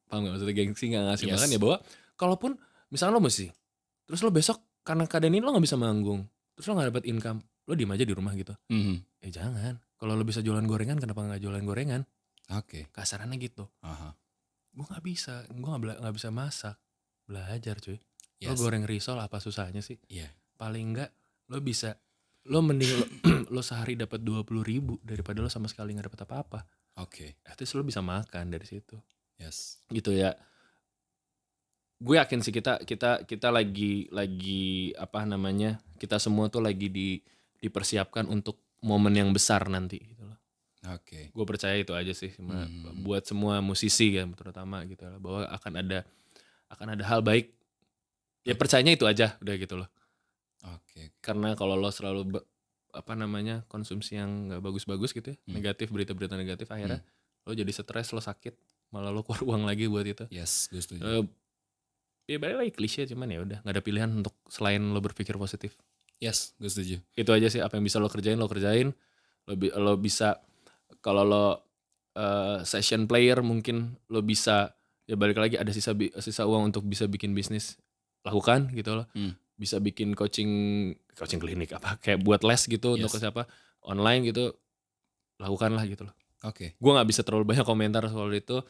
[0.08, 1.34] paham gak maksudnya gengsi nggak ngasih Yes.
[1.36, 1.76] makan ya bahwa
[2.16, 2.52] kalaupun
[2.88, 3.48] misalnya lo mesti
[4.04, 7.40] terus lo besok karena keadaan ini lo nggak bisa manggung terus lo nggak dapat income
[7.64, 8.96] lo diem aja di rumah gitu Mhm.
[9.20, 12.02] eh jangan kalau lo bisa jualan gorengan kenapa nggak jualan gorengan
[12.52, 12.88] Oke.
[12.90, 14.12] kasarannya gitu Aha.
[14.72, 16.76] gue nggak bisa gue nggak nggak bisa masak
[17.24, 18.00] belajar cuy
[18.42, 18.58] lo Yes.
[18.58, 20.28] goreng risol apa susahnya sih Iya.
[20.56, 21.10] paling nggak
[21.48, 21.96] lo bisa
[22.44, 23.04] lo mending lo,
[23.54, 26.60] lo sehari dapat dua puluh ribu daripada lo sama sekali nggak dapat apa-apa
[26.98, 27.38] Oke.
[27.42, 28.98] at least lo bisa makan dari situ
[29.36, 29.82] Yes.
[29.88, 30.34] gitu ya
[31.98, 37.18] gue yakin sih kita kita kita lagi lagi apa namanya kita semua tuh lagi di
[37.58, 40.38] dipersiapkan untuk momen yang besar nanti gitu loh
[40.90, 41.30] Oke.
[41.30, 43.02] gue percaya itu aja sih sama- Hmm.
[43.02, 45.98] buat semua musisi ya terutama gitu loh bahwa akan ada
[46.68, 47.54] akan ada hal baik
[48.42, 49.86] ya percayanya itu aja udah gitu loh
[50.64, 51.10] Oke.
[51.18, 52.38] karena kalau lo selalu
[52.90, 55.56] apa namanya konsumsi yang nggak bagus-bagus gitu ya Hmm.
[55.56, 57.00] negatif berita-berita negatif akhirnya
[57.42, 58.54] lo jadi stres lo sakit
[58.90, 61.02] malah lo keluar uang lagi buat itu Yes, gue setuju.
[61.02, 61.24] Eh,
[62.28, 65.74] ya balik lagi klise cuman ya udah nggak ada pilihan untuk selain lo berpikir positif
[66.18, 66.96] Yes, gue setuju.
[67.12, 68.94] itu aja sih apa yang bisa lo kerjain lo kerjain
[69.42, 70.38] lo, bi- lo bisa
[71.00, 71.44] kalau lo
[72.12, 74.70] eh, session player mungkin lo bisa
[75.02, 75.90] ya balik lagi ada sisa
[76.20, 77.74] sisa uang untuk bisa bikin bisnis
[78.22, 79.34] lakukan gitu loh Hmm.
[79.54, 80.50] Bisa bikin coaching
[81.12, 83.14] coaching klinik apa kayak buat les gitu untuk Yes.
[83.14, 83.42] ke siapa
[83.82, 84.52] online gitu
[85.36, 86.74] lakukanlah gitu loh Oke.
[86.74, 88.62] gue nggak bisa terlalu banyak komentar soal itu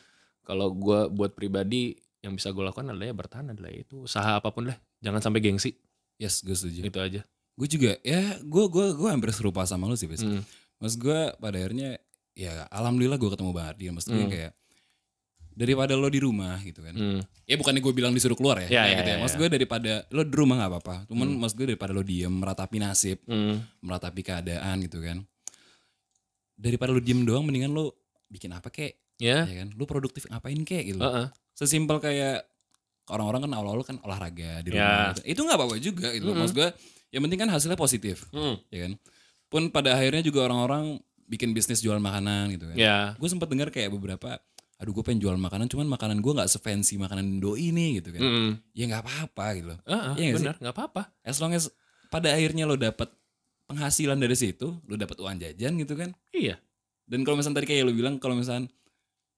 [0.43, 4.49] kalau gue buat pribadi yang bisa gue lakukan adalah ya bertahan adalah itu usaha apa
[4.49, 5.75] pun lah jangan sampai gengsi
[6.17, 6.87] Yes, gue setuju.
[6.87, 7.21] itu aja
[7.53, 10.23] Gue juga ya, gue gue gue hampir serupa sama lu sih, Fis.
[10.23, 10.41] Hmm.
[10.79, 12.01] Mas gue pada akhirnya
[12.33, 13.85] ya alhamdulillah gue ketemu Bang Ardi.
[13.91, 14.31] Maksudnya Hmm.
[14.31, 14.53] kayak
[15.53, 16.95] daripada lo di rumah gitu kan.
[16.95, 17.21] Hmm.
[17.45, 19.15] Ya bukannya gue bilang disuruh keluar ya, Ya, ya, gitu ya.
[19.15, 20.97] ya, Maksud gue daripada lo di rumah nggak apa-apa.
[21.07, 23.61] Cuman maksud gue daripada lo diem meratapi nasib, Hmm.
[23.81, 25.21] meratapi keadaan gitu kan.
[26.55, 27.97] Daripada lo diem doang, mendingan lo
[28.29, 29.45] bikin apa kek, Ya.
[29.45, 29.69] ya kan?
[29.75, 31.01] Lo produktif ngapain kek gitu.
[31.01, 31.27] Heeh.
[31.53, 32.47] Sesimpel kayak
[33.11, 34.79] orang-orang kan awal-awal kan olahraga di Ya.
[34.79, 35.07] rumah.
[35.13, 35.21] gitu.
[35.27, 36.31] Itu nggak apa-apa juga gitu.
[36.31, 36.69] Maksud gue,
[37.11, 38.57] yang penting kan hasilnya positif, Hmm.
[38.71, 38.93] ya kan?
[39.53, 40.97] Pun pada akhirnya juga orang-orang
[41.29, 42.77] bikin bisnis jual makanan gitu kan.
[42.77, 42.97] Ya.
[43.17, 44.41] Gue sempat dengar kayak beberapa,
[44.83, 48.21] aduh gue pengen jual makanan, cuman makanan gue nggak sefancy makanan doi nih gitu kan.
[48.21, 48.51] Hmm.
[48.75, 49.79] Ya nggak apa-apa gitu loh.
[49.87, 50.35] Iya nggak sih?
[50.43, 51.03] benar, nggak apa-apa.
[51.23, 51.71] As long as
[52.11, 53.07] pada akhirnya lo dapat
[53.71, 56.11] penghasilan dari situ, lo dapat uang jajan gitu kan.
[56.35, 56.59] Iya.
[57.07, 58.67] Dan kalau misalnya tadi kayak lo bilang, kalau misalnya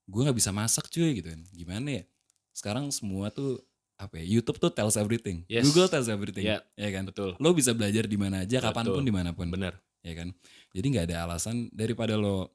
[0.09, 2.05] gue nggak bisa masak cuy gitu kan, gimana ya?
[2.57, 3.61] Sekarang semua tuh
[3.95, 4.25] apa ya?
[4.27, 5.69] YouTube tuh tells everything, Yes.
[5.69, 6.65] Google tells everything, Ya.
[6.75, 7.05] ya kan?
[7.05, 7.37] Betul.
[7.37, 9.77] Lo bisa belajar di mana aja, kapan pun, di mana pun, Benar.
[10.01, 10.33] ya kan?
[10.73, 12.49] Jadi nggak ada alasan daripada lo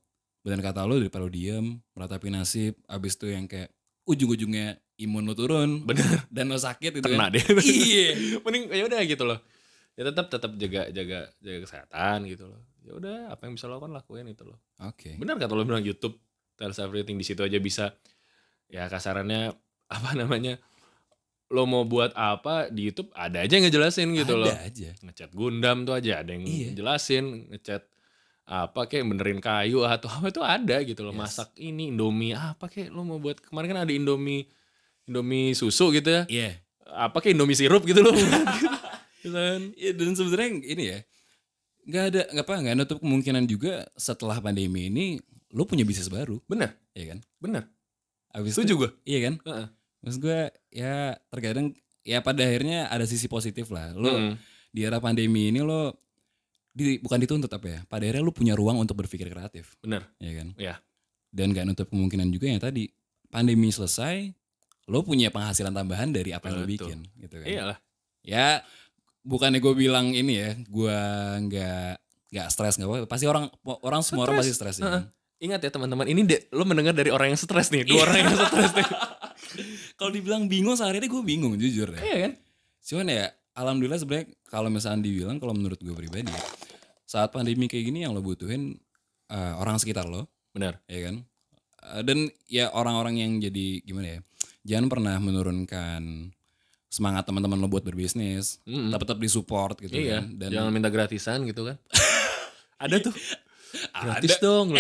[0.49, 3.69] benar kata lo daripada lo diem, meratapi nasib, abis itu yang kayak
[4.03, 6.26] ujung-ujungnya imun lo turun, Benar.
[6.27, 7.38] dan lo sakit gitu Kena kan?
[7.38, 7.45] deh.
[7.61, 8.41] Iya.
[8.41, 9.39] Mending ya udah gitu loh.
[9.93, 12.59] Ya tetap tetap jaga jaga jaga kesehatan gitu loh.
[12.81, 14.57] Ya udah apa yang bisa lo lakukan lakuin itu loh.
[14.81, 15.13] Oke.
[15.15, 16.17] Benar kata lo bilang YouTube
[16.55, 17.93] tells everything di situ aja bisa
[18.65, 19.53] ya kasarannya
[19.88, 20.57] apa namanya
[21.49, 24.53] lo mau buat apa di YouTube ada aja yang ngejelasin gitu ada loh.
[24.53, 24.89] aja.
[24.99, 26.76] Ngecat Gundam tuh aja ada yang Iya.
[26.76, 27.84] jelasin, ngecat
[28.49, 31.13] apa kayak benerin kayu atau apa itu ada gitu loh.
[31.13, 31.38] Yes.
[31.38, 34.49] Masak ini Indomie apa kayak lo mau buat kemarin kan ada Indomie
[35.05, 36.26] Indomie susu gitu ya.
[36.26, 36.57] Iya.
[36.89, 38.13] Apa kayak Indomie sirup gitu loh.
[39.19, 39.35] Gitu.
[39.76, 40.99] Iya dan sebenarnya ini ya
[41.84, 45.19] nggak ada nggak apa nggak nutup kemungkinan juga setelah pandemi ini
[45.51, 47.67] lo punya bisnis baru Bener, ya kan bener.
[48.31, 48.89] Abis Setuju gue.
[49.03, 49.67] iya kan Heeh.
[49.99, 50.39] maksud gue
[50.71, 51.76] ya terkadang
[52.07, 54.34] ya pada akhirnya ada sisi positif lah lo Mm.
[54.71, 55.99] di era pandemi ini lo
[56.69, 60.05] di, bukan dituntut apa ya pada akhirnya lo punya ruang untuk berpikir kreatif Bener.
[60.17, 60.75] ya kan Iya.
[61.29, 62.89] dan nggak nutup kemungkinan juga yang tadi
[63.27, 64.31] pandemi selesai
[64.85, 67.77] lo punya penghasilan tambahan dari apa yang lo bikin gitu kan Iyalah.
[68.21, 68.61] ya
[69.21, 70.97] bukannya gue bilang ini ya gue
[71.45, 71.91] nggak
[72.29, 73.49] nggak stres nggak apa pasti orang
[73.81, 75.03] orang semua orang pasti stres ya kan?
[75.39, 78.35] Ingat ya teman-teman, ini de- lo mendengar dari orang yang stres nih, dua orang yang
[78.35, 78.83] stres nih.
[79.97, 82.31] kalau dibilang bingung sehari-hari gue bingung jujur ya Iya kan?
[82.83, 83.25] cuman ya
[83.60, 86.31] alhamdulillah sebenarnya kalau misalnya dibilang kalau menurut gue pribadi
[87.03, 88.80] saat pandemi kayak gini yang lo butuhin
[89.27, 90.80] eh, orang sekitar lo Benar.
[90.88, 91.18] ya kan
[91.80, 94.19] Eh, dan ya orang-orang yang jadi gimana ya
[94.68, 96.27] jangan pernah menurunkan
[96.86, 98.91] semangat teman-teman lo buat berbisnis Mm-mm.
[98.91, 100.19] tetap tetap disupport gitu Iya.
[100.19, 101.80] kan dan Jangan minta gratisan gitu kan.
[102.84, 103.15] Ada tuh.
[103.95, 104.03] Ada.
[104.19, 104.76] Gratis dong.
[104.76, 104.80] lo.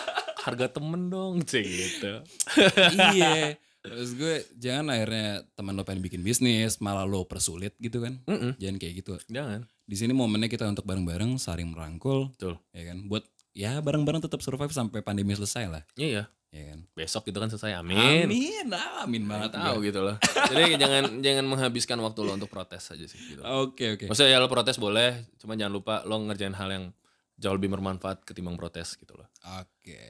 [0.48, 1.44] Harga temen dong.
[1.44, 2.12] Gitu.
[3.12, 3.52] iya
[3.88, 8.56] terus gue jangan akhirnya teman lo pengen bikin bisnis malah lo persulit gitu kan Mm-mm.
[8.56, 9.64] jangan kayak gitu Jangan.
[9.82, 12.60] di sini momennya kita untuk bareng-bareng saling merangkul Betul.
[12.70, 16.30] ya kan buat ya bareng-bareng tetap survive sampai pandemi selesai lah Iya.
[16.48, 17.74] ya kan Besok gitu kan selesai.
[17.74, 18.24] Amin.
[18.24, 20.16] amin ah, amin banget tahu gitu loh.
[20.22, 23.42] Jadi jangan jangan menghabiskan waktu lo untuk protes aja sih gitu.
[23.42, 26.84] oke oke Maksudnya ya lo protes boleh, cuman jangan lupa lo ngerjain hal yang
[27.36, 29.28] jauh lebih bermanfaat ketimbang protes gitu loh.
[29.44, 30.00] oke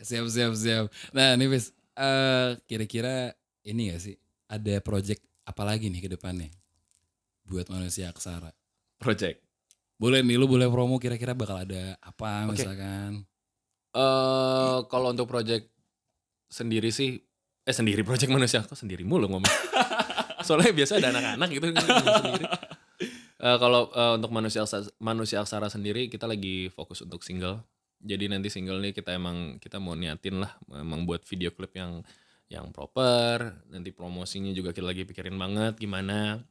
[0.00, 3.34] siap siap siap nah nih bis eh, kira-kira
[3.68, 4.16] ini gak sih
[4.48, 6.50] ada project apa lagi nih ke depannya
[7.48, 8.54] buat manusia aksara
[9.02, 9.42] Project.
[9.98, 12.58] boleh nih lu boleh promo kira-kira bakal ada apa Oke.
[12.58, 13.26] misalkan
[13.92, 15.68] Eh kalau untuk project
[16.48, 17.20] sendiri sih
[17.62, 19.52] eh sendiri project manusia kok sendiri mulu ngomong.
[20.48, 22.46] Soalnya biasa ada anak-anak gitu ngomong sendiri.
[23.42, 27.58] Eh, kalau eh, untuk manusia aksara, manusia aksara sendiri kita lagi fokus untuk single.
[28.02, 32.02] Jadi nanti single nih kita emang kita mau niatin lah emang buat video klip yang
[32.50, 33.62] yang proper.
[33.70, 36.42] Nanti promosinya juga kita lagi pikirin banget gimana.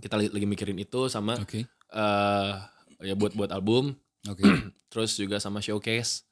[0.00, 2.54] Kita lagi, lagi mikirin itu sama oke eh
[3.02, 3.92] ya buat buat album,
[4.24, 4.40] oke
[4.90, 6.24] terus juga sama showcase.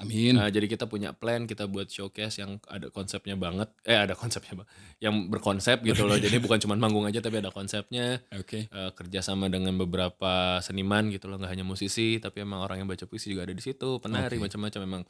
[0.00, 3.68] Amin Nah, jadi kita punya plan kita buat showcase yang ada konsepnya banget.
[3.84, 4.68] Eh ada konsepnya bang.
[5.02, 6.16] Yang berkonsep gitu loh.
[6.24, 8.24] Jadi bukan cuma manggung aja tapi ada konsepnya.
[8.32, 11.36] oke Eh, kerjasama dengan beberapa seniman gitu loh.
[11.36, 14.00] Nggak hanya musisi tapi emang orang yang baca puisi juga ada di situ.
[14.00, 14.48] Penari Oke.
[14.48, 15.02] macam-macam memang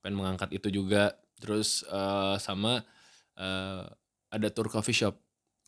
[0.00, 1.12] pengen mengangkat itu juga.
[1.36, 2.80] Terus eh, sama
[3.36, 3.84] eh,
[4.32, 5.14] ada tour coffee shop.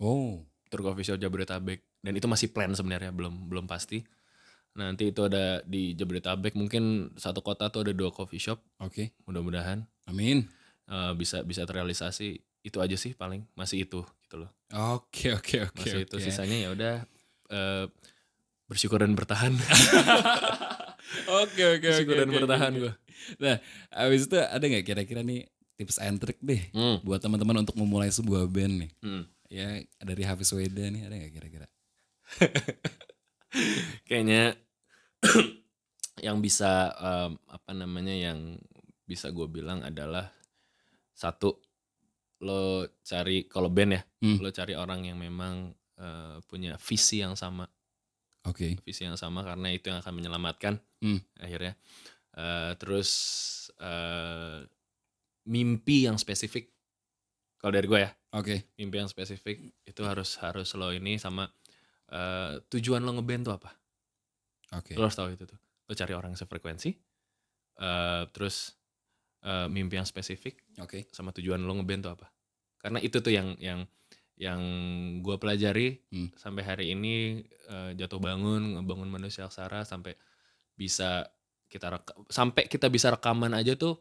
[0.00, 0.40] oh
[0.72, 1.84] Tour coffee shop Jabodetabek.
[2.00, 4.02] Dan itu masih plan sebenarnya belum belum pasti.
[4.74, 8.58] Nanti itu ada di Jabodetabek mungkin satu kota tuh ada dua coffee shop.
[8.82, 9.14] Oke.
[9.26, 9.86] Mudah-mudahan.
[10.10, 10.50] Amin.
[10.90, 12.42] Eh, bisa bisa terrealisasi.
[12.64, 13.46] Itu aja sih paling.
[13.54, 14.50] Masih itu gitu loh.
[14.98, 16.16] Oke oke oke masih itu.
[16.18, 16.24] oke.
[16.24, 16.94] sisanya ya udah
[17.54, 17.84] eh,
[18.66, 19.54] bersyukur dan bertahan.
[21.44, 22.92] Oke oke bersyukur oke, dan bertahan gue
[23.40, 23.56] nah
[24.04, 25.48] abis itu ada nggak kira-kira nih
[25.80, 27.00] tips and trick deh hmm.
[27.06, 28.90] buat teman-teman untuk memulai sebuah band nih?
[29.00, 29.24] Hmm.
[29.48, 31.66] ya dari Hafiz Weda nih ada nggak kira-kira?
[34.08, 34.58] Kayaknya
[36.26, 38.56] yang bisa em, apa namanya yang
[39.04, 40.30] bisa gue bilang adalah
[41.12, 41.60] satu
[42.40, 44.38] lo cari kalau band ya, Hmm.
[44.40, 47.64] lo cari orang yang memang eh, punya visi yang sama,
[48.44, 48.82] Oke.
[48.82, 51.22] visi yang sama karena itu yang akan menyelamatkan Hmm.
[51.38, 51.78] akhirnya.
[52.34, 53.10] Eh, terus
[53.78, 54.66] eh,
[55.46, 56.72] mimpi yang spesifik.
[57.62, 58.74] Kalau dari gue ya, Oke.
[58.76, 61.46] mimpi yang spesifik itu harus harus lo ini sama
[62.10, 63.70] eh, tujuan lo ngeband tuh apa?
[64.74, 64.92] Oke.
[64.94, 65.58] Lo harus tahu itu tuh.
[65.58, 66.90] Lo cari orang yang sefrekuensi.
[67.74, 68.78] eh, terus
[69.42, 71.10] eh, mimpi yang spesifik Oke.
[71.10, 72.30] sama tujuan lo ngeband tuh apa?
[72.78, 73.82] Karena itu tuh yang yang
[74.34, 74.60] yang
[75.18, 76.30] gue pelajari Hmm.
[76.34, 80.14] sampai hari ini eh, jatuh bangun ngebangun manusia aksara sampai
[80.72, 81.26] bisa
[81.66, 83.98] kita reka- sampai kita bisa rekaman aja tuh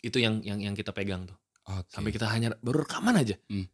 [0.00, 1.36] itu yang yang yang kita pegang tuh
[1.68, 1.92] Oke.
[1.92, 3.68] sampai kita hanya baru rekaman aja Hmm.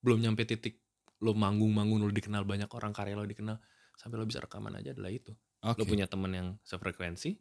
[0.00, 0.80] belum nyampe titik
[1.20, 3.60] lo manggung-manggung lo dikenal banyak orang karya lo dikenal
[4.00, 5.76] sampai lo bisa rekaman aja adalah itu Oke.
[5.76, 7.36] lo punya temen yang sefrekuensi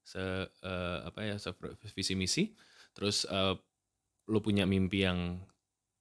[0.00, 1.34] se eh, apa ya
[1.90, 2.54] visi misi
[2.92, 3.54] terus eh,
[4.24, 5.42] lo punya mimpi yang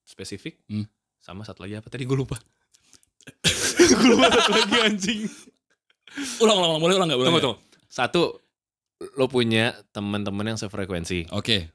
[0.03, 0.85] spesifik Hmm.
[1.17, 2.37] sama satu lagi apa tadi gue lupa
[3.89, 5.21] gue lupa satu lagi anjing
[6.37, 6.81] Ulang, ulang, ulang.
[6.83, 7.17] Boleh ulang nggak?
[7.17, 7.57] Boleh tunggu nggak?
[7.57, 8.21] tunggu satu
[9.15, 11.73] lo punya teman-teman yang sefrekuensi Oke.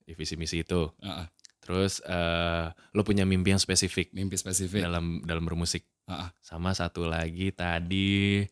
[0.00, 1.26] di visi misi itu Ah, ah.
[1.58, 4.82] terus eh, lo punya mimpi yang spesifik Mimpi spesifik.
[4.82, 5.88] dalam dalam bermusik
[6.38, 8.42] Sama satu lagi tadi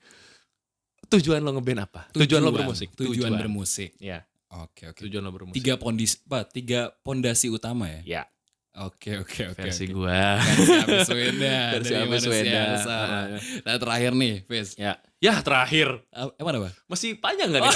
[1.06, 3.98] tujuan lo ngeband apa tujuan, lo bermusik Tujuan, bermusik.
[3.98, 4.98] ya Oke, oke.
[5.02, 6.42] tujuan lo bermusik Tiga pondis, apa?
[6.44, 8.02] Tiga pondasi utama ya?
[8.04, 8.22] ya
[8.70, 9.58] Oke, oke, oke.
[9.60, 9.92] versi oke.
[9.92, 11.58] gua Versi Abis Weda.
[11.74, 12.60] versi dari Abis manusia Weda.
[12.70, 13.10] Aksara.
[13.10, 13.26] Ah,
[13.60, 14.68] Nah, terakhir nih, Fis.
[14.78, 15.88] ya ya terakhir
[16.38, 16.70] Emang apa?
[16.86, 17.74] masih panjang gak nih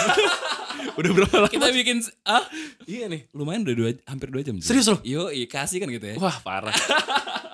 [1.03, 2.47] udah berapa lama Kita bikin, ah,
[2.87, 4.55] iya nih lumayan udah dua, hampir dua jam.
[4.59, 5.03] Serius lo?
[5.03, 6.17] Yo, iya, kasih kan gitu ya.
[6.17, 6.71] wah parah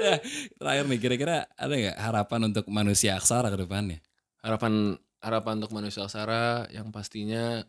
[0.00, 0.16] Nah,
[0.56, 4.00] terakhir nih, kira-kira ada nggak harapan untuk manusia aksara ke depannya?
[4.40, 7.60] harapan harapan untuk manusia aksara yang pastinya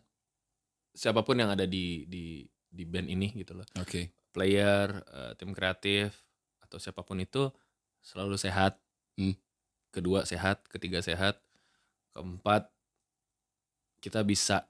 [0.95, 4.15] siapa pun yang ada di di di band ini gitu loh Oke.
[4.31, 6.15] player eh, tim kreatif
[6.63, 7.51] atau siapa pun itu
[7.99, 8.79] selalu sehat
[9.19, 9.35] Hmm.
[9.91, 11.43] kedua sehat ketiga sehat
[12.15, 12.71] keempat
[13.99, 14.63] kita bisa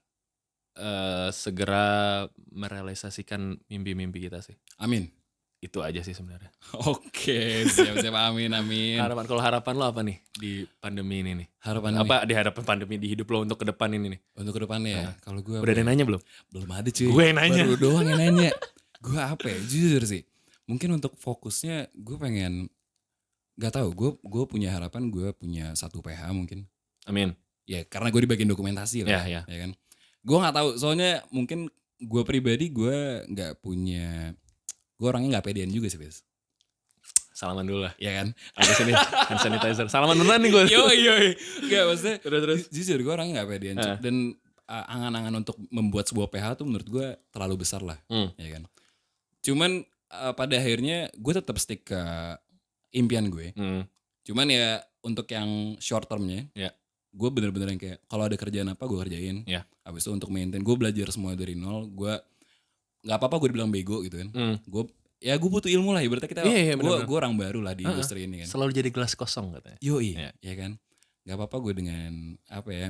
[0.73, 5.13] eh, segera merealisasikan mimpi-mimpi kita sih Amin.
[5.61, 6.49] Itu aja sih sebenarnya
[6.91, 8.15] Oke, siap-siap.
[8.17, 8.97] Amin, amin.
[8.97, 12.95] harapan kalau harapan lo apa nih di pandemi ini nih Harapan apa di hadapan pandemi
[12.97, 15.09] di hidup lo untuk ke depan ini nih untuk ke depannya ya?
[15.21, 17.05] Kalau gue udah ada nanya belum belum ada cuy.
[17.05, 17.61] Gue yang nanya.
[17.69, 18.49] Baru doang yang nanya.
[19.05, 19.57] gue apa ya?
[19.69, 20.25] Jujur sih.
[20.65, 22.65] Mungkin untuk fokusnya gue pengen
[23.61, 23.93] Gak tahu.
[23.93, 26.65] Gue gue punya harapan gue punya satu PH mungkin.
[27.05, 27.37] amin
[27.69, 29.21] Ya karena gue di bagian dokumentasi lah.
[29.21, 29.41] Ya, ya.
[29.45, 29.71] ya kan.
[30.25, 30.69] Gue nggak tahu.
[30.81, 31.69] Soalnya mungkin
[32.01, 34.33] gue pribadi gue nggak punya.
[35.01, 36.21] Gue orangnya nggak pedean juga sih, Fis.
[37.31, 38.37] salaman dulu lah Ya kan?
[38.53, 41.13] ada sini hand sanitizer salaman beneran nih gue Yo yo.
[41.65, 42.15] Gak maksudnya.
[42.21, 43.75] terus terus Jujur gue orangnya nggak pedean.
[43.75, 43.97] Eh.
[43.97, 44.15] Dan
[44.69, 47.97] uh, angan-angan untuk membuat sebuah PH tuh menurut gue terlalu besar lah.
[48.07, 48.29] Hmm.
[48.37, 48.69] ya kan.
[49.41, 49.71] Cuman
[50.13, 51.97] uh, pada akhirnya gue tetap stick ke
[52.93, 53.57] impian gue.
[53.57, 53.89] Hmm.
[54.21, 56.69] Cuman ya untuk yang short termnya, Ya.
[57.09, 59.41] gue bener-bener yang kayak kalau ada kerjaan apa gue kerjain.
[59.49, 59.65] Ya.
[59.81, 61.89] Habis itu untuk maintain, gue belajar semua dari nol.
[61.89, 62.21] Gue
[63.01, 64.29] nggak apa-apa gue dibilang bego gitu kan.
[64.29, 64.55] Hmm.
[64.63, 64.85] Gue
[65.17, 66.01] ya gue butuh ilmu lah.
[66.01, 67.93] Ibaratnya kita, Iya, iya, gue orang baru lah di Uh-uh.
[67.93, 68.47] industri ini kan.
[68.49, 70.33] selalu jadi gelas kosong katanya Yo Iya.
[70.37, 70.77] ya kan.
[71.21, 72.11] Gak apa-apa gue dengan
[72.47, 72.87] apa ya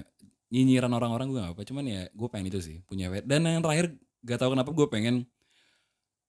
[0.48, 1.64] nyinyiran orang-orang gue gak apa.
[1.64, 3.24] Cuman ya gue pengen itu sih punya wet.
[3.24, 5.16] Dan yang terakhir gak tahu kenapa gue pengen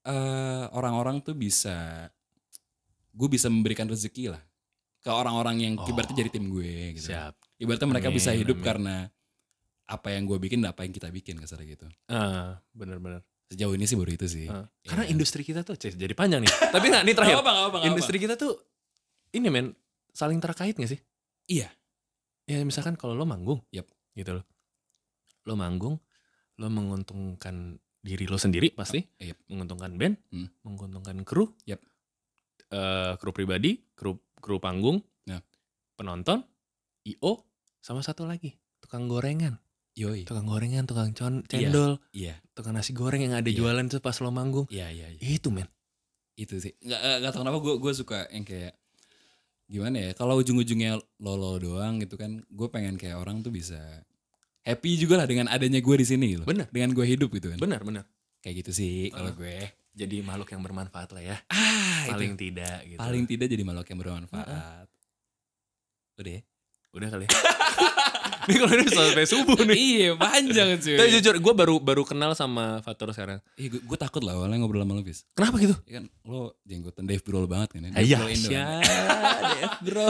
[0.02, 2.10] eh orang-orang tuh bisa
[3.12, 4.42] gue bisa memberikan rezeki lah
[4.98, 5.86] ke orang-orang yang Oh.
[5.86, 7.10] ibaratnya jadi tim gue gitu.
[7.10, 8.66] siap Ibaratnya mereka bisa Amin, hidup amin.
[8.66, 8.96] karena
[9.84, 11.86] apa yang gue bikin dan apa yang kita bikin kasar gitu.
[12.08, 13.22] ah bener-bener
[13.52, 14.48] Sejauh ini sih baru itu sih.
[14.48, 15.12] Ya karena kan?
[15.12, 17.68] industri kita tuh Cih, jadi panjang nih tapi nggak ini terakhir Gak apa, gak apa,
[17.68, 17.86] gak apa.
[17.86, 18.52] industri kita tuh
[19.30, 19.66] ini men
[20.10, 21.00] saling terkait gak sih
[21.44, 21.68] Iya.
[22.42, 23.84] ya misalkan kalau lo manggung Yap.
[24.10, 24.44] gitu loh
[25.44, 26.00] lo manggung
[26.54, 29.36] lo menguntungkan diri lo sendiri pasti Yap.
[29.46, 30.48] menguntungkan band Hmm.
[30.62, 31.80] menguntungkan kru Yap.
[32.68, 35.44] Eh, kru pribadi kru kru panggung Ya.
[35.92, 36.40] penonton
[37.04, 37.44] io
[37.78, 39.60] sama satu lagi tukang gorengan
[39.92, 40.24] Yoi.
[40.24, 41.68] tukang gorengan tukang con- Iya.
[41.68, 42.34] cendol Iya.
[42.52, 43.56] tukang nasi goreng yang ada Iya.
[43.56, 45.20] jualan tuh pas lo manggung Iya, iya, iya.
[45.20, 45.68] itu men
[46.32, 48.72] itu sih nggak nggak- nggak tahu kenapa gue gue suka yang kayak
[49.66, 53.78] gimana ya kalau ujung-ujungnya lolo doang gitu kan gue pengen kayak orang tuh bisa
[54.62, 56.68] happy juga lah dengan adanya gue di sini gitu Bener.
[56.68, 58.04] dengan gue hidup gitu kan benar benar
[58.40, 59.36] kayak gitu sih kalau Ah.
[59.36, 59.56] gue
[59.92, 62.48] jadi makhluk yang bermanfaat lah ya ah paling itu.
[62.48, 64.88] tidak gitu paling tidak jadi makhluk yang bermanfaat
[66.14, 66.42] udah ya?
[66.92, 67.30] udah kali ya
[68.44, 72.32] ini kalau ini sampai subuh nih iya panjang cuy Tapi jujur gue baru baru kenal
[72.32, 75.76] sama Fatur sekarang Ih, gue, gue takut lah awalnya ngobrol sama lo Fis kenapa gitu
[75.84, 78.82] Ya kan lo jenggotan Dave Grohl banget kan ya Dave Grohl Indo kan.
[79.42, 80.08] Dave bro.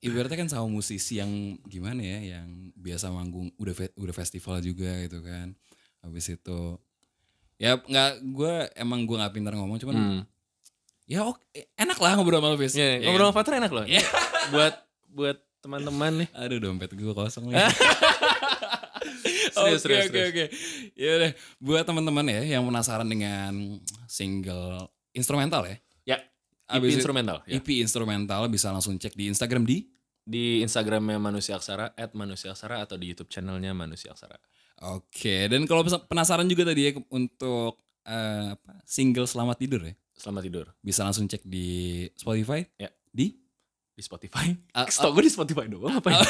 [0.00, 1.30] ibaratnya kan sama musisi yang
[1.64, 5.54] gimana ya yang biasa manggung udah fe- udah festival juga gitu kan
[6.00, 6.60] habis itu
[7.56, 10.20] Ya nggak gue emang gue nggak pintar ngomong cuman Hmm.
[11.04, 11.42] ya oke
[11.74, 12.70] enak lah ngobrol sama lu Fis.
[12.72, 13.28] Ya, Ya ngobrol kan?
[13.28, 13.84] sama Fatur enak loh.
[14.48, 14.74] buat
[15.10, 16.28] buat teman-teman nih.
[16.34, 17.50] Aduh dompet gue kosong.
[19.58, 20.44] Serius, Oke oke oke.
[20.94, 25.76] Ya udah buat teman-teman ya yang penasaran dengan single instrumental ya.
[26.06, 26.18] Ya,
[26.68, 27.36] EP Abis itu- instrumental.
[27.44, 27.58] Ya.
[27.58, 29.88] EP instrumental bisa langsung cek di Instagram di
[30.28, 34.36] Di Instagramnya Manusia Aksara, at Manusia Aksara atau di YouTube channelnya Manusia Aksara.
[34.92, 40.44] Oke, dan kalau penasaran juga tadi ya untuk eh, apa, single Selamat Tidur ya, Selamat
[40.44, 40.66] tidur.
[40.84, 42.60] bisa langsung cek di Spotify.
[42.76, 42.92] Ya.
[43.08, 43.40] Di
[43.98, 44.54] Di Spotify.
[44.78, 46.22] Ah, Stok gue di Spotify doang apa ya?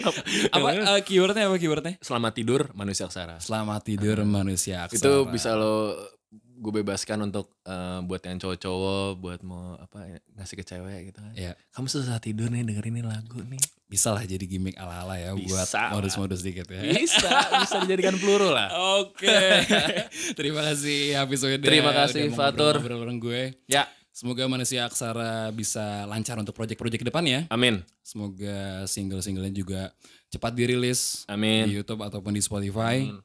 [0.56, 2.00] apa eh, keywordnya apa keywordnya?
[2.00, 3.36] Selamat tidur Manusia Aksara.
[3.36, 4.96] Selamat tidur manusia aksara.
[4.96, 5.92] Itu bisa lo
[6.32, 11.32] gue bebaskan untuk eh, buat yang cowok-cowok, buat mau apa ngasih ke cewek gitu kan.
[11.36, 13.60] Ya, Kamu susah tidur nih dengerin ini lagu nih.
[13.90, 15.98] bisa lah jadi gimmick ala-ala ya buat Bisa lah.
[15.98, 16.78] modus-modus dikit ya.
[16.80, 17.26] Bisa,
[17.60, 18.70] bisa dijadikan peluru lah.
[19.02, 19.28] Oke.
[20.38, 21.66] Terima kasih Weda.
[21.66, 22.78] Terima kasih, Fatur.
[22.80, 23.42] ngobrol-ngobrol bareng gue.
[23.66, 23.90] Ya,
[24.20, 27.40] Semoga manusia aksara bisa lancar untuk proyek-proyek ke depan ya.
[27.48, 27.80] amin.
[28.04, 29.96] Semoga single-singlenya juga
[30.28, 31.64] cepat dirilis di Amin.
[31.72, 33.08] YouTube ataupun di Spotify.
[33.08, 33.16] Amin.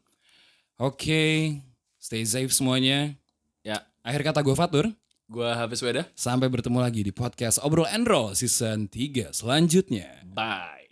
[0.79, 1.59] Oke,
[1.99, 3.11] stay safe semuanya.
[3.59, 4.87] Ya, Akhir kata gue Fatur.
[5.27, 6.07] gua Hafiz Weda.
[6.15, 10.23] Sampai bertemu lagi di podcast Obrol Roll season 3 selanjutnya.
[10.31, 10.84] Bye.